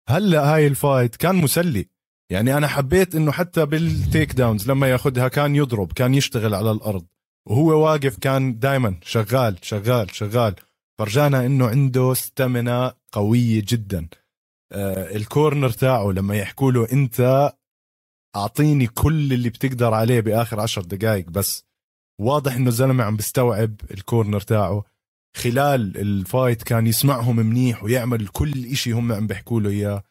هلأ 0.08 0.54
هاي 0.54 0.66
ال 0.66 0.75
fight 0.75 1.16
كان 1.16 1.34
مسلي. 1.34 1.86
يعني 2.30 2.56
أنا 2.56 2.66
حبيت 2.66 3.14
إنه 3.14 3.32
حتى 3.32 3.66
بال 3.66 4.32
takedowns 4.32 4.70
لما 4.70 4.86
ياخذها 4.86 5.28
كان 5.28 5.56
يضرب 5.56 5.92
كان 5.92 6.14
يشتغل 6.14 6.54
على 6.54 6.70
الأرض. 6.70 7.06
وهو 7.48 7.84
واقف 7.84 8.18
كان 8.18 8.58
دائما 8.58 8.96
شغال 9.02 9.56
شغال 9.62 10.14
شغال. 10.14 10.54
فرجانا 10.98 11.46
إنه 11.46 11.68
عنده 11.68 12.14
stamina 12.14 12.94
قوية 13.12 13.62
جدا. 13.68 14.08
آه 14.72 15.16
ال 15.16 15.24
corner 15.24 15.70
تاعه 15.70 16.10
لما 16.10 16.36
يحكوا 16.36 16.72
له 16.72 16.92
أنت 16.92 17.52
أعطيني 18.36 18.86
كل 18.86 19.32
اللي 19.32 19.48
بتقدر 19.48 19.94
عليه 19.94 20.20
بآخر 20.20 20.60
عشر 20.60 20.82
دقائق 20.82 21.30
بس. 21.30 21.64
واضح 22.20 22.54
إنه 22.54 22.68
الزلمة 22.68 23.04
عم 23.04 23.16
بيستوعب 23.16 23.74
ال 23.90 23.97
corner 23.97 24.40
تاعه. 24.40 24.84
خلال 25.36 25.96
ال 25.98 26.09
fight 26.09 26.62
كان 26.62 26.86
يسمعهم 26.86 27.36
منيح 27.36 27.84
ويعمل 27.84 28.28
كل 28.28 28.64
إشي 28.64 28.92
هم 28.92 29.12
عم 29.12 29.26
بيحكوا 29.26 29.60
له 29.60 29.70
إياه. 29.70 30.02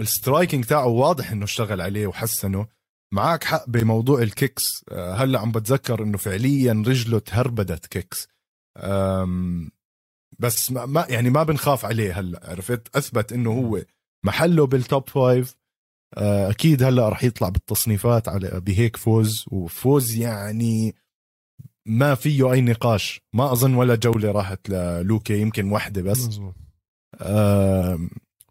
ال 0.00 0.07
striking 0.07 0.64
تاعه 0.64 0.86
واضح 0.86 1.30
إنه 1.30 1.44
اشتغل 1.44 1.80
عليه 1.80 2.06
وحسنه. 2.06 2.66
معك 3.12 3.44
حق 3.44 3.68
بموضوع 3.68 4.22
ال 4.22 4.31
kicks. 4.31 4.84
آه، 4.88 5.14
هلأ 5.14 5.40
عم 5.40 5.52
بتذكر 5.52 6.02
إنه 6.02 6.18
فعليا 6.18 6.84
رجله 6.86 7.18
تهربدت 7.18 7.86
kicks. 7.86 8.28
بس 10.38 10.72
ما 10.72 11.06
يعني 11.08 11.30
ما 11.30 11.42
بنخاف 11.42 11.84
عليه 11.84 12.20
هلأ 12.20 12.50
عرفت؟ 12.50 12.96
أثبت 12.96 13.32
إنه 13.32 13.50
هو 13.52 13.82
محله 14.24 14.66
بال 14.66 14.83
top 14.83 15.08
five 15.08 15.56
أكيد 16.18 16.82
هلأ 16.82 17.08
رح 17.08 17.24
يطلع 17.24 17.48
بالتصنيفات 17.48 18.28
على 18.28 18.60
بهيك 18.60 18.96
فوز 18.96 19.44
وفوز 19.50 20.14
يعني 20.14 20.94
ما 21.86 22.14
فيه 22.14 22.52
أي 22.52 22.60
نقاش. 22.60 23.20
ما 23.32 23.52
أظن 23.52 23.74
ولا 23.74 23.94
جولة 23.94 24.30
راحت 24.30 24.68
للوكي 24.68 25.40
يمكن 25.40 25.72
واحدة 25.72 26.02
بس. 26.02 26.26
مزبوط. 26.26 26.54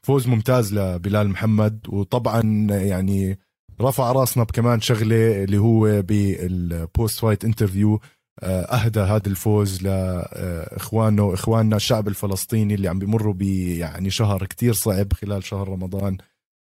فوز 0.04 0.28
ممتاز 0.28 0.74
لبلال 0.74 1.30
محمد. 1.30 1.80
وطبعا 1.90 2.42
يعني 2.70 3.40
رفع 3.82 4.12
راسنا 4.12 4.44
بكمان 4.44 4.82
شغلة 4.82 5.44
اللي 5.44 5.58
هو 5.58 6.02
بال 6.02 7.20
post-fight 7.20 7.46
interview 7.46 8.00
أهدى 8.44 9.00
هذا 9.00 9.28
الفوز 9.28 9.84
لاخوانه 9.84 11.24
واخواننا 11.24 11.76
الشعب 11.76 12.08
الفلسطيني 12.08 12.74
اللي 12.74 12.88
عم 12.88 13.00
بيمروا 13.00 13.34
ب 13.34 13.42
يعني 13.42 14.10
شهر 14.10 14.46
كتير 14.46 14.74
صعب 14.74 15.14
خلال 15.14 15.44
شهر 15.44 15.70
رمضان. 15.70 16.18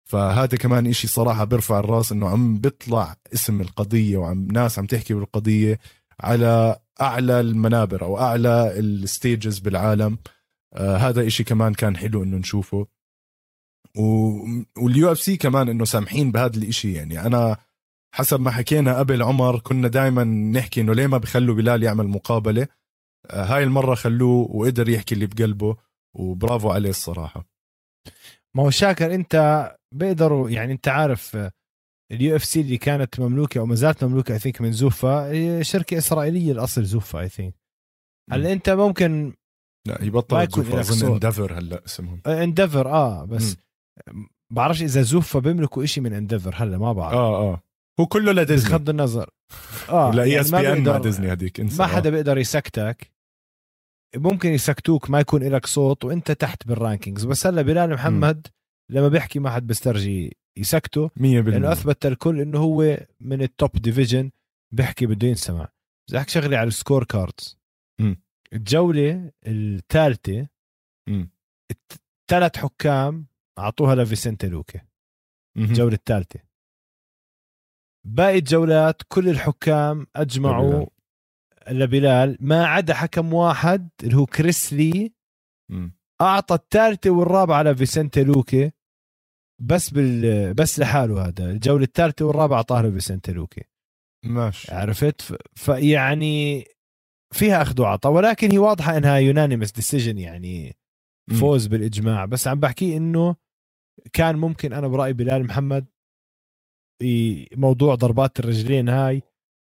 فهذا 0.06 0.58
كمان 0.58 0.88
إشي 0.88 1.08
صراحة 1.08 1.44
بيرفع 1.44 1.80
الرأس 1.80 2.12
إنه 2.12 2.30
عم 2.30 2.58
بيطلع 2.58 3.16
اسم 3.34 3.62
القضية 3.62 4.18
وعم 4.18 4.48
ناس 4.52 4.80
عم 4.80 4.86
تحكي 4.86 5.14
بالقضية 5.14 5.80
على 6.20 6.80
أعلى 7.02 7.40
المنابر 7.40 8.04
أو 8.04 8.20
أعلى 8.20 8.80
ال 8.80 8.91
stages 8.91 9.60
بالعالم. 9.60 10.18
آه 10.74 10.98
هذا 10.98 11.28
إشي 11.28 11.44
كمان 11.44 11.74
كان 11.74 11.98
حلو 11.98 12.24
إنه 12.24 12.38
نشوفه. 12.38 12.88
وال 14.78 15.12
UFC 15.12 15.38
كمان 15.38 15.70
إنه 15.70 15.86
سامحين 15.86 16.32
بهذا 16.32 16.58
الإشي. 16.58 16.94
يعني 16.94 17.22
أنا 17.26 17.58
حسب 18.14 18.40
ما 18.40 18.52
حكينا 18.52 19.00
قبل 19.00 19.24
عمر 19.24 19.60
كنا 19.60 19.88
دائما 19.88 20.24
نحكي 20.24 20.82
إنه 20.82 20.94
ليه 20.94 21.08
ما 21.08 21.18
بخلوا 21.18 21.56
بلال 21.56 21.84
يعمل 21.84 22.08
مقابلة؟ 22.08 22.68
آه، 23.30 23.46
هاي 23.46 23.64
المرة 23.64 23.96
خلوه 23.96 24.52
وقدر 24.52 24.90
يحكي 24.90 25.16
اللي 25.16 25.26
بقلبه 25.26 25.78
وبرافو 26.14 26.72
عليه 26.72 26.90
الصراحة. 26.90 27.46
ما 28.56 28.64
هو 28.64 28.70
شاكر 28.70 29.16
أنت 29.16 29.36
بيقدروا 29.94 30.50
يعني 30.50 30.74
انت 30.74 30.88
عارف 30.88 31.38
ال 32.12 32.36
UFC 32.36 32.62
اللي 32.62 32.78
كانت 32.78 33.20
مملوكة 33.20 33.60
أو 33.60 33.66
ما 33.66 33.76
زالت 33.76 34.04
مملوكة 34.04 34.34
I 34.34 34.40
think 34.40 34.62
من 34.62 34.72
Zuffa 34.72 35.62
شركة 35.62 35.98
إسرائيلية 35.98 36.52
الأصل 36.52 36.84
Zuffa 36.84 37.20
I 37.20 37.30
think 37.30 37.54
هلا 38.32 38.52
أنت 38.54 38.70
ممكن 38.70 39.34
لا 39.88 40.04
يبطل 40.04 40.48
Zuffa 40.50 40.80
أظن 40.80 41.14
Endeavor 41.14 41.60
هلا 41.60 41.86
اسمهم. 41.86 42.22
Endeavor 42.28 42.88
آه 42.88 43.26
بس 43.26 43.58
م. 44.14 44.26
بعرفش 44.50 44.82
إذا 44.82 45.02
Zuffa 45.02 45.40
بيملكوا 45.40 45.86
شيء 45.86 46.04
من 46.04 46.14
Endeavor 46.14 46.56
هلا 46.56 46.78
ما 46.78 46.94
بعرف. 46.94 47.14
آه 47.14 47.54
آه. 47.54 47.62
هو 48.00 48.06
كله 48.06 48.32
لديزني 48.32 48.70
بغض 48.70 48.90
النظر. 48.90 49.30
آه 49.90 50.12
لا 50.12 50.24
ESPN 50.24 50.84
مع 50.84 50.98
ديزني 50.98 51.32
هذيك 51.32 51.60
ما 51.80 51.88
حدا 51.88 52.10
بيقدر 52.10 52.38
يسكتك. 52.38 53.12
ممكن 54.16 54.50
يسكتوك 54.50 55.10
ما 55.10 55.20
يكون 55.20 55.44
لك 55.44 55.66
صوت 55.66 56.06
وإنت 56.06 56.32
تحت 56.32 56.68
بال 56.68 56.79
rankings 56.79 57.26
بس 57.26 57.48
هلا 57.48 57.62
بلال 57.62 57.94
محمد 57.94 58.48
م. 58.48 58.52
لما 58.92 59.08
بيحكي 59.08 59.40
ما 59.40 59.50
حد 59.50 59.68
بيسترجي 59.68 60.38
يسكته 60.58 61.08
100% 61.08 61.12
لأنه 61.22 61.72
أثبت 61.72 62.06
الكل 62.06 62.42
إنه 62.42 62.60
هو 62.60 62.98
من 63.20 63.42
ال 63.42 63.49
top 63.49 63.72
division 63.72 64.32
بيحكي 64.74 65.06
بده 65.06 65.28
ينسمع. 65.28 65.70
بدي 66.10 66.18
احكي 66.20 66.32
شغلة 66.32 66.58
على 66.58 66.68
ال 66.68 67.04
scorecards 67.04 67.60
الجولة 68.54 69.32
الثالثة 69.48 70.48
الثلاث 71.72 72.58
حكام 72.58 73.28
أعطوها 73.60 73.96
لفيسنتي 73.96 74.48
لوكي 74.48 74.82
الجولة 75.58 75.94
الثالثة. 75.94 76.40
باقي 78.08 78.38
الجولات 78.38 79.02
كل 79.08 79.30
الحكام 79.30 80.08
أجمعوا 80.16 80.86
لبلال. 81.68 82.38
ما 82.40 82.66
عدا 82.66 82.94
حكم 82.94 83.34
واحد 83.34 83.90
اللي 84.04 84.16
هو 84.16 84.26
كريس 84.26 84.74
لي 84.74 85.14
أعطى 86.22 86.56
الثالثه 86.56 87.10
والرابعة 87.10 87.64
لفيسنتي 87.64 88.24
لوكي 88.24 88.72
بس 89.62 89.90
بال 89.90 90.54
بس 90.54 90.80
لحاله 90.80 91.28
هذا. 91.28 91.52
الجولة 91.52 91.84
الثالثه 91.84 92.26
والرابعة 92.26 92.58
أعطاها 92.58 92.82
لفيسنتي 92.82 93.32
لوكي. 93.32 93.62
ماشي. 94.26 94.74
عرفت؟ 94.74 95.38
فيعني 95.56 96.66
فيها 97.34 97.62
أخذ 97.62 97.82
وعطاء 97.82 98.12
ولكن 98.12 98.52
هي 98.52 98.58
واضحة 98.58 98.98
إنها 98.98 99.18
يونانيمس 99.18 99.72
ديسيجن 99.72 100.18
يعني 100.18 100.78
فوز 101.40 101.68
م. 101.68 101.70
بالإجماع. 101.70 102.26
بس 102.26 102.48
عم 102.48 102.60
بحكي 102.60 102.98
إنه 102.98 103.36
كان 104.14 104.36
ممكن 104.36 104.74
أنا 104.74 104.88
برايي 104.88 105.14
بلال 105.14 105.44
محمد 105.44 105.86
موضوع 107.58 107.96
ضربات 107.96 108.40
الرجلين 108.40 108.90
هاي 108.90 109.22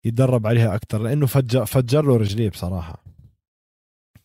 يتدرب 0.05 0.47
عليها 0.47 0.75
أكثر 0.75 1.03
لأنه 1.03 1.27
فجر 1.27 1.67
فجر 1.67 2.05
له 2.05 2.17
رجليه 2.17 2.51
بصراحة. 2.51 3.05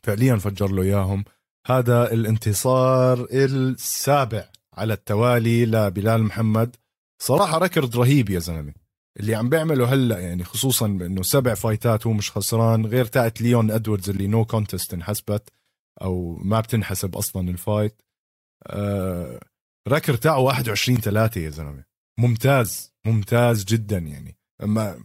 فعليا 0.04 0.36
فجر 0.36 0.72
له 0.72 0.84
إياهم. 0.84 1.24
هذا 1.68 2.14
الانتصار 2.14 3.28
السابع 3.32 4.50
على 4.74 4.94
التوالي 4.94 5.66
لبلال 5.66 6.24
محمد. 6.24 6.76
صراحة 7.22 7.58
ركرد 7.58 7.96
رهيب 7.96 8.30
يا 8.30 8.40
زلمة. 8.40 8.74
اللي 9.20 9.36
عم 9.36 9.50
بيعمله 9.50 9.94
هلأ 9.94 10.20
يعني 10.20 10.44
خصوصا 10.44 10.88
بأنه 10.88 11.22
سبع 11.22 11.54
فايتات 11.54 12.08
هو 12.08 12.14
مش 12.14 12.32
خسران 12.32 12.86
غير 12.86 13.06
تاعت 13.06 13.42
ليون 13.42 13.72
إدواردز 13.72 14.10
اللي 14.10 14.28
no 14.28 14.46
contest 14.46 14.94
انحسبت 14.94 15.50
أو 16.02 16.36
ما 16.36 16.60
بتنحسب 16.60 17.16
أصلا 17.16 17.50
ال 17.50 17.57
fight. 17.57 18.02
آه 18.68 19.40
record 19.88 20.16
تاعه 20.16 20.40
21 20.40 20.98
3 20.98 21.42
يا 21.42 21.50
زلمة. 21.50 21.84
ممتاز 22.20 22.94
ممتاز 23.06 23.64
جدا 23.64 23.98
يعني. 23.98 24.38
أما 24.64 25.04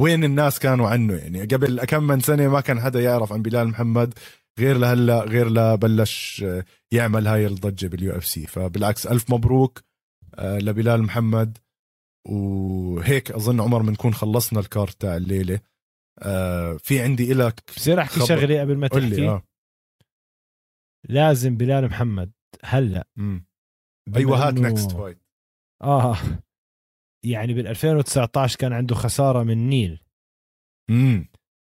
وين 0.00 0.24
الناس 0.24 0.58
كانوا 0.58 0.88
عنه 0.88 1.14
يعني؟ 1.14 1.42
قبل 1.42 1.84
كم 1.84 2.02
من 2.02 2.20
سنة 2.20 2.48
ما 2.48 2.60
كان 2.60 2.80
حدا 2.80 3.00
يعرف 3.00 3.32
عن 3.32 3.42
بلال 3.42 3.68
محمد. 3.68 4.14
غير 4.58 4.78
لهلا 4.78 5.20
غير 5.20 5.48
لبلش 5.48 6.44
يعمل 6.92 7.26
هاي 7.26 7.46
الضجة 7.46 7.86
بال 7.86 8.16
UFC. 8.16 8.46
فبالعكس 8.46 9.06
ألف 9.06 9.30
مبروك 9.30 9.82
آه، 10.34 10.58
لبلال 10.58 11.02
محمد. 11.02 11.58
وهيك 12.28 13.30
أظن 13.30 13.60
عمر 13.60 13.82
بنكون 13.82 14.14
خلصنا 14.14 14.60
ال 14.60 14.68
card 14.68 15.00
تاع 15.00 15.16
الليلة. 15.16 15.60
آه 16.22 16.76
في 16.76 17.00
عندي 17.00 17.32
إلك 17.32 17.62
بصير 17.76 18.00
أحكي 18.00 18.20
شغلة 18.20 18.60
قبل 18.60 18.76
ما 18.76 18.88
تحكي؟ 18.88 19.28
آه. 19.28 19.42
لازم 21.08 21.56
بلال 21.56 21.84
محمد 21.84 22.32
هلا. 22.64 23.08
أيوه 24.16 24.48
هات 24.48 24.54
next 24.54 24.92
fight 24.92 25.18
آه 25.82 26.16
يعني 27.24 27.54
بال 27.54 27.66
2019 27.66 28.58
كان 28.58 28.72
عنده 28.72 28.94
خسارة 28.94 29.42
من 29.42 29.68
نيل. 29.68 30.02
امم 30.90 31.28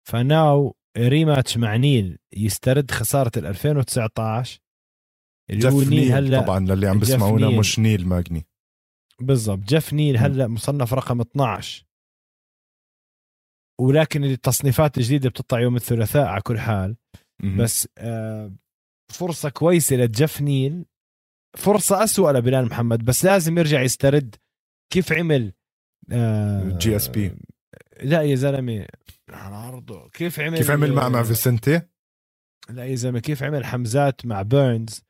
ف 0.07 0.24
now 0.24 0.75
rematch 0.97 1.57
مع 1.57 1.75
نيل 1.75 2.17
يسترد 2.33 2.91
خسارة 2.91 3.31
ال 3.37 3.45
2019 3.45 4.59
اللي 5.49 5.69
هو 5.69 5.81
نيل 5.81 6.11
هلا 6.11 6.41
طبعا 6.41 6.59
للي 6.59 6.87
عم 6.87 6.99
بيسمعونا 6.99 7.49
مش 7.49 7.79
نيل 7.79 8.07
ماجني. 8.07 8.45
بالضبط. 9.19 9.59
جيف 9.59 9.93
نيل 9.93 10.17
هلأ 10.17 10.47
مصنف 10.47 10.93
رقم 10.93 11.21
12 11.21 11.85
ولكن 13.81 14.23
التصنيفات 14.23 14.97
الجديدة 14.97 15.29
بتطلع 15.29 15.59
يوم 15.59 15.75
الثلاثاء 15.75 16.25
على 16.25 16.41
كل 16.41 16.59
حال. 16.59 16.95
بس 17.57 17.87
آه 17.97 18.51
فرصة 19.11 19.49
كويسة 19.49 19.95
لجيف 19.95 20.41
نيل. 20.41 20.85
فرصة 21.57 22.03
أسوأ 22.03 22.31
لبلال 22.31 22.65
محمد 22.65 23.05
بس 23.05 23.25
لازم 23.25 23.57
يرجع 23.57 23.81
يسترد. 23.81 24.35
كيف 24.93 25.13
عمل 25.13 25.53
آه 26.11 26.77
جي 26.77 26.95
اس 26.95 27.07
بي؟ 27.07 27.35
لا 28.03 28.21
يا 28.21 28.35
زلمة. 28.35 28.87
على 29.35 29.55
عرضه. 29.55 30.09
كيف 30.09 30.39
عمل 30.39 30.57
كيف 30.57 30.71
عمل 30.71 30.93
مع 30.93 31.09
مع 31.09 31.23
فيسنتي؟ 31.23 31.81
لا 32.69 32.85
يا 32.85 32.95
زلمة 32.95 33.19
كيف 33.19 33.43
عمل 33.43 33.65
حمزات 33.65 34.25
مع 34.25 34.41
بيرنز؟ 34.41 35.03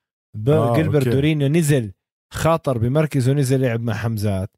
آه 0.47 0.75
Gilbert 0.75 1.09
دورينيو 1.09 1.47
نزل 1.47 1.91
خاطر 2.33 2.77
بمركزه 2.77 3.33
نزل 3.33 3.61
لعب 3.61 3.81
مع 3.81 3.93
حمزات. 3.93 4.57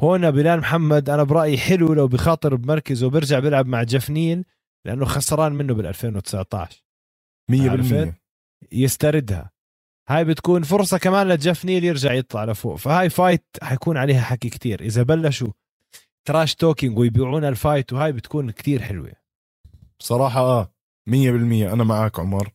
هون 0.00 0.30
بلال 0.30 0.60
محمد 0.60 1.10
أنا 1.10 1.22
برأيي 1.22 1.58
حلو 1.58 1.94
لو 1.94 2.08
بخاطر 2.08 2.54
بمركزه 2.54 3.06
وبرجع 3.06 3.38
بيلعب 3.38 3.66
مع 3.66 3.82
جيف 3.82 4.13
نيل 4.13 4.44
لأنه 4.86 5.04
خسران 5.04 5.52
منه 5.52 5.74
بال 5.74 5.86
2019 5.86 6.84
100% 7.52 8.14
يستردها. 8.72 9.50
هاي 10.08 10.24
بتكون 10.24 10.62
فرصة 10.62 10.98
كمان 10.98 11.28
لجيف 11.28 11.64
نيل 11.64 11.84
يرجع 11.84 12.12
يطلع 12.12 12.44
لفوق. 12.44 12.76
فهاي 12.76 13.10
fight 13.10 13.44
حيكون 13.62 13.96
عليها 13.96 14.20
حكي 14.20 14.48
كتير. 14.48 14.80
إذا 14.80 15.02
بلشوا 15.02 15.52
trash 16.24 16.54
talking 16.54 16.98
ويبيعونا 16.98 17.48
ال 17.48 17.55
fight 17.55 17.92
وهاي 17.92 18.12
بتكون 18.12 18.50
كتير 18.50 18.82
حلوة. 18.82 19.12
بصراحه 20.00 20.40
آه 20.40 20.72
100% 21.10 21.12
أنا 21.72 21.84
معك 21.84 22.20
عمر. 22.20 22.50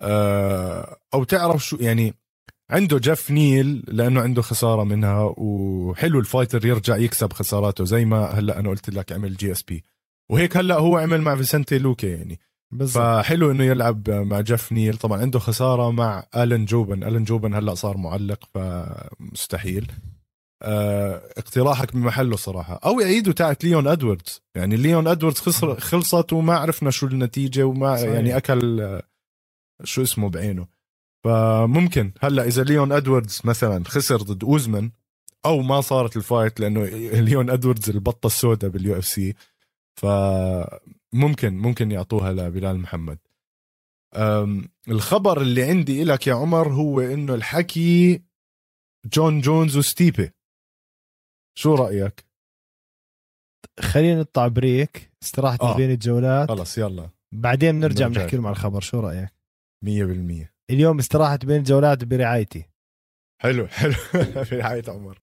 آه 0.00 0.96
أو 1.14 1.24
تعرف 1.24 1.64
شو 1.64 1.76
يعني 1.80 2.14
عنده 2.70 2.98
جيف 2.98 3.30
نيل 3.30 3.84
لأنه 3.88 4.20
عنده 4.20 4.42
خسارة 4.42 4.84
منها 4.84 5.34
وحلو 5.36 6.20
ال 6.20 6.26
fighter 6.26 6.66
يرجع 6.66 6.96
يكسب 6.96 7.32
خساراته 7.32 7.84
زي 7.84 8.04
ما 8.04 8.24
هلأ 8.24 8.58
أنا 8.58 8.68
قلت 8.68 8.90
لك 8.90 9.12
عمل 9.12 9.36
جي 9.36 9.52
اس 9.52 9.62
بي 9.62 9.84
وهيك 10.30 10.56
هلأ 10.56 10.74
هو 10.78 10.98
عمل 10.98 11.20
مع 11.20 11.36
فيسنتي 11.36 11.78
لوكي 11.78 12.06
يعني. 12.06 12.40
بالزبط. 12.70 13.04
فحلو 13.04 13.50
إنه 13.50 13.64
يلعب 13.64 14.10
مع 14.10 14.40
جيف 14.40 14.72
نيل. 14.72 14.96
طبعا 14.96 15.20
عنده 15.20 15.38
خسارة 15.38 15.90
مع 15.90 16.26
آلن 16.36 16.64
جوبن. 16.64 17.04
آلن 17.04 17.24
جوبن 17.24 17.54
هلأ 17.54 17.74
صار 17.74 17.96
معلق 17.96 18.48
فمستحيل. 18.54 19.92
اقتراحك 21.36 21.92
بمحله 21.92 22.36
صراحة. 22.36 22.80
أو 22.84 23.00
يعيدوا 23.00 23.32
تاعت 23.32 23.64
ليون 23.64 23.86
ادواردز 23.86 24.42
يعني 24.54 24.76
ليون 24.76 25.06
ادواردز 25.06 25.38
خسر 25.38 25.80
خلصت 25.80 26.32
وما 26.32 26.56
عرفنا 26.56 26.90
شو 26.90 27.06
النتيجة 27.06 27.64
وما 27.64 27.96
صحيح. 27.96 28.12
يعني 28.12 28.36
أكل 28.36 29.00
شو 29.84 30.02
اسمه 30.02 30.30
بعينه. 30.30 30.66
فممكن. 31.24 32.12
هلأ 32.20 32.44
إذا 32.44 32.62
ليون 32.62 32.92
ادواردز 32.92 33.40
مثلا 33.44 33.84
خسر 33.84 34.16
ضد 34.16 34.44
اوزمان 34.44 34.90
أو 35.46 35.62
ما 35.62 35.80
صارت 35.80 36.16
ال 36.16 36.23
fight 36.23 36.60
لأنه 36.60 36.84
ليون 37.28 37.50
ادواردز 37.50 37.90
البطة 37.90 38.26
السوداء 38.26 38.70
بال 38.70 38.98
UFC 38.98 39.34
فممكن 39.94 41.58
ممكن 41.58 41.90
يعطوها 41.90 42.32
لبلال 42.32 42.78
محمد. 42.78 43.18
الخبر 44.88 45.40
اللي 45.40 45.62
عندي 45.62 46.04
لك 46.04 46.26
يا 46.26 46.34
عمر 46.34 46.68
هو 46.68 47.00
إنه 47.00 47.34
الحكي 47.34 48.22
جون 49.12 49.40
جونز 49.40 49.76
وستيبي. 49.76 50.30
شو 51.54 51.74
رأيك؟ 51.74 52.24
خلينا 53.80 54.20
نطلع 54.20 54.48
break 54.48 55.12
استراحة 55.22 55.58
آه. 55.60 55.76
بين 55.76 55.90
الجولات. 55.90 56.48
خلص 56.48 56.78
يلا. 56.78 57.10
بعدين 57.32 57.80
بنرجع 57.80 58.08
بنحكي 58.08 58.36
لهم 58.36 58.46
على 58.46 58.52
الخبر 58.52 58.80
شو 58.80 59.00
رأيك؟ 59.00 59.28
100% 59.84 59.88
اليوم 60.70 60.98
استراحة 60.98 61.36
بين 61.36 61.56
الجولات 61.56 62.04
برعايتي. 62.04 62.64
حلو 63.40 63.66
حلو. 63.66 63.94
برعاية 64.50 64.82
عمر. 64.88 65.18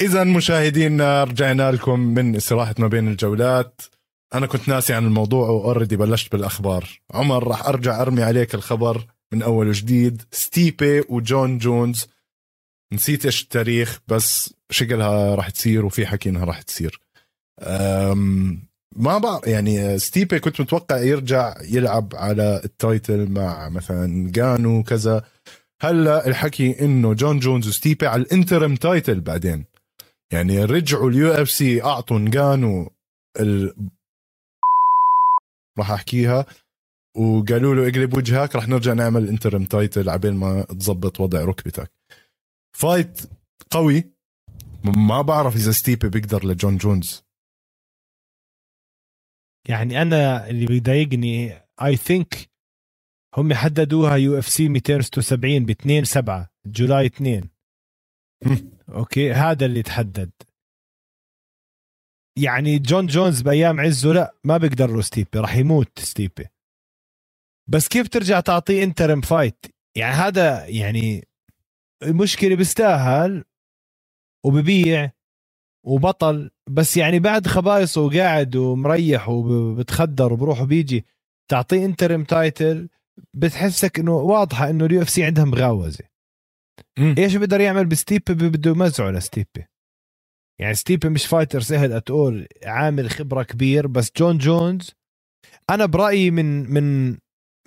إذا 0.00 0.24
مشاهدينا 0.24 1.24
رجعنا 1.24 1.72
لكم 1.72 2.00
من 2.00 2.36
استراحة 2.36 2.74
ما 2.78 2.88
بين 2.88 3.08
الجولات. 3.08 3.80
أنا 4.34 4.46
كنت 4.46 4.68
ناسي 4.68 4.94
عن 4.94 5.04
الموضوع 5.06 5.48
و 5.48 5.54
already 5.54 5.96
بلشت 5.96 6.32
بالأخبار. 6.32 7.00
عمر 7.14 7.48
راح 7.48 7.66
أرجع 7.66 8.02
أرمي 8.02 8.22
عليك 8.22 8.54
الخبر 8.54 9.06
من 9.32 9.42
أول 9.42 9.68
وجديد. 9.68 10.22
ستيبي 10.32 11.04
وجون 11.08 11.58
جونز. 11.58 12.06
نسيت 12.92 13.24
إيش 13.26 13.42
التاريخ 13.42 14.00
بس 14.08 14.54
شكلها 14.70 15.34
راح 15.34 15.50
تصير 15.50 15.86
وفي 15.86 16.06
حكي 16.06 16.28
إنها 16.28 16.44
راح 16.44 16.62
تصير. 16.62 17.00
ما 18.96 19.18
بقى 19.18 19.40
يعني 19.46 19.98
ستيبي 19.98 20.38
كنت 20.38 20.60
متوقع 20.60 20.98
يرجع 20.98 21.54
يلعب 21.62 22.12
على 22.14 22.60
ال 22.64 22.75
title 22.75 23.30
مع 23.30 23.68
مثلا 23.68 24.30
نجانو 24.32 24.82
كذا 24.82 25.24
هلأ 25.82 26.26
الحكي 26.26 26.84
إنه 26.84 27.14
جون 27.14 27.38
جونز 27.38 27.68
وستيبي 27.68 28.06
على 28.06 28.22
ال 28.22 28.29
interim 28.29 28.76
title 28.76 29.20
بعدين. 29.20 29.64
يعني 30.32 30.64
رجعوا 30.64 31.10
ال 31.10 31.32
UFC 31.32 31.82
أعطوا 31.82 32.18
نجانو. 32.18 32.92
راح 35.78 35.90
احكيها. 35.90 36.46
وقالوا 37.16 37.74
له 37.74 37.88
اقلب 37.88 38.16
وجهك 38.16 38.56
راح 38.56 38.68
نرجع 38.68 38.92
نعمل 38.92 39.28
interim 39.28 39.64
title 39.64 40.08
عبين 40.08 40.34
ما 40.34 40.62
تظبط 40.62 41.20
وضع 41.20 41.44
ركبتك. 41.44 41.92
fight 42.76 43.20
قوي. 43.70 44.10
ما 44.84 45.22
بعرف 45.22 45.56
إذا 45.56 45.72
ستيبي 45.72 46.08
بيقدر 46.08 46.46
لجون 46.46 46.76
جونز. 46.76 47.22
يعني 49.68 50.02
أنا 50.02 50.50
اللي 50.50 50.66
بيضايقني 50.66 51.52
I 51.82 51.96
think 51.96 52.50
هم 53.36 53.54
حددوها 53.54 54.16
UFC 54.16 54.68
276 54.68 55.64
ب 55.66 55.70
2 55.70 56.04
7 56.04 56.50
July 56.66 57.06
2 57.06 57.48
okay 58.88 59.32
هذا 59.32 59.66
اللي 59.66 59.82
تحدد. 59.82 60.30
يعني 62.42 62.78
جون 62.78 63.06
جونز 63.06 63.42
بأيام 63.42 63.80
عزه 63.80 64.12
لا 64.12 64.34
ما 64.44 64.56
بيقدر 64.56 64.90
له 64.90 65.00
ستيبي 65.00 65.38
راح 65.38 65.56
يموت 65.56 65.98
ستيبي. 65.98 66.46
بس 67.68 67.88
كيف 67.88 68.08
ترجع 68.08 68.40
تعطيه 68.40 68.84
interim 68.84 69.20
fight 69.20 69.66
يعني 69.96 70.14
هذا 70.14 70.66
يعني 70.66 71.28
المشكلة 72.02 72.56
بيستاهل 72.56 73.44
وببيع 74.46 75.10
وبطل 75.86 76.50
بس 76.70 76.96
يعني 76.96 77.18
بعد 77.18 77.46
خبايصه 77.46 78.00
وقاعد 78.00 78.56
ومريح 78.56 79.28
وبتخدر 79.28 80.32
وبروح 80.32 80.60
وبيجي 80.60 81.04
تعطيه 81.50 81.84
interim 81.84 82.24
title 82.24 82.88
بتحسك 83.34 83.98
إنه 83.98 84.12
واضحة 84.16 84.70
إنه 84.70 84.84
ال 84.84 85.02
UFC 85.02 85.24
عندها 85.24 85.44
مغاوزة. 85.44 86.04
إيش 87.18 87.36
بيقدر 87.36 87.60
يعمل 87.60 87.86
بستيبي؟ 87.86 88.34
بده 88.34 88.70
يمزعه 88.70 89.10
لستيبي. 89.10 89.66
يعني 90.60 90.74
ستيبي 90.74 91.08
مش 91.08 91.26
fighter 91.26 91.60
سهل 91.60 91.92
اتقول 91.92 92.46
عامل 92.64 93.10
خبرة 93.10 93.42
كبير 93.42 93.86
بس 93.86 94.12
جون 94.16 94.38
جونز 94.38 94.94
أنا 95.70 95.86
برأيي 95.86 96.30
من 96.30 96.70
من 96.70 97.16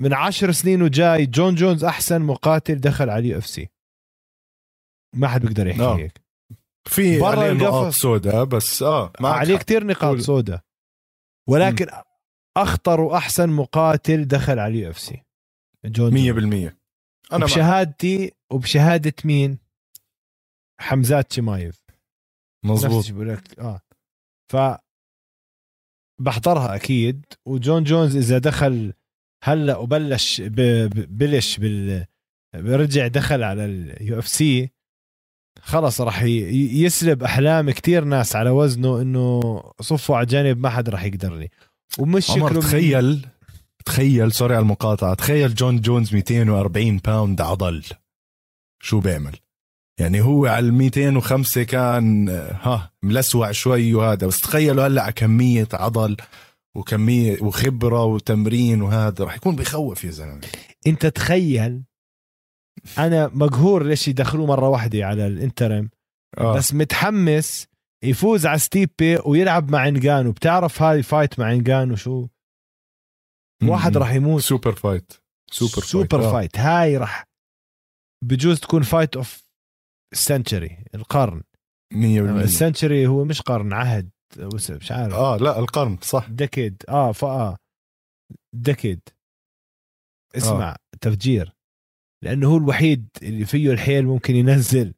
من 0.02 0.14
عشر 0.14 0.52
سنين 0.52 0.82
وجاي 0.82 1.26
جون 1.26 1.56
جونز 1.56 1.84
أحسن 1.84 2.22
مقاتل 2.22 2.76
دخل 2.76 3.10
على 3.10 3.20
ال 3.20 3.38
UFC. 3.38 3.70
ما 5.16 5.28
حد 5.28 5.42
بيقدر 5.42 5.68
يحكي 5.68 5.82
نعم. 5.82 5.98
هيك. 5.98 6.22
في 6.88 7.20
برا 7.20 7.54
نقاط 7.54 7.94
سوداء 7.94 8.44
بس 8.44 8.84
آه 8.84 9.14
عليه 9.20 9.58
كثير 9.58 9.84
نقاط 9.84 10.18
سوداء. 10.18 10.62
ولكن 11.50 11.86
م. 11.86 12.02
أخطر 12.58 13.02
وأحسن 13.02 13.50
مقاتل 13.50 14.26
دخل 14.26 14.60
على 14.60 14.74
ال 14.74 14.90
UFC. 14.90 15.24
جون 15.86 16.12
100% 16.70 16.74
أنا 17.34 17.46
بشهادتي 17.46 18.32
وبشهادة 18.52 19.14
مين؟ 19.26 19.58
حمزات 20.80 21.34
شمايف. 21.34 21.83
مظبوط. 22.64 23.12
بقول 23.12 23.30
لك 23.30 23.60
آه. 23.60 23.82
ف 24.52 24.58
بحضرها 26.22 26.76
أكيد 26.76 27.26
وجون 27.46 27.84
جونز 27.84 28.16
إذا 28.16 28.38
دخل 28.38 28.94
هلأ 29.44 29.78
وبلش 29.78 30.42
بلش 30.42 31.58
بال 31.58 32.06
برجع 32.56 33.08
دخل 33.08 33.44
على 33.44 33.66
ال 33.66 34.20
UFC 34.20 34.72
خلص 35.62 36.02
راح 36.02 36.24
يسلب 36.24 37.24
أحلام 37.24 37.72
كتير 37.72 38.04
ناس 38.04 38.36
على 38.36 38.50
وزنه 38.50 39.02
إنه 39.02 39.42
صفوا 39.82 40.18
على 40.18 40.26
جانب 40.26 40.58
ما 40.58 40.70
حد 40.70 40.90
راح 40.90 41.04
يقدر 41.04 41.36
له 41.36 41.50
ومش 42.00 42.32
عمر 42.32 42.62
تخيل 42.62 43.28
تخيل 43.86 44.32
sorry 44.32 44.56
على 44.56 44.64
المقاطعة 44.64 45.14
تخيل 45.14 45.56
جون 45.56 45.82
جونز 45.82 46.16
240 46.16 46.98
pound 46.98 47.42
عضل. 47.42 47.84
شو 48.82 49.00
بيعمل؟ 49.00 49.36
يعني 50.00 50.22
هو 50.22 50.46
على 50.46 50.68
ال 50.68 50.74
205 50.74 51.64
كان 51.64 52.30
ها 52.30 52.92
ملسوع 53.04 53.52
شوي 53.52 53.94
وهذا. 53.94 54.28
بس 54.28 54.42
تخيلوا 54.42 54.88
هلأ 54.88 55.02
على 55.02 55.14
كمية 55.14 55.68
عضل 55.74 56.18
وكمية 56.76 57.42
وخبرة 57.42 58.04
وتمرين 58.06 58.82
وهذا. 58.82 59.24
راح 59.26 59.36
يكون 59.36 59.56
بخوف 59.56 60.04
يا 60.04 60.12
زلمة. 60.12 60.42
انت 60.88 61.06
تخيل 61.06 61.84
أنا 62.98 63.28
مقهور 63.28 63.84
ليش 63.84 64.08
يدخلوه 64.08 64.46
مرة 64.46 64.70
واحدة 64.70 65.06
على 65.06 65.28
ال 65.28 65.34
interim. 65.34 65.90
آه. 66.38 66.56
بس 66.56 66.74
متحمس 66.74 67.68
يفوز 68.04 68.46
على 68.46 68.60
ستيبي 68.60 69.18
ويلعب 69.26 69.72
مع 69.72 69.88
انجانو 69.88 70.32
بتعرف 70.32 70.82
هاي 70.82 71.04
fight 71.04 71.40
مع 71.40 71.52
انجانو 71.52 71.96
شو؟ 71.96 72.28
واحد 73.64 73.98
راح 73.98 74.14
يموت. 74.14 74.42
super 74.42 74.72
fight 74.72 75.14
super, 75.52 75.82
super 75.84 76.22
fight, 76.22 76.32
fight. 76.32 76.60
هاي 76.60 76.98
راح 76.98 77.24
بجوز 78.24 78.60
تكون 78.60 78.82
fight 78.82 79.16
of 79.16 79.43
ال 80.14 80.23
century 80.23 80.86
القرن. 80.96 81.44
100% 81.94 81.98
ال 82.44 82.52
century 82.52 83.08
هو 83.08 83.26
مش 83.26 83.42
قرن 83.42 83.74
عهد 83.74 84.10
مش 84.70 84.92
عارف. 84.92 85.14
آه 85.14 85.38
لا 85.38 85.60
القرن 85.60 85.98
صح. 86.02 86.30
decade 86.30 86.84
آه 86.90 87.12
فاه 87.12 87.58
decade 88.56 89.02
اسمع 90.38 90.72
آه. 90.72 90.78
تفجير. 91.02 91.54
لأنه 92.24 92.48
هو 92.52 92.58
الوحيد 92.58 93.08
اللي 93.22 93.46
فيه 93.46 93.72
الحيل 93.72 94.06
ممكن 94.06 94.36
ينزل 94.36 94.94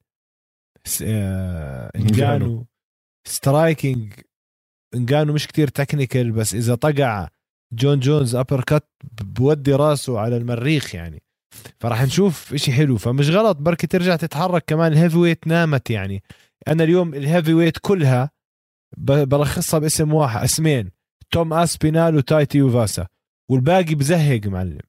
آه 1.04 1.92
إنجانو. 1.96 2.66
striking 3.28 4.14
إنجانو 4.96 5.34
مش 5.34 5.48
كتير 5.48 5.68
technical 5.68 6.32
بس 6.32 6.54
إذا 6.54 6.76
طقع 6.76 7.30
جون 7.74 8.00
جونز 8.00 8.36
uppercut 8.36 8.90
بودي 9.22 9.74
راسه 9.74 10.20
على 10.20 10.38
المريخ 10.38 10.96
يعني. 10.96 11.22
فراح 11.80 12.04
نشوف 12.04 12.54
إشي 12.54 12.72
حلو. 12.72 12.98
فمش 12.98 13.30
غلط 13.30 13.58
بركي 13.58 13.88
ترجع 13.88 14.16
تتحرك 14.16 14.64
كمان. 14.68 14.92
ال 14.92 15.18
heavyweight 15.18 15.48
نامت 15.48 15.90
يعني. 15.90 16.24
أنا 16.68 16.84
اليوم 16.84 17.14
ال 17.14 17.54
heavyweight 17.54 17.78
كلها 17.82 18.32
بلخصها 18.98 19.80
باسم 19.80 20.14
واحد 20.14 20.44
اسمين. 20.44 20.92
توم 21.32 21.54
اسبينال 21.54 22.16
وتاي 22.16 22.62
تويفاسا 22.62 23.08
والباقي 23.50 23.96
بزهق 23.96 24.46
معلم. 24.46 24.80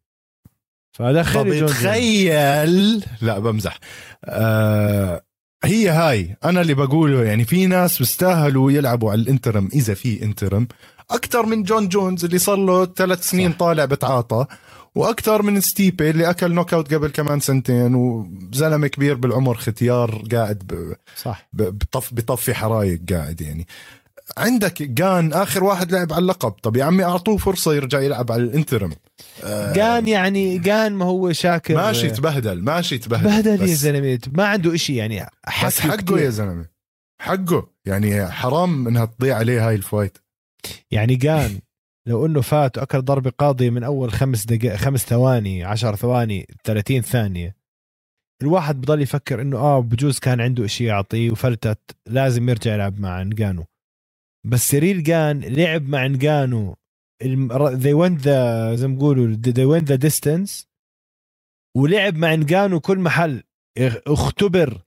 فدخل 0.92 1.66
تخيل. 1.66 3.04
لا 3.22 3.38
بمزح. 3.38 3.78
آه 4.24 5.22
هي 5.64 5.88
هاي. 5.88 6.36
أنا 6.44 6.60
اللي 6.60 6.74
بقوله 6.74 7.24
يعني 7.24 7.44
في 7.44 7.66
ناس 7.66 7.98
بيستاهلوا 7.98 8.72
يلعبوا 8.72 9.10
على 9.10 9.20
ال 9.20 9.26
interim 9.26 9.68
إذا 9.74 9.94
في 9.94 10.22
interim. 10.22 10.68
أكثر 11.10 11.46
من 11.46 11.62
جون 11.62 11.88
جونز 11.88 12.24
اللي 12.24 12.38
صار 12.38 12.56
له 12.56 12.86
ثلاث 12.86 13.30
سنين 13.30 13.52
صح. 13.52 13.58
طالع 13.58 13.84
بتعاطى. 13.84 14.46
وأكثر 14.96 15.42
من 15.42 15.60
ستيبي 15.60 16.10
اللي 16.10 16.30
أكل 16.30 16.52
knockout 16.52 16.94
قبل 16.94 17.08
كمان 17.08 17.40
سنتين 17.40 17.94
وزلمة 17.94 18.86
كبير 18.86 19.14
بالعمر 19.14 19.54
ختيار 19.56 20.24
قاعد 20.32 20.58
ب... 20.58 20.94
صح. 21.16 21.48
بطف 21.52 22.14
بطفي 22.14 22.54
حرايق 22.54 23.00
قاعد 23.10 23.40
يعني. 23.40 23.66
عندك 24.38 24.82
جان 24.82 25.32
آخر 25.32 25.64
واحد 25.64 25.92
لعب 25.92 26.12
على 26.12 26.22
اللقب. 26.22 26.50
طب 26.50 26.76
يا 26.76 26.84
عمي 26.84 27.04
أعطوه 27.04 27.36
فرصة 27.36 27.74
يرجع 27.74 28.00
يلعب 28.00 28.32
على 28.32 28.42
ال 28.42 28.48
interim. 28.48 28.92
آه 29.44 29.72
جان 29.72 30.08
يعني 30.08 30.58
جان 30.58 30.92
ما 30.92 31.04
هو 31.04 31.32
شاكر. 31.32 31.74
ماشي 31.76 32.10
تبهدل 32.10 32.62
ماشي 32.62 32.98
تبهدل 32.98 33.24
بهدل 33.24 33.68
يا 33.68 33.74
زلمة. 33.74 34.18
ما 34.32 34.46
عنده 34.46 34.74
إشي 34.74 34.96
يعني. 34.96 35.26
بس 35.64 35.80
حقه 35.80 35.96
كتير. 35.96 36.18
يا 36.18 36.30
زلمة. 36.30 36.66
حقه. 37.20 37.68
يعني 37.84 38.26
حرام 38.30 38.88
إنها 38.88 39.04
تضيع 39.04 39.36
عليه 39.36 39.68
هاي 39.68 39.74
ال 39.74 39.81
fight. 39.81 40.18
يعني 40.90 41.16
جان 41.16 41.58
لو 42.06 42.26
إنه 42.26 42.40
فات 42.40 42.78
واكل 42.78 43.02
ضربة 43.02 43.30
قاضية 43.30 43.70
من 43.70 43.82
أول 43.82 44.12
خمس 44.12 44.44
دقائق 44.44 44.76
خمس 44.76 45.06
ثواني 45.06 45.64
عشر 45.64 45.96
ثواني 45.96 46.46
30 46.64 47.00
ثانية. 47.00 47.56
الواحد 48.42 48.80
بضل 48.80 49.02
يفكر 49.02 49.42
إنه 49.42 49.56
آه 49.56 49.80
بجوز 49.80 50.18
كان 50.18 50.40
عنده 50.40 50.64
إشي 50.64 50.84
يعطيه 50.84 51.30
وفلتت 51.30 51.96
لازم 52.06 52.48
يرجع 52.48 52.74
يلعب 52.74 53.00
مع 53.00 53.22
انجانو 53.22 53.64
بس 54.46 54.68
سيريل 54.68 55.02
جان 55.02 55.40
لعب 55.40 55.88
مع 55.88 56.06
انجانو 56.06 56.76
they 57.22 57.94
went 57.94 58.22
the 58.22 58.74
زي 58.74 58.86
ما 58.88 58.94
بيقولوا 58.94 59.36
they 59.36 59.66
went 59.80 59.86
the 59.86 59.98
distance. 59.98 60.66
ولعب 61.76 62.14
مع 62.16 62.34
انجانو 62.34 62.80
كل 62.80 62.98
محل 62.98 63.42
اختبر 64.06 64.82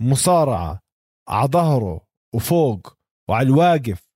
مصارعة 0.00 0.80
على 1.28 1.48
ظهره 1.48 2.06
وفوق 2.34 2.96
وعلى 3.30 3.48
الواقف 3.48 4.08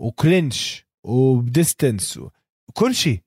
و 0.00 0.11
clinch. 0.11 0.85
وب 1.06 1.29
distance 1.29 2.20
وكل 2.68 2.94
شيء. 2.94 3.20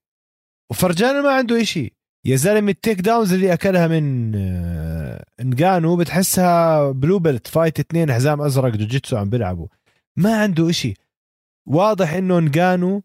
وفرجانا 0.71 1.21
ما 1.21 1.29
عنده 1.29 1.61
إشي 1.61 1.93
يا 2.25 2.35
زلمة 2.35 2.71
ال 2.71 3.01
takedowns 3.01 3.33
اللي 3.33 3.53
أكلها 3.53 3.87
من 3.87 4.35
آه، 4.35 5.25
انجانو 5.39 5.95
بتحسها 5.95 6.91
blue 6.91 7.19
belt 7.19 7.47
fight 7.47 7.79
اثنين 7.79 8.13
حزام 8.13 8.41
أزرق 8.41 8.75
جوجيتسو 8.75 9.17
عم 9.17 9.29
بيلعبوا. 9.29 9.67
ما 10.17 10.41
عنده 10.41 10.69
إشي 10.69 10.93
واضح 11.67 12.13
إنه 12.13 12.37
انجانو 12.37 13.03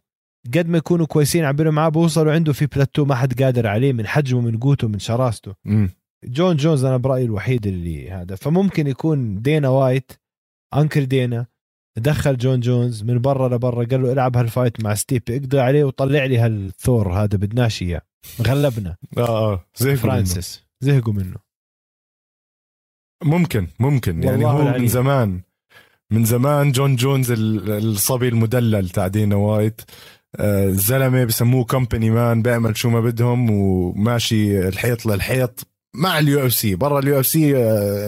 قد 0.55 0.69
ما 0.69 0.79
يكونوا 0.79 1.07
كويسين 1.07 1.45
عم 1.45 1.57
معاه 1.57 1.89
بوصلوا 1.89 2.33
عنده 2.33 2.53
في 2.53 2.67
بلاتو 2.67 3.05
ما 3.05 3.15
حد 3.15 3.43
قادر 3.43 3.67
عليه 3.67 3.93
من 3.93 4.07
حجمه 4.07 4.41
من 4.41 4.59
قوته 4.59 4.89
من 4.89 4.99
شراسته. 4.99 5.55
م. 5.65 5.89
جون 6.25 6.57
جونز 6.57 6.85
أنا 6.85 6.97
برأيي 6.97 7.25
الوحيد 7.25 7.67
اللي 7.67 8.11
هذا. 8.11 8.35
فممكن 8.35 8.87
يكون 8.87 9.43
دينا 9.43 9.69
وايت 9.69 10.13
uncle 10.75 11.07
دينا 11.07 11.47
دخل 11.97 12.37
جون 12.37 12.61
جونز 12.61 13.03
من 13.03 13.19
برا 13.19 13.49
لبرا 13.49 13.85
قال 13.85 14.03
له 14.03 14.13
العب 14.13 14.37
هال 14.37 14.51
fight 14.51 14.85
مع 14.85 14.95
ستيبي 14.95 15.23
اقضي 15.31 15.61
عليه 15.61 15.85
وطلع 15.85 16.25
لي 16.25 16.39
هالثور 16.39 17.13
هذا 17.13 17.37
بدناش 17.39 17.83
إياه. 17.83 18.03
غلبنا. 18.43 18.97
آه 19.19 19.53
آه 19.53 19.67
زهقوا 19.77 19.97
فرانسيس. 19.97 20.65
زهقوا 20.81 21.13
منه. 21.13 21.37
ممكن 23.25 23.67
ممكن. 23.81 24.23
يعني 24.23 24.45
هو 24.45 24.63
العليم. 24.63 24.83
من 24.83 24.89
زمان 24.89 25.41
من 26.11 26.25
زمان 26.25 26.73
جون 26.73 26.97
جونز 26.97 27.33
الصبي 27.33 28.29
المدلل 28.29 28.89
تاع 28.89 29.09
دينا 29.09 29.37
وايت. 29.37 29.81
الزلمة 30.41 31.23
آه، 31.23 31.25
بسموه 31.25 31.65
company 31.65 32.11
man 32.11 32.43
بيعمل 32.43 32.77
شو 32.77 32.91
ما 32.91 33.01
بدهم 33.01 33.51
وماشي 33.51 34.69
الحيط 34.69 35.07
للحيط. 35.07 35.74
مع 35.95 36.19
ال 36.19 36.47
UFC 36.47 36.75
برا 36.75 36.99
ال 36.99 37.21
UFC 37.21 37.53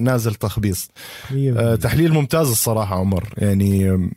نازل 0.01 0.35
تخبيص. 0.35 0.91
آه، 1.33 1.75
تحليل 1.75 2.13
ممتاز 2.13 2.51
الصراحة 2.51 2.97
عمر. 2.97 3.29
يعني 3.37 4.09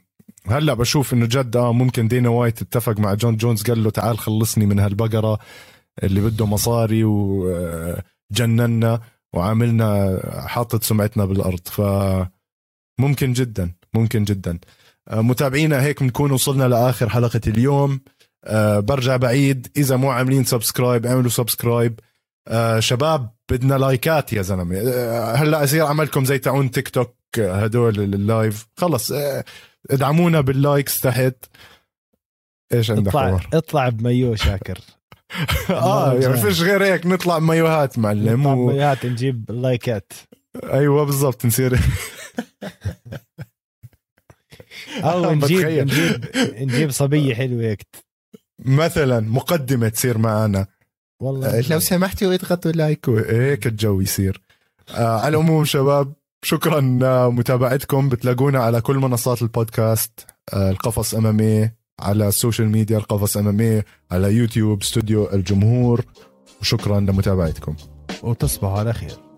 هلأ 0.47 0.73
بشوف 0.73 1.13
إنه 1.13 1.25
جد 1.25 1.55
آه 1.55 1.73
ممكن 1.73 2.07
دينا 2.07 2.29
وايت 2.29 2.61
اتفق 2.61 2.99
مع 2.99 3.13
جون 3.13 3.37
جونز 3.37 3.63
قال 3.63 3.83
له 3.83 3.89
تعال 3.89 4.19
خلصني 4.19 4.65
من 4.65 4.79
هالبقرة 4.79 5.39
اللي 6.03 6.21
بده 6.21 6.45
مصاري 6.45 7.03
وجننا 7.03 8.99
وعاملنا 9.33 10.19
حاطط 10.47 10.83
سمعتنا 10.83 11.25
بالأرض. 11.25 11.61
ف 11.65 11.81
ممكن 12.99 13.33
جدا 13.33 13.71
ممكن 13.93 14.23
جدا. 14.23 14.59
آه، 15.07 15.21
متابعينا 15.21 15.81
هيك 15.81 16.03
بنكون 16.03 16.31
وصلنا 16.31 16.67
لآخر 16.67 17.09
حلقة 17.09 17.41
اليوم. 17.47 17.99
برجع 18.77 19.17
بعيد. 19.17 19.67
إذا 19.77 19.95
مو 19.95 20.09
عاملين 20.09 20.43
subscribe 20.43 21.05
اعملوا 21.05 21.29
subscribe. 21.29 21.99
أه 22.47 22.79
شباب 22.79 23.29
بدنا 23.51 23.73
لايكات 23.75 24.33
يا 24.33 24.41
زلمة. 24.41 24.77
أه 24.77 25.33
هلا 25.35 25.63
أصير 25.63 25.85
عملكم 25.85 26.25
زي 26.25 26.37
تاعون 26.37 26.71
تيك 26.71 26.89
توك 26.89 27.15
هدول 27.37 27.99
ال 27.99 28.11
live. 28.11 28.67
خلص 28.77 29.11
أه 29.11 29.43
ادعمونا 29.91 30.41
بال 30.41 30.58
likes 30.58 31.01
تحت. 31.01 31.45
إيش 32.73 32.91
عندك 32.91 33.07
اطلع 33.07 33.39
اطلع 33.53 33.89
بمايو 33.89 34.35
شاكر. 34.35 34.79
آه 35.69 36.13
يعني 36.13 36.37
فيش 36.37 36.61
غير 36.61 36.83
هيك 36.83 37.05
نطلع 37.05 37.37
بمايوهات 37.37 37.99
معلم 37.99 38.41
نطلع 38.41 38.53
بمايوهات 38.53 39.05
نجيب 39.05 39.51
لايكات. 39.51 40.13
أيوه 40.63 41.03
بالضبط 41.05 41.45
نصير 41.45 41.79
أو 45.03 45.31
نجيب 45.33 45.67
نجيب 45.67 46.25
نجيب 46.37 46.91
صبية 46.91 47.35
حلوة 47.35 47.63
هيك. 47.63 47.81
مثلا 48.59 49.19
مقدمة 49.19 49.89
تصير 49.89 50.17
معنا. 50.17 50.67
والله 51.19 51.47
آه، 51.47 51.63
لو 51.69 51.79
سمحتوا 51.79 52.33
اضغطوا 52.33 52.71
like 52.71 53.09
هيك 53.09 53.67
الجو 53.67 54.01
يصير. 54.01 54.41
آه 54.95 55.19
على 55.19 55.27
العموم 55.37 55.65
شباب 55.65 56.13
شكرا 56.43 56.81
لمتابعتكم 56.81 58.09
بتلاقونا 58.09 58.59
على 58.59 58.81
كل 58.81 58.95
منصات 58.95 59.41
البودكاست 59.41 60.25
آه 60.53 60.69
القفص 60.69 61.13
الثماني 61.13 61.69
على 61.99 62.27
ال 62.27 62.33
social 62.33 62.69
media 62.69 62.97
القفص 62.97 63.37
الثماني 63.37 63.81
على 64.11 64.33
يوتيوب 64.33 64.81
استوديو 64.81 65.29
الجمهور. 65.33 66.05
وشكرا 66.61 66.99
لمتابعتكم. 66.99 67.75
وتصبحوا 68.23 68.79
على 68.79 68.93
خير. 68.93 69.28